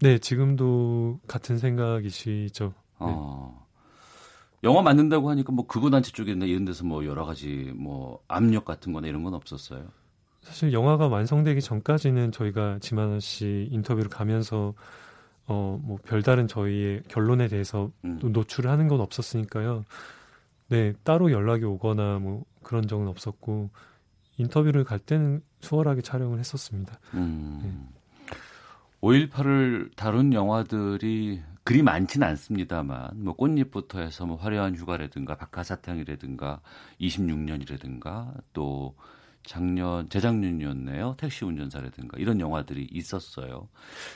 네 0.00 0.18
지금도 0.18 1.20
같은 1.26 1.58
생각이시죠. 1.58 2.74
어. 2.98 3.64
영화 4.62 4.82
만든다고 4.82 5.28
하니까 5.30 5.52
뭐 5.52 5.66
극우단체 5.66 6.12
쪽이나 6.12 6.46
이런 6.46 6.64
데서 6.64 6.84
뭐 6.84 7.04
여러 7.04 7.24
가지 7.26 7.72
뭐 7.76 8.20
압력 8.28 8.64
같은 8.64 8.92
거나 8.92 9.06
이런 9.08 9.22
건 9.22 9.34
없었어요. 9.34 9.86
사실 10.40 10.72
영화가 10.72 11.08
완성되기 11.08 11.60
전까지는 11.60 12.32
저희가 12.32 12.78
지만원 12.80 13.20
씨 13.20 13.68
인터뷰를 13.70 14.10
가면서 14.10 14.74
어 15.46 15.78
뭐 15.82 15.98
별다른 16.04 16.48
저희의 16.48 17.02
결론에 17.08 17.48
대해서 17.48 17.90
음. 18.04 18.18
또 18.18 18.30
노출을 18.30 18.70
하는 18.70 18.88
건 18.88 19.00
없었으니까요. 19.00 19.84
네 20.68 20.94
따로 21.04 21.30
연락이 21.30 21.64
오거나 21.64 22.18
뭐 22.18 22.44
그런 22.62 22.86
적은 22.88 23.06
없었고 23.08 23.68
인터뷰를 24.38 24.84
갈 24.84 24.98
때는 24.98 25.42
수월하게 25.60 26.00
촬영을 26.00 26.38
했었습니다. 26.38 26.98
음. 27.12 27.88
5.18을 29.04 29.94
다룬 29.96 30.32
영화들이 30.32 31.42
그리 31.62 31.82
많지는 31.82 32.26
않습니다만 32.26 33.22
뭐 33.22 33.34
꽃잎부터 33.34 34.00
해서 34.00 34.24
뭐 34.24 34.36
화려한 34.36 34.76
휴가라든가 34.76 35.36
박하사탕이라든가 35.36 36.60
26년이라든가 37.00 38.32
또 38.52 38.94
작년 39.44 40.08
재작년이었네요. 40.08 41.16
택시 41.18 41.44
운전사라든가 41.44 42.16
이런 42.18 42.40
영화들이 42.40 42.88
있었어요. 42.90 43.68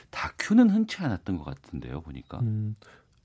다큐는 0.09 0.71
흔치 0.71 0.97
않았던 1.03 1.37
것 1.37 1.43
같은데요 1.43 2.01
보니까. 2.01 2.39
음, 2.39 2.75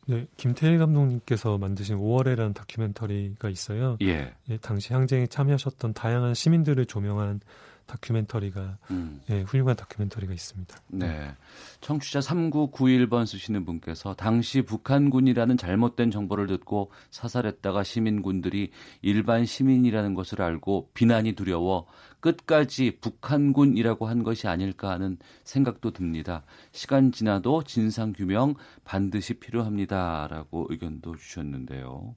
네 0.07 0.27
김태일 0.37 0.79
감독님께서 0.79 1.57
만드신 1.57 1.97
5월에라는 1.97 2.55
다큐멘터리가 2.55 3.49
있어요. 3.49 3.97
예. 4.03 4.35
예, 4.51 4.57
당시 4.59 4.93
항쟁에 4.93 5.27
참여하셨던 5.27 5.95
다양한 5.95 6.35
시민들을 6.35 6.85
조명한 6.85 7.41
다큐멘터리가 7.87 8.78
음. 8.91 9.20
예, 9.30 9.43
훌륭한 9.43 9.76
다큐멘터리가 9.76 10.32
있습니다. 10.32 10.76
네. 10.89 11.32
청취자 11.80 12.20
3991번 12.20 13.26
쓰시는 13.26 13.64
분께서 13.64 14.14
당시 14.14 14.62
북한군이라는 14.62 15.57
잘못된 15.57 16.11
정보를 16.11 16.47
듣고 16.47 16.91
사살했다가 17.11 17.82
시민군들이 17.82 18.70
일반 19.03 19.45
시민이라는 19.45 20.14
것을 20.14 20.43
알고 20.43 20.91
비난이 20.95 21.32
두려워 21.32 21.87
끝까지 22.20 22.99
북한군이라고 23.01 24.07
한 24.07 24.22
것이 24.22 24.49
아닐까 24.49 24.91
하는 24.91 25.18
생각도 25.45 25.91
듭니다. 25.91 26.43
시간 26.72 27.12
지나도 27.12 27.64
진상 27.64 28.14
규명 28.14 28.55
반드시 28.85 29.35
필요합니다라고 29.35 30.68
의견도 30.70 31.16
주셨는데요. 31.16 32.14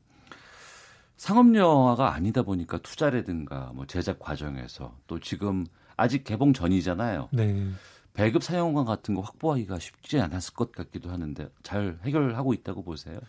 상업 1.18 1.54
영화가 1.56 2.14
아니다 2.14 2.44
보니까 2.44 2.78
투자라든가 2.80 3.72
뭐 3.74 3.86
제작 3.86 4.20
과정에서 4.20 4.96
또 5.08 5.20
지금 5.20 5.66
아직 5.96 6.24
개봉 6.24 6.54
전이잖아요. 6.54 7.30
네. 7.32 7.70
배급 8.14 8.44
사용관 8.44 8.86
같은 8.86 9.14
거 9.16 9.22
확보하기가 9.22 9.80
쉽지 9.80 10.20
않았을 10.20 10.54
것 10.54 10.72
같기도 10.72 11.10
하는데 11.10 11.50
잘 11.64 12.00
해결하고 12.04 12.54
있다고 12.54 12.84
보세요. 12.84 13.20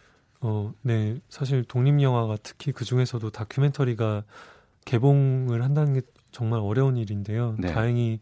어, 0.40 0.72
네. 0.82 1.18
사실 1.28 1.64
독립 1.64 2.00
영화가 2.00 2.36
특히 2.42 2.72
그 2.72 2.84
중에서도 2.84 3.28
다큐멘터리가 3.30 4.24
개봉을 4.84 5.62
한다는 5.62 5.94
게 5.94 6.02
정말 6.30 6.60
어려운 6.60 6.96
일인데요. 6.96 7.56
네. 7.58 7.72
다행히 7.72 8.20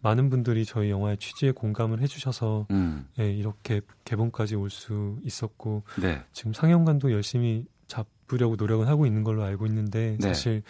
많은 0.00 0.30
분들이 0.30 0.64
저희 0.64 0.90
영화의 0.90 1.16
취지에 1.18 1.50
공감을 1.52 2.00
해주셔서 2.00 2.66
음, 2.70 3.08
예, 3.18 3.30
이렇게 3.30 3.80
개봉까지 4.04 4.54
올 4.54 4.70
수 4.70 5.18
있었고 5.24 5.82
네, 6.00 6.22
지금 6.32 6.52
상영관도 6.52 7.10
열심히 7.12 7.66
잡으려고 7.86 8.56
노력은 8.56 8.86
하고 8.86 9.06
있는 9.06 9.24
걸로 9.24 9.42
알고 9.42 9.66
있는데 9.66 10.16
네. 10.20 10.28
사실 10.28 10.62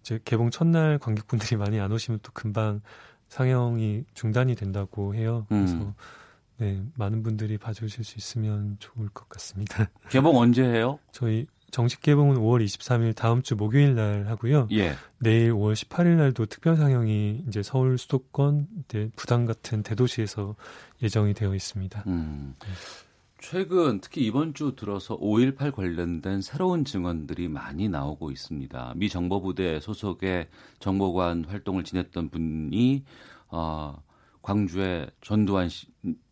이제 0.00 0.18
개봉 0.24 0.50
첫날 0.50 0.98
관객분들이 0.98 1.56
많이 1.56 1.80
안 1.80 1.92
오시면 1.92 2.20
또 2.22 2.30
금방 2.32 2.80
상영이 3.28 4.04
중단이 4.14 4.54
된다고 4.54 5.14
해요. 5.14 5.46
그래서 5.48 5.74
음. 5.74 5.94
네, 6.58 6.80
많은 6.94 7.22
분들이 7.22 7.58
봐주실 7.58 8.04
수 8.04 8.16
있으면 8.18 8.76
좋을 8.78 9.08
것 9.08 9.28
같습니다. 9.28 9.90
개봉 10.10 10.36
언제 10.38 10.62
해요? 10.62 10.98
저희 11.10 11.46
정식 11.72 12.00
개봉은 12.02 12.36
5월 12.36 12.64
23일 12.64 13.16
다음 13.16 13.42
주 13.42 13.56
목요일 13.56 13.96
날 13.96 14.28
하고요. 14.28 14.68
예, 14.70 14.94
내일 15.18 15.52
5월 15.52 15.72
18일 15.74 16.16
날도 16.16 16.46
특별 16.46 16.76
상영이 16.76 17.46
이제 17.48 17.64
서울 17.64 17.98
수도권 17.98 18.68
네, 18.86 19.10
부산 19.16 19.44
같은 19.44 19.82
대도시에서 19.82 20.54
예정이 21.02 21.34
되어 21.34 21.52
있습니다. 21.52 22.04
음. 22.06 22.54
최근 23.44 24.00
특히 24.00 24.24
이번 24.24 24.54
주 24.54 24.74
들어서 24.74 25.18
5.18 25.18 25.70
관련된 25.70 26.40
새로운 26.40 26.86
증언들이 26.86 27.48
많이 27.48 27.90
나오고 27.90 28.30
있습니다. 28.30 28.94
미 28.96 29.10
정보부대 29.10 29.80
소속의 29.80 30.48
정보관 30.78 31.44
활동을 31.44 31.84
지냈던 31.84 32.30
분이 32.30 33.04
어, 33.48 34.02
광주에 34.40 35.08
전두환이 35.20 35.68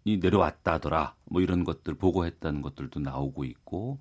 내려왔다더라. 0.06 1.14
뭐 1.26 1.42
이런 1.42 1.64
것들 1.64 1.92
보고했다는 1.96 2.62
것들도 2.62 3.00
나오고 3.00 3.44
있고 3.44 3.98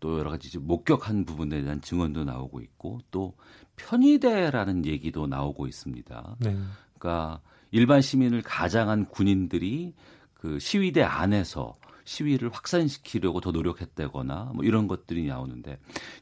또 0.00 0.18
여러 0.18 0.30
가지 0.30 0.58
목격한 0.58 1.26
부분에 1.26 1.62
대한 1.62 1.80
증언도 1.80 2.24
나오고 2.24 2.60
있고 2.60 2.98
또 3.12 3.34
편의대라는 3.76 4.84
얘기도 4.84 5.28
나오고 5.28 5.68
있습니다. 5.68 6.36
네. 6.40 6.58
그러니까 6.98 7.40
일반 7.70 8.00
시민을 8.00 8.42
가장한 8.42 9.04
군인들이 9.04 9.94
그 10.34 10.58
시위대 10.58 11.04
안에서 11.04 11.76
시위를 12.08 12.48
확산시키려고 12.50 13.40
더 13.42 13.50
노력했다거나 13.50 14.52
뭐 14.54 14.64
이런 14.64 14.88
것들이 14.88 15.26
나오는데 15.26 15.78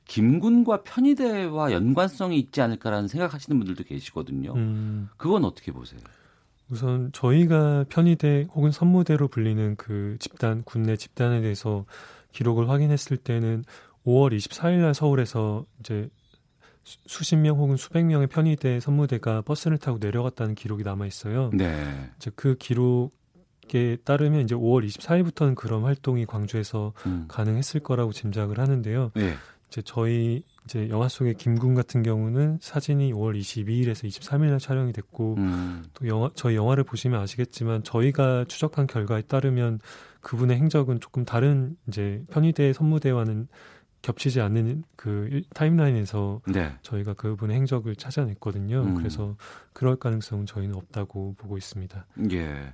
김군과 0.07 0.83
편의대와 0.83 1.71
연관성이 1.71 2.39
있지 2.41 2.61
않을까라는 2.61 3.07
생각하시는 3.07 3.57
분들도 3.57 3.85
계시거든요. 3.85 4.53
음, 4.55 5.09
그건 5.17 5.45
어떻게 5.45 5.71
보세요? 5.71 6.01
우선 6.71 7.13
저희가 7.13 7.85
편의대 7.89 8.49
혹은 8.53 8.73
선무대로 8.73 9.29
불리는 9.29 9.77
그 9.77 10.17
집단 10.19 10.65
군내 10.65 10.97
집단에 10.97 11.41
대해서 11.41 11.85
기록을 12.33 12.69
확인했을 12.69 13.17
때는 13.17 13.65
5월 14.05 14.37
24일 14.37 14.81
날 14.81 14.93
서울에서 14.93 15.65
이제 15.79 16.09
수- 16.83 16.99
수십 17.07 17.37
명 17.37 17.59
혹은 17.59 17.77
수백 17.77 18.05
명의 18.05 18.27
편의대 18.27 18.81
선무대가 18.81 19.43
버스를 19.43 19.79
타고 19.79 19.99
내려갔다는 20.01 20.57
기록이 20.57 20.83
남아 20.83 21.07
있어요. 21.07 21.51
네. 21.55 22.11
이제 22.17 22.33
그 22.35 22.57
기록 22.59 23.13
에 23.75 23.97
따르면 24.05 24.41
이제 24.43 24.55
5월 24.55 24.87
24일부터는 24.87 25.55
그런 25.55 25.83
활동이 25.83 26.25
광주에서 26.27 26.93
음. 27.07 27.25
가능했을 27.29 27.81
거라고 27.81 28.13
짐작을 28.13 28.59
하는데요. 28.61 29.11
네. 29.15 29.35
이제 29.69 29.83
저희 29.85 30.45
이제 30.65 30.89
영화 30.89 31.09
속의 31.09 31.35
김군 31.35 31.75
같은 31.75 32.03
경우는 32.05 32.59
사진이 32.61 33.13
5월 33.13 33.37
22일에서 33.39 34.05
23일 34.09 34.51
날 34.51 34.59
촬영이 34.61 34.93
됐고 34.93 35.35
음. 35.39 35.85
또 35.95 36.07
영화 36.07 36.31
저희 36.35 36.55
영화를 36.55 36.85
보시면 36.85 37.21
아시겠지만 37.21 37.83
저희가 37.83 38.45
추적한 38.47 38.87
결과에 38.87 39.23
따르면 39.23 39.81
그분의 40.21 40.57
행적은 40.57 41.01
조금 41.01 41.25
다른 41.25 41.77
이제 41.89 42.23
편의대 42.31 42.73
선무대와는 42.73 43.49
겹치지 44.03 44.41
않는 44.41 44.85
그 44.95 45.29
일- 45.33 45.45
타임라인에서 45.53 46.41
네. 46.47 46.77
저희가 46.83 47.15
그분의 47.15 47.57
행적을 47.57 47.97
찾아냈거든요. 47.97 48.83
음. 48.83 48.95
그래서 48.95 49.37
그럴 49.73 49.97
가능성은 49.97 50.47
저희는 50.47 50.77
없다고 50.77 51.35
보고 51.37 51.57
있습니다. 51.59 52.07
예. 52.31 52.73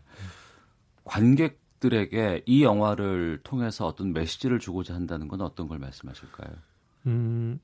관객들에게 1.04 2.42
이 2.46 2.62
영화를 2.62 3.40
통해서 3.42 3.86
어떤 3.86 4.12
메시지를 4.12 4.58
주고자 4.58 4.94
한다는 4.94 5.28
건 5.28 5.40
어떤 5.40 5.68
걸 5.68 5.78
말씀하실까요? 5.78 6.50
음, 7.06 7.60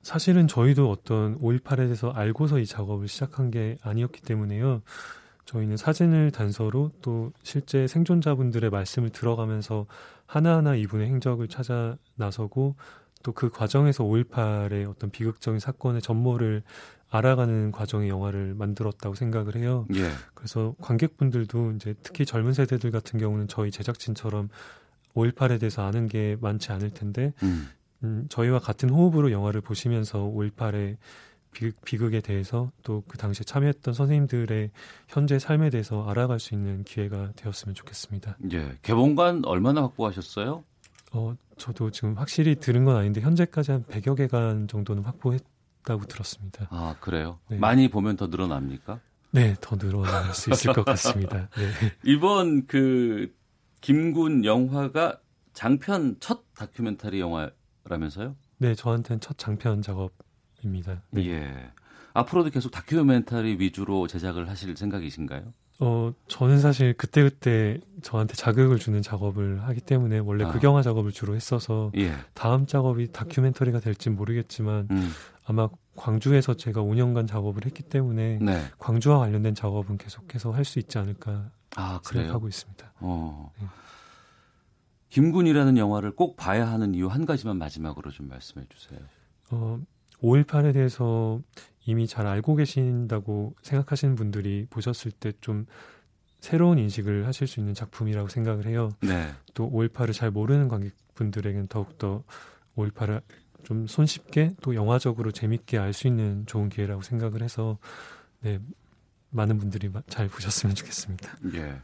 사실은 0.00 0.48
저희도 0.48 0.90
어떤 0.90 1.38
5.18에 1.40 1.76
대해서 1.76 2.10
알고서 2.10 2.58
이 2.58 2.66
작업을 2.66 3.08
시작한 3.08 3.50
게 3.50 3.76
아니었기 3.82 4.22
때문에요. 4.22 4.82
저희는 5.44 5.76
사진을 5.76 6.30
단서로 6.30 6.92
또 7.02 7.32
실제 7.42 7.86
생존자분들의 7.86 8.70
말씀을 8.70 9.10
들어가면서 9.10 9.86
하나하나 10.26 10.74
이분의 10.76 11.08
행적을 11.08 11.48
찾아 11.48 11.96
나서고 12.16 12.76
또 13.22 13.32
그 13.32 13.50
과정에서 13.50 14.04
5.18의 14.04 14.90
어떤 14.90 15.10
비극적인 15.10 15.60
사건의 15.60 16.02
전모를 16.02 16.62
알아가는 17.12 17.72
과정의 17.72 18.08
영화를 18.08 18.54
만들었다고 18.54 19.14
생각을 19.14 19.56
해요. 19.56 19.86
예. 19.94 20.10
그래서 20.34 20.74
관객분들도 20.80 21.72
이제 21.72 21.94
특히 22.02 22.24
젊은 22.24 22.54
세대들 22.54 22.90
같은 22.90 23.20
경우는 23.20 23.48
저희 23.48 23.70
제작진처럼 23.70 24.48
5.18에 25.14 25.60
대해서 25.60 25.84
아는 25.86 26.08
게 26.08 26.36
많지 26.40 26.72
않을 26.72 26.90
텐데 26.90 27.34
음. 27.42 27.68
음, 28.02 28.26
저희와 28.30 28.58
같은 28.58 28.88
호흡으로 28.88 29.30
영화를 29.30 29.60
보시면서 29.60 30.20
5.18의 30.20 30.96
비 31.84 31.98
극에 31.98 32.20
대해서 32.22 32.72
또 32.82 33.02
그 33.06 33.18
당시에 33.18 33.44
참여했던 33.44 33.92
선생님들의 33.92 34.70
현재 35.08 35.38
삶에 35.38 35.68
대해서 35.68 36.08
알아갈 36.08 36.40
수 36.40 36.54
있는 36.54 36.82
기회가 36.82 37.30
되었으면 37.36 37.74
좋겠습니다. 37.74 38.38
예. 38.52 38.78
개봉관 38.80 39.44
얼마나 39.44 39.82
확보하셨어요? 39.82 40.64
어, 41.12 41.34
저도 41.58 41.90
지금 41.90 42.14
확실히 42.14 42.54
들은 42.56 42.86
건 42.86 42.96
아닌데 42.96 43.20
현재까지 43.20 43.70
한 43.70 43.84
100여 43.84 44.16
개간 44.16 44.66
정도는 44.66 45.02
확보했 45.02 45.42
다고 45.84 46.04
들었습니다. 46.06 46.66
아, 46.70 46.96
그래요? 47.00 47.38
네. 47.48 47.56
많이 47.58 47.88
보면 47.88 48.16
더 48.16 48.28
늘어납니까? 48.28 49.00
네, 49.32 49.56
더 49.60 49.76
늘어날 49.76 50.32
수 50.34 50.50
있을 50.50 50.72
것 50.72 50.84
같습니다. 50.84 51.48
네. 51.56 51.70
이번 52.04 52.66
그 52.66 53.34
김군 53.80 54.44
영화가 54.44 55.20
장편 55.54 56.16
첫 56.20 56.44
다큐멘터리 56.54 57.20
영화라면서요? 57.20 58.36
네, 58.58 58.74
저한테는 58.74 59.20
첫 59.20 59.38
장편 59.38 59.82
작업입니다. 59.82 61.02
네. 61.10 61.26
예. 61.28 61.70
앞으로도 62.14 62.50
계속 62.50 62.70
다큐멘터리 62.70 63.56
위주로 63.58 64.06
제작을 64.06 64.48
하실 64.48 64.76
생각이신가요? 64.76 65.52
어, 65.84 66.12
저는 66.28 66.60
사실 66.60 66.94
그때그때 66.94 67.80
저한테 68.02 68.34
자극을 68.34 68.78
주는 68.78 69.02
작업을 69.02 69.64
하기 69.64 69.80
때문에 69.80 70.18
원래 70.20 70.44
아. 70.44 70.52
극영화 70.52 70.80
작업을 70.80 71.10
주로 71.10 71.34
했어서 71.34 71.90
예. 71.96 72.14
다음 72.34 72.66
작업이 72.66 73.10
다큐멘터리가 73.10 73.80
될지 73.80 74.08
모르겠지만 74.08 74.86
음. 74.92 75.10
아마 75.44 75.68
광주에서 75.96 76.54
제가 76.54 76.82
5년간 76.82 77.26
작업을 77.26 77.66
했기 77.66 77.82
때문에 77.82 78.38
네. 78.40 78.62
광주와 78.78 79.18
관련된 79.18 79.56
작업은 79.56 79.98
계속해서 79.98 80.52
할 80.52 80.64
수 80.64 80.78
있지 80.78 80.98
않을까 80.98 81.50
아? 81.74 82.00
생각하고 82.04 82.46
있습니다. 82.46 82.92
어. 83.00 83.50
네. 83.60 83.66
김군이라는 85.08 85.76
영화를 85.78 86.12
꼭 86.12 86.36
봐야 86.36 86.70
하는 86.70 86.94
이유 86.94 87.08
한 87.08 87.26
가지만 87.26 87.58
마지막으로 87.58 88.12
좀 88.12 88.28
말씀해 88.28 88.66
주세요. 88.70 89.00
어, 89.50 89.80
5.18에 90.22 90.72
대해서 90.72 91.40
이미 91.84 92.06
잘 92.06 92.26
알고 92.26 92.54
계신다고 92.56 93.54
생각하시는 93.62 94.14
분들이 94.14 94.66
보셨을 94.70 95.10
때 95.12 95.32
좀 95.40 95.66
새로운 96.40 96.78
인식을 96.78 97.26
하실 97.26 97.46
수 97.46 97.60
있는 97.60 97.72
작품이라고 97.72 98.28
생각을 98.28 98.66
해요. 98.66 98.90
네. 99.00 99.30
또 99.54 99.70
5.18을 99.70 100.12
잘 100.12 100.30
모르는 100.32 100.66
관객분들에게는 100.68 101.68
더욱더 101.68 102.24
5.18을 102.76 103.22
좀 103.62 103.86
손쉽게 103.86 104.54
또 104.60 104.74
영화적으로 104.74 105.30
재밌게 105.30 105.78
알 105.78 105.92
수 105.92 106.08
있는 106.08 106.44
좋은 106.46 106.68
기회라고 106.68 107.02
생각을 107.02 107.42
해서 107.42 107.78
네, 108.40 108.58
많은 109.30 109.56
분들이 109.58 109.88
마- 109.88 110.02
잘 110.08 110.26
보셨으면 110.28 110.74
좋겠습니다. 110.74 111.36
예. 111.54 111.80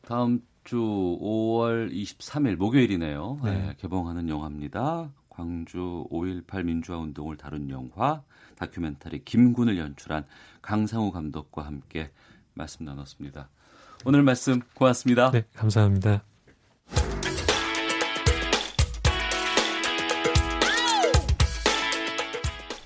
다음 0.00 0.40
주 0.64 0.76
5월 0.78 1.92
23일 1.92 2.56
목요일이네요. 2.56 3.38
네. 3.44 3.50
네, 3.52 3.74
개봉하는 3.78 4.30
영화입니다. 4.30 5.10
광주 5.40 6.06
5.18 6.10 6.64
민주화 6.64 6.98
운동을 6.98 7.38
다룬 7.38 7.70
영화 7.70 8.22
다큐멘터리 8.56 9.24
김군을 9.24 9.78
연출한 9.78 10.26
강상우 10.60 11.12
감독과 11.12 11.64
함께 11.64 12.10
말씀 12.52 12.84
나눴습니다. 12.84 13.48
오늘 14.04 14.22
말씀 14.22 14.60
고맙습니다. 14.74 15.30
네, 15.30 15.44
감사합니다. 15.54 16.24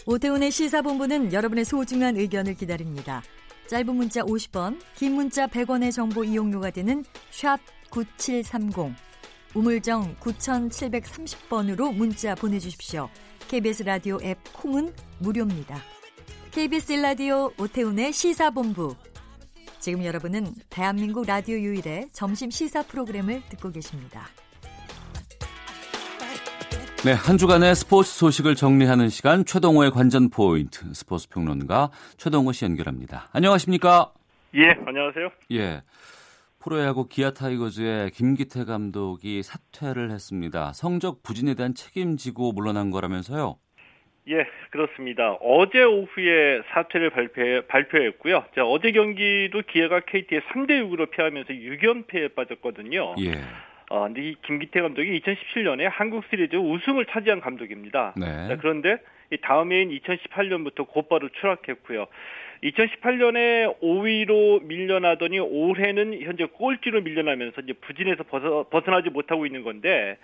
오태훈의 0.06 0.52
시사본부는 0.52 1.32
여러분의 1.32 1.64
소중한 1.64 2.16
의견을 2.16 2.54
기다립니다. 2.54 3.20
짧은 3.66 3.96
문자 3.96 4.20
50원, 4.22 4.78
긴 4.94 5.14
문자 5.14 5.48
100원의 5.48 5.90
정보 5.90 6.22
이용료가 6.22 6.70
되는 6.70 7.04
샵 7.32 7.58
9730, 7.90 8.94
우물정 9.54 10.16
9730번으로 10.16 11.94
문자 11.94 12.34
보내주십시오. 12.34 13.08
KBS 13.48 13.84
라디오 13.84 14.18
앱 14.22 14.38
콩은 14.52 14.92
무료입니다. 15.20 15.76
KBS 16.50 16.94
라디오 16.94 17.52
오태훈의 17.58 18.12
시사본부. 18.12 18.96
지금 19.78 20.04
여러분은 20.04 20.46
대한민국 20.70 21.26
라디오 21.26 21.56
유일의 21.56 22.08
점심 22.12 22.50
시사 22.50 22.82
프로그램을 22.82 23.42
듣고 23.48 23.70
계십니다. 23.70 24.26
네, 27.04 27.12
한 27.12 27.36
주간의 27.36 27.76
스포츠 27.76 28.10
소식을 28.10 28.54
정리하는 28.54 29.10
시간 29.10 29.44
최동호의 29.44 29.90
관전 29.90 30.30
포인트 30.30 30.92
스포츠 30.94 31.28
평론가 31.28 31.90
최동호 32.16 32.52
씨 32.52 32.64
연결합니다. 32.64 33.28
안녕하십니까? 33.32 34.10
예, 34.54 34.70
안녕하세요. 34.86 35.28
예. 35.52 35.82
프로야구 36.64 37.06
기아 37.08 37.30
타이거즈의 37.30 38.10
김기태 38.12 38.64
감독이 38.64 39.42
사퇴를 39.42 40.10
했습니다. 40.10 40.72
성적 40.72 41.22
부진에 41.22 41.52
대한 41.54 41.74
책임지고 41.74 42.52
물러난 42.52 42.90
거라면서요? 42.90 43.58
예, 44.30 44.46
그렇습니다. 44.70 45.34
어제 45.42 45.82
오후에 45.82 46.62
사퇴를 46.70 47.10
발표, 47.10 47.66
발표 47.68 48.02
했고요. 48.02 48.46
자, 48.54 48.64
어제 48.64 48.92
경기도 48.92 49.60
기아가 49.60 50.00
KT에 50.00 50.40
3대 50.40 50.70
6으로 50.88 51.10
패하면서 51.10 51.52
6연패에 51.52 52.34
빠졌거든요. 52.34 53.16
예. 53.20 53.32
어, 53.90 54.04
근데 54.04 54.22
이 54.22 54.34
김기태 54.46 54.80
감독이 54.80 55.20
2017년에 55.20 55.86
한국 55.90 56.24
시리즈 56.30 56.56
우승을 56.56 57.04
차지한 57.10 57.42
감독입니다. 57.42 58.14
네. 58.16 58.48
자, 58.48 58.56
그런데 58.56 58.96
이 59.30 59.36
다음 59.42 59.70
해인 59.70 59.90
2018년부터 59.90 60.88
곧바로 60.88 61.28
추락했고요. 61.28 62.06
2018년에 62.64 63.78
5위로 63.80 64.64
밀려나더니 64.64 65.38
올해는 65.38 66.20
현재 66.22 66.46
꼴찌로 66.46 67.02
밀려나면서 67.02 67.60
이제 67.60 67.74
부진에서 67.74 68.22
벗어, 68.24 68.66
벗어 68.70 68.90
나지 68.90 69.10
못하고 69.10 69.44
있는 69.44 69.62
건데 69.62 70.16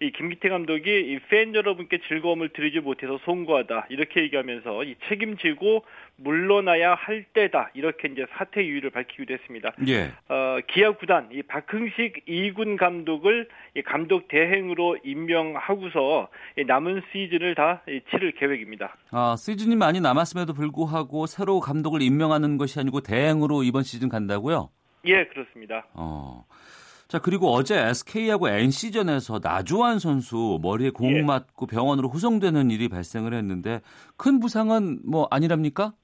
이 0.00 0.12
김기태 0.12 0.48
감독이 0.48 0.88
이 0.88 1.18
팬 1.28 1.54
여러분께 1.54 1.98
즐거움을 2.08 2.50
드리지 2.50 2.80
못해서 2.80 3.18
송구하다 3.24 3.88
이렇게 3.90 4.22
얘기하면서 4.22 4.84
이 4.84 4.94
책임지고 5.08 5.84
물러나야 6.16 6.94
할 6.94 7.24
때다 7.24 7.70
이렇게 7.74 8.08
이제 8.08 8.24
사퇴 8.36 8.62
이유를 8.62 8.90
밝히기도 8.90 9.34
했습니다. 9.34 9.72
예. 9.88 10.12
어, 10.28 10.58
기아 10.68 10.92
구단 10.92 11.28
이 11.32 11.42
박흥식 11.42 12.26
2군 12.26 12.76
감독을 12.78 13.48
이 13.76 13.82
감독 13.82 14.28
대행으로 14.28 14.98
임명하고서 15.04 16.28
이 16.58 16.64
남은 16.64 17.02
시즌을 17.12 17.54
다 17.54 17.82
이, 17.88 18.00
치를 18.10 18.32
계획입니다. 18.32 18.96
아, 19.10 19.36
시즌이 19.38 19.76
많이 19.76 20.00
남았음에도 20.00 20.54
불구하고 20.54 21.26
새로 21.26 21.60
감독 21.60 21.87
을 21.96 22.02
임명하는 22.02 22.58
것이 22.58 22.78
아니고 22.80 23.00
대행으로 23.00 23.62
이번 23.62 23.82
시즌 23.82 24.08
간다고요? 24.08 24.70
예, 25.06 25.24
그렇습니다. 25.26 25.86
어. 25.94 26.44
자, 27.08 27.18
그리고 27.18 27.50
어제 27.52 27.78
SK하고 27.78 28.50
NC전에서 28.50 29.40
나주환 29.42 29.98
선수 29.98 30.58
머리에 30.60 30.90
공 30.90 31.16
예. 31.16 31.22
맞고 31.22 31.66
병원으로 31.66 32.08
후송되는 32.08 32.70
일이 32.70 32.88
발생을 32.88 33.32
했는데 33.32 33.80
큰 34.18 34.40
부상은 34.40 35.00
뭐 35.06 35.26
아니랍니까? 35.30 35.94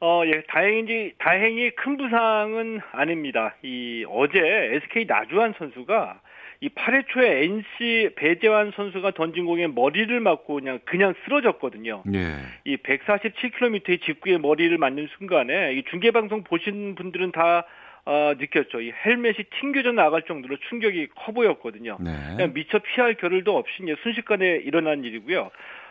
어, 0.00 0.22
예, 0.26 0.42
다행인지, 0.48 1.14
다행히 1.18 1.70
큰 1.74 1.96
부상은 1.96 2.80
아닙니다. 2.92 3.54
이, 3.62 4.04
어제 4.08 4.38
SK 4.38 5.06
나주환 5.06 5.54
선수가 5.58 6.20
이 6.66 6.68
8회 6.70 7.06
초에 7.06 7.44
NC 7.44 8.10
배재환 8.16 8.72
선수가 8.74 9.12
던진 9.12 9.46
공에 9.46 9.68
머리를 9.68 10.18
맞고 10.18 10.54
그냥, 10.54 10.80
그냥 10.84 11.14
쓰러졌거든요. 11.24 12.02
예. 12.12 12.34
이 12.64 12.76
147km의 12.76 14.02
직구에 14.02 14.38
머리를 14.38 14.76
맞는 14.76 15.08
순간에 15.16 15.74
이 15.74 15.84
중계 15.84 16.10
방송 16.10 16.42
보신 16.42 16.96
분들은 16.96 17.30
다 17.30 17.64
어, 18.04 18.34
느꼈죠. 18.36 18.80
이 18.80 18.92
헬멧이 19.04 19.36
튕겨져 19.60 19.92
나갈 19.92 20.22
정도로 20.22 20.56
충격이 20.68 21.08
커 21.14 21.32
보였거든요. 21.32 21.98
네. 22.00 22.12
그냥 22.36 22.52
미처 22.52 22.78
피할 22.78 23.14
겨를도 23.14 23.56
없이 23.56 23.82
순식간에 24.02 24.56
일어난 24.64 25.04
일이고요. 25.04 25.50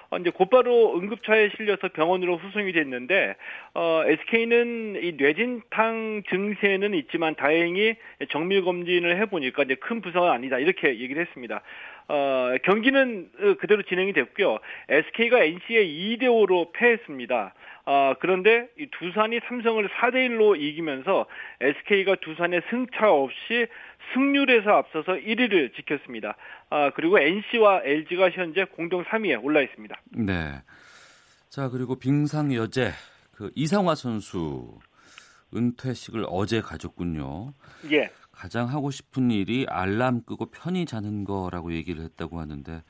어, 0.10 0.18
이제 0.18 0.30
곧바로 0.30 0.98
응급차에 0.98 1.50
실려서 1.56 1.90
병원으로 1.90 2.38
후송이 2.38 2.72
됐는데 2.72 3.36
어, 3.74 4.04
SK는 4.06 5.00
이 5.04 5.14
뇌진탕 5.18 6.24
증세는 6.30 6.94
있지만 6.94 7.36
다행히 7.36 7.96
정밀 8.30 8.64
검진을 8.64 9.20
해보니까 9.22 9.64
이제 9.64 9.76
큰 9.76 10.02
부상은 10.02 10.30
아니다 10.30 10.60
이렇게 10.60 11.00
얘기를 11.00 11.22
했습니다. 11.26 11.62
어, 12.08 12.56
경기는 12.64 13.30
어, 13.40 13.54
그대로 13.60 13.82
진행이 13.84 14.14
됐고요. 14.14 14.60
SK가 14.90 15.44
NC에 15.44 15.86
2대 15.88 16.24
5로 16.24 16.72
패했습니다. 16.74 17.54
아, 17.88 18.16
그런데 18.20 18.68
이 18.80 18.88
두산이 18.88 19.40
삼성을 19.48 19.88
4대 19.88 20.16
1로 20.30 20.60
이기면서 20.60 21.28
SK가 21.62 22.16
두산의 22.16 22.64
승차 22.70 23.12
없이 23.12 23.68
승률에서 24.14 24.70
앞서서 24.70 25.14
1위를 25.14 25.76
지켰습니다. 25.76 26.36
아, 26.70 26.92
그리고 26.96 27.20
NC와 27.20 27.82
LG가 27.84 28.30
현재 28.32 28.66
공동 28.66 29.04
3위에 29.04 29.44
올라 29.44 29.62
있습니다. 29.62 29.96
네. 30.12 30.62
자, 31.50 31.70
그리고 31.70 31.98
빙상 31.98 32.54
여제 32.54 32.92
그 33.32 33.52
이상화 33.56 33.96
선수 33.96 34.80
은퇴식을 35.56 36.26
어제 36.28 36.62
가졌군요. 36.62 37.54
예. 37.92 38.10
가장 38.32 38.68
하고 38.70 38.92
싶은 38.92 39.32
일이 39.32 39.66
알람 39.70 40.24
끄고 40.24 40.48
편히 40.48 40.86
자는 40.86 41.24
거라고 41.24 41.74
얘기를 41.74 42.04
했다고 42.04 42.40
하는데 42.40 42.84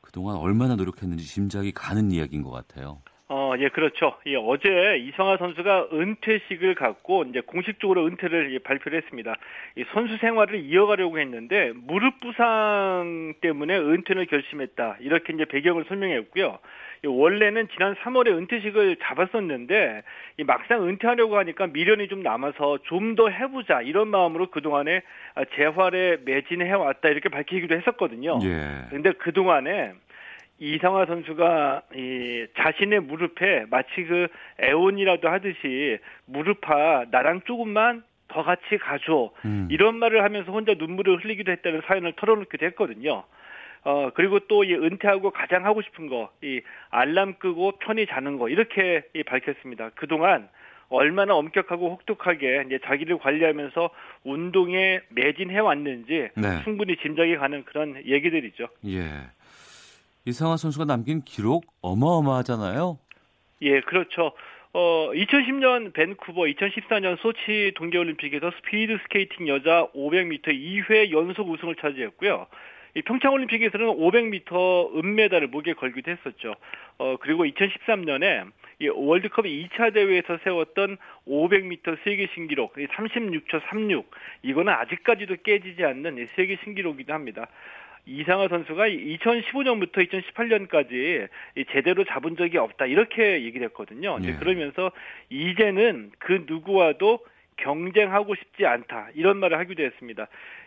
그동안 0.00 0.36
얼마나 0.36 0.76
노력했는지 0.76 1.24
짐작이 1.24 1.72
가는 1.72 2.10
이야기인 2.10 2.42
것 2.42 2.50
같아요. 2.50 3.00
어, 3.34 3.54
예, 3.58 3.70
그렇죠. 3.70 4.18
예, 4.26 4.36
어제 4.36 4.98
이성화 4.98 5.38
선수가 5.38 5.88
은퇴식을 5.90 6.74
갖고 6.74 7.24
이제 7.24 7.40
공식적으로 7.40 8.04
은퇴를 8.04 8.52
예, 8.52 8.58
발표를 8.58 8.98
했습니다. 8.98 9.34
이 9.76 9.84
선수 9.94 10.18
생활을 10.18 10.60
이어가려고 10.60 11.18
했는데 11.18 11.72
무릎 11.74 12.20
부상 12.20 13.32
때문에 13.40 13.74
은퇴를 13.78 14.26
결심했다. 14.26 14.98
이렇게 15.00 15.32
이제 15.32 15.46
배경을 15.46 15.86
설명했고요. 15.88 16.58
원래는 17.04 17.68
지난 17.74 17.94
3월에 17.96 18.28
은퇴식을 18.28 18.96
잡았었는데 19.02 20.02
막상 20.46 20.86
은퇴하려고 20.86 21.36
하니까 21.36 21.66
미련이 21.66 22.08
좀 22.08 22.22
남아서 22.22 22.78
좀 22.84 23.16
더 23.16 23.28
해보자 23.28 23.82
이런 23.82 24.08
마음으로 24.08 24.50
그동안에 24.50 25.02
재활에 25.56 26.16
매진해 26.24 26.72
왔다 26.72 27.08
이렇게 27.08 27.28
밝히기도 27.28 27.74
했었거든요. 27.76 28.38
예. 28.44 28.86
근데 28.88 29.12
그동안에 29.12 29.92
이상화 30.62 31.06
선수가 31.06 31.82
이 31.96 32.46
자신의 32.56 33.00
무릎에 33.00 33.66
마치 33.68 34.04
그 34.04 34.28
애원이라도 34.62 35.28
하듯이 35.28 35.98
무릎아 36.26 37.06
나랑 37.10 37.40
조금만 37.46 38.04
더 38.28 38.44
같이 38.44 38.78
가줘 38.80 39.32
음. 39.44 39.66
이런 39.72 39.96
말을 39.96 40.22
하면서 40.22 40.52
혼자 40.52 40.74
눈물을 40.74 41.16
흘리기도 41.24 41.50
했다는 41.50 41.82
사연을 41.86 42.12
털어놓기도 42.14 42.64
했거든요. 42.66 43.24
어 43.84 44.10
그리고 44.14 44.38
또 44.46 44.62
이 44.62 44.72
은퇴하고 44.72 45.32
가장 45.32 45.66
하고 45.66 45.82
싶은 45.82 46.06
거 46.06 46.30
이 46.44 46.60
알람 46.90 47.34
끄고 47.40 47.72
편히 47.80 48.06
자는 48.06 48.38
거 48.38 48.48
이렇게 48.48 49.02
이 49.14 49.24
밝혔습니다. 49.24 49.90
그 49.96 50.06
동안 50.06 50.48
얼마나 50.90 51.34
엄격하고 51.34 51.90
혹독하게 51.90 52.64
이제 52.66 52.78
자기를 52.84 53.18
관리하면서 53.18 53.90
운동에 54.22 55.00
매진해 55.08 55.58
왔는지 55.58 56.28
네. 56.36 56.62
충분히 56.62 56.96
짐작이 56.98 57.36
가는 57.36 57.64
그런 57.64 57.96
얘기들이죠. 58.06 58.68
예. 58.86 59.00
이상화 60.24 60.56
선수가 60.56 60.84
남긴 60.84 61.22
기록 61.22 61.64
어마어마하잖아요. 61.80 62.98
예, 63.62 63.80
그렇죠. 63.80 64.32
어, 64.72 65.10
2010년 65.12 65.92
밴쿠버, 65.92 66.42
2014년 66.42 67.18
소치 67.18 67.72
동계올림픽에서 67.76 68.50
스피드 68.56 68.98
스케이팅 69.02 69.48
여자 69.48 69.86
500m 69.94 70.46
2회 70.46 71.10
연속 71.10 71.50
우승을 71.50 71.76
차지했고요. 71.76 72.46
이 72.94 73.02
평창올림픽에서는 73.02 73.86
500m 73.86 74.96
은메달을 75.02 75.48
목에 75.48 75.72
걸기도 75.74 76.10
했었죠. 76.10 76.54
어, 76.98 77.16
그리고 77.20 77.44
2013년에 77.44 78.50
이 78.80 78.88
월드컵 78.88 79.46
2차 79.46 79.94
대회에서 79.94 80.38
세웠던 80.44 80.98
500m 81.26 81.98
세계 82.04 82.28
신기록 82.34 82.74
36초 82.74 83.62
36 83.68 84.10
이거는 84.42 84.72
아직까지도 84.72 85.36
깨지지 85.42 85.84
않는 85.84 86.28
세계 86.36 86.58
신기록이기도 86.64 87.14
합니다. 87.14 87.48
이상화 88.06 88.48
선수가 88.48 88.88
2015년부터 88.88 90.08
2018년까지 90.08 91.28
제대로 91.70 92.04
잡은 92.04 92.36
적이 92.36 92.58
없다 92.58 92.86
이렇게 92.86 93.42
얘기를 93.44 93.66
했거든요. 93.68 94.18
예. 94.24 94.32
그러면서 94.34 94.90
이제는 95.30 96.10
그 96.18 96.44
누구와도 96.46 97.20
경쟁하고 97.56 98.34
싶지 98.34 98.66
않다 98.66 99.08
이런 99.14 99.38
말을 99.38 99.58
하기도 99.58 99.82
했습니다. 99.82 100.26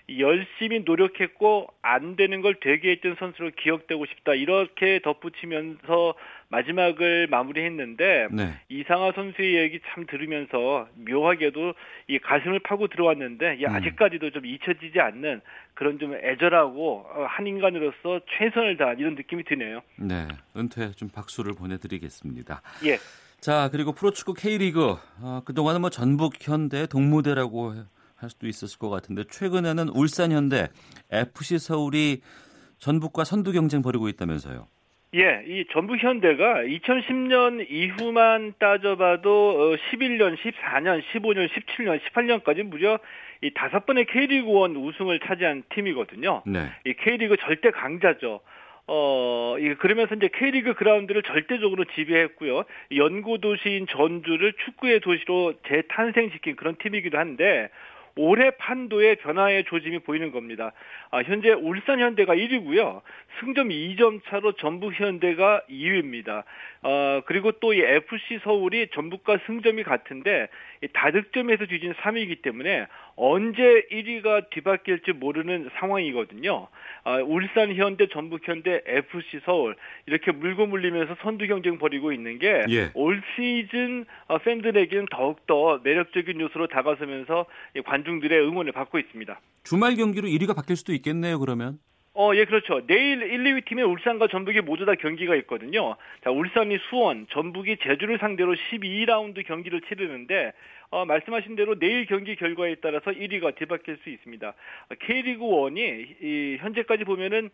열심히 0.10 0.84
노력했고 0.86 1.68
안 1.82 2.16
되는 2.16 2.42
걸 2.42 2.56
되게 2.62 2.92
했던 2.92 3.16
선수로 3.18 3.52
기억되고 3.58 4.06
싶다 4.06 4.36
이렇게 4.36 5.00
덧붙이면서 5.04 6.14
마지막을 6.50 7.28
마무리했는데 7.28 8.28
네. 8.32 8.54
이상화 8.70 9.14
선수의 9.14 9.56
얘기 9.56 9.80
참 9.88 10.06
들으면서 10.06 10.88
묘하게도 11.10 11.74
이 12.08 12.20
가슴을 12.20 12.60
파고 12.60 12.88
들어왔는데 12.88 13.58
이 13.60 13.66
음. 13.66 13.76
아직까지도 13.76 14.30
좀 14.30 14.46
잊혀지지 14.46 15.00
않는 15.00 15.42
그런 15.74 15.98
좀 15.98 16.14
애절하고 16.14 17.06
어, 17.10 17.26
한 17.28 17.48
인간으로서 17.48 18.22
최선을 18.38 18.78
다한 18.78 19.00
이런 19.00 19.16
느낌이 19.16 19.44
드네요. 19.44 19.82
네. 19.98 20.28
은퇴 20.56 20.92
좀 20.92 21.10
박수를 21.10 21.54
보내드리겠습니다. 21.54 22.62
예. 22.86 22.98
자, 23.40 23.70
그리고 23.72 23.92
프로축구 23.92 24.34
K리그. 24.34 24.96
어, 25.22 25.42
그동안은 25.46 25.82
뭐 25.82 25.90
전북 25.90 26.34
현대 26.40 26.86
동무대라고 26.88 27.74
할 28.16 28.30
수도 28.30 28.48
있었을 28.48 28.80
것 28.80 28.90
같은데 28.90 29.24
최근에는 29.30 29.90
울산 29.90 30.32
현대, 30.32 30.70
FC 31.12 31.60
서울이 31.60 32.22
전북과 32.80 33.24
선두 33.24 33.52
경쟁 33.52 33.82
벌이고 33.82 34.08
있다면서요. 34.10 34.68
예, 35.16 35.44
이 35.48 35.66
전북 35.72 36.04
현대가 36.04 36.56
2010년 36.64 37.66
이후만 37.70 38.54
따져봐도 38.60 39.30
어, 39.30 39.76
11년, 39.76 40.36
14년, 40.38 41.02
15년, 41.14 41.48
17년, 41.50 42.02
18년까지 42.02 42.64
무려 42.64 43.00
이 43.42 43.52
다섯 43.54 43.86
번의 43.86 44.08
K리그 44.08 44.52
원 44.52 44.76
우승을 44.76 45.20
차지한 45.22 45.64
팀이거든요. 45.70 46.44
네. 46.46 46.70
이 46.86 46.94
K리그 46.94 47.38
절대 47.38 47.72
강자죠. 47.72 48.42
어, 48.88 49.56
이 49.58 49.74
그러면서 49.76 50.16
이제 50.16 50.30
K리그 50.34 50.74
그라운드를 50.74 51.24
절대적으로 51.24 51.86
지배했고요. 51.96 52.66
연고 52.98 53.38
도시인 53.38 53.88
전주를 53.88 54.54
축구의 54.66 55.00
도시로 55.00 55.54
재탄생시킨 55.68 56.58
그런 56.58 56.76
팀이기도 56.76 57.18
한데 57.18 57.70
올해 58.18 58.52
판도의 58.52 59.18
변화의 59.18 59.66
조짐이 59.66 60.00
보이는 60.00 60.32
겁니다. 60.32 60.72
아, 61.12 61.22
현재 61.22 61.52
울산 61.52 62.00
현대가 62.00 62.34
1위고요. 62.34 63.02
승점 63.40 63.70
2점 63.70 64.22
차로 64.26 64.54
전북 64.54 64.94
현대가 65.00 65.62
2위입니다. 65.70 66.44
어, 66.84 67.22
그리고 67.26 67.52
또 67.54 67.74
이 67.76 67.82
FC 67.82 68.40
서울이 68.44 68.88
전북과 68.94 69.40
승점이 69.46 69.84
같은데 69.84 70.48
이 70.75 70.75
다득점에서 70.94 71.66
뒤진 71.66 71.94
3위이기 71.94 72.42
때문에 72.42 72.88
언제 73.16 73.86
1위가 73.92 74.50
뒤바뀔지 74.50 75.14
모르는 75.14 75.70
상황이거든요. 75.80 76.68
아, 77.04 77.18
울산 77.18 77.74
현대, 77.76 78.08
전북 78.08 78.48
현대, 78.48 78.82
FC 78.86 79.42
서울 79.46 79.76
이렇게 80.06 80.32
물고 80.32 80.66
물리면서 80.66 81.16
선두 81.22 81.48
경쟁 81.48 81.78
벌이고 81.78 82.12
있는 82.12 82.40
게올 82.40 82.70
예. 82.70 82.92
시즌 83.36 84.06
어, 84.28 84.38
팬들에게는 84.40 85.08
더욱더 85.12 85.80
매력적인 85.84 86.40
요소로 86.40 86.68
다가서면서 86.68 87.46
이 87.76 87.82
관중들의 87.82 88.40
응원을 88.48 88.72
받고 88.72 89.00
있습니다. 89.00 89.40
주말 89.64 89.96
경기로 89.96 90.28
1위가 90.28 90.56
바뀔 90.56 90.76
수도 90.76 90.94
있겠네요, 90.94 91.40
그러면. 91.40 91.80
어, 92.18 92.32
예, 92.34 92.46
그렇죠. 92.46 92.80
내일 92.88 93.22
1, 93.22 93.44
2위 93.44 93.66
팀의 93.66 93.84
울산과 93.84 94.28
전북이 94.30 94.62
모두 94.62 94.86
다 94.86 94.96
경기가 94.96 95.36
있거든요. 95.36 95.98
자, 96.24 96.32
울산이 96.32 96.78
수원, 96.90 97.28
전북이 97.30 97.78
제주를 97.84 98.20
상대로 98.20 98.56
12라운드 98.56 99.46
경기를 99.46 99.82
치르는데, 99.82 100.54
어, 100.90 101.06
말씀하신 101.06 101.56
대로 101.56 101.78
내일 101.78 102.06
경기 102.06 102.36
결과에 102.36 102.76
따라서 102.76 103.12
1위가 103.12 103.56
뒤바뀔 103.56 103.98
수 104.04 104.10
있습니다. 104.10 104.54
K리그 105.00 105.44
1이 105.44 106.16
이, 106.22 106.58
현재까지 106.60 107.04
보면은 107.04 107.50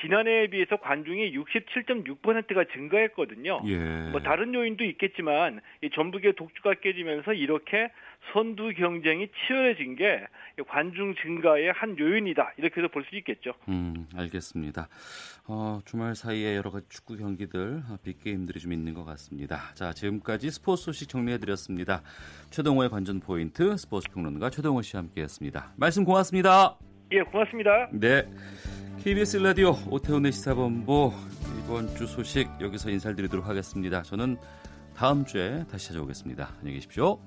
지난해에 0.00 0.46
비해서 0.48 0.76
관중이 0.76 1.36
67.6%가 1.36 2.64
증가했거든요. 2.72 3.60
예. 3.66 3.76
뭐 4.10 4.20
다른 4.20 4.54
요인도 4.54 4.84
있겠지만 4.84 5.60
이 5.82 5.90
전북의 5.90 6.34
독주가 6.34 6.74
깨지면서 6.74 7.34
이렇게 7.34 7.90
선두 8.32 8.72
경쟁이 8.74 9.28
치열해진 9.28 9.96
게 9.96 10.26
관중 10.68 11.14
증가의 11.22 11.72
한 11.72 11.98
요인이다 11.98 12.52
이렇게 12.58 12.80
도 12.80 12.88
볼 12.88 13.04
수 13.04 13.16
있겠죠. 13.16 13.52
음, 13.68 14.06
알겠습니다. 14.16 14.88
어, 15.48 15.80
주말 15.84 16.14
사이에 16.14 16.56
여러 16.56 16.70
가지 16.70 16.86
축구 16.88 17.16
경기들, 17.16 17.82
어, 17.90 17.96
빅게임들이 18.04 18.60
좀 18.60 18.72
있는 18.72 18.94
것 18.94 19.04
같습니다. 19.04 19.74
자, 19.74 19.92
지금까지 19.92 20.50
스포츠 20.50 20.84
소식 20.84 21.08
정리해 21.08 21.38
드렸습니다. 21.38 22.02
최동호의 22.50 22.90
관전 22.90 23.20
포인트 23.20 23.76
스포츠 23.76 24.08
평론가 24.12 24.50
최동호 24.50 24.82
씨와 24.82 25.02
함께했습니다. 25.02 25.72
말씀 25.76 26.04
고맙습니다. 26.04 26.76
예, 27.12 27.20
고맙습니다. 27.22 27.88
네. 27.92 28.22
KBS 29.02 29.38
라디오 29.38 29.72
오태훈의 29.90 30.30
시사본부 30.32 31.12
이번 31.64 31.88
주 31.96 32.06
소식 32.06 32.48
여기서 32.60 32.90
인사드리도록 32.90 33.46
하겠습니다. 33.48 34.02
저는 34.02 34.36
다음 34.96 35.24
주에 35.24 35.64
다시 35.70 35.88
찾아오겠습니다. 35.88 36.54
안녕히 36.60 36.74
계십시오. 36.74 37.18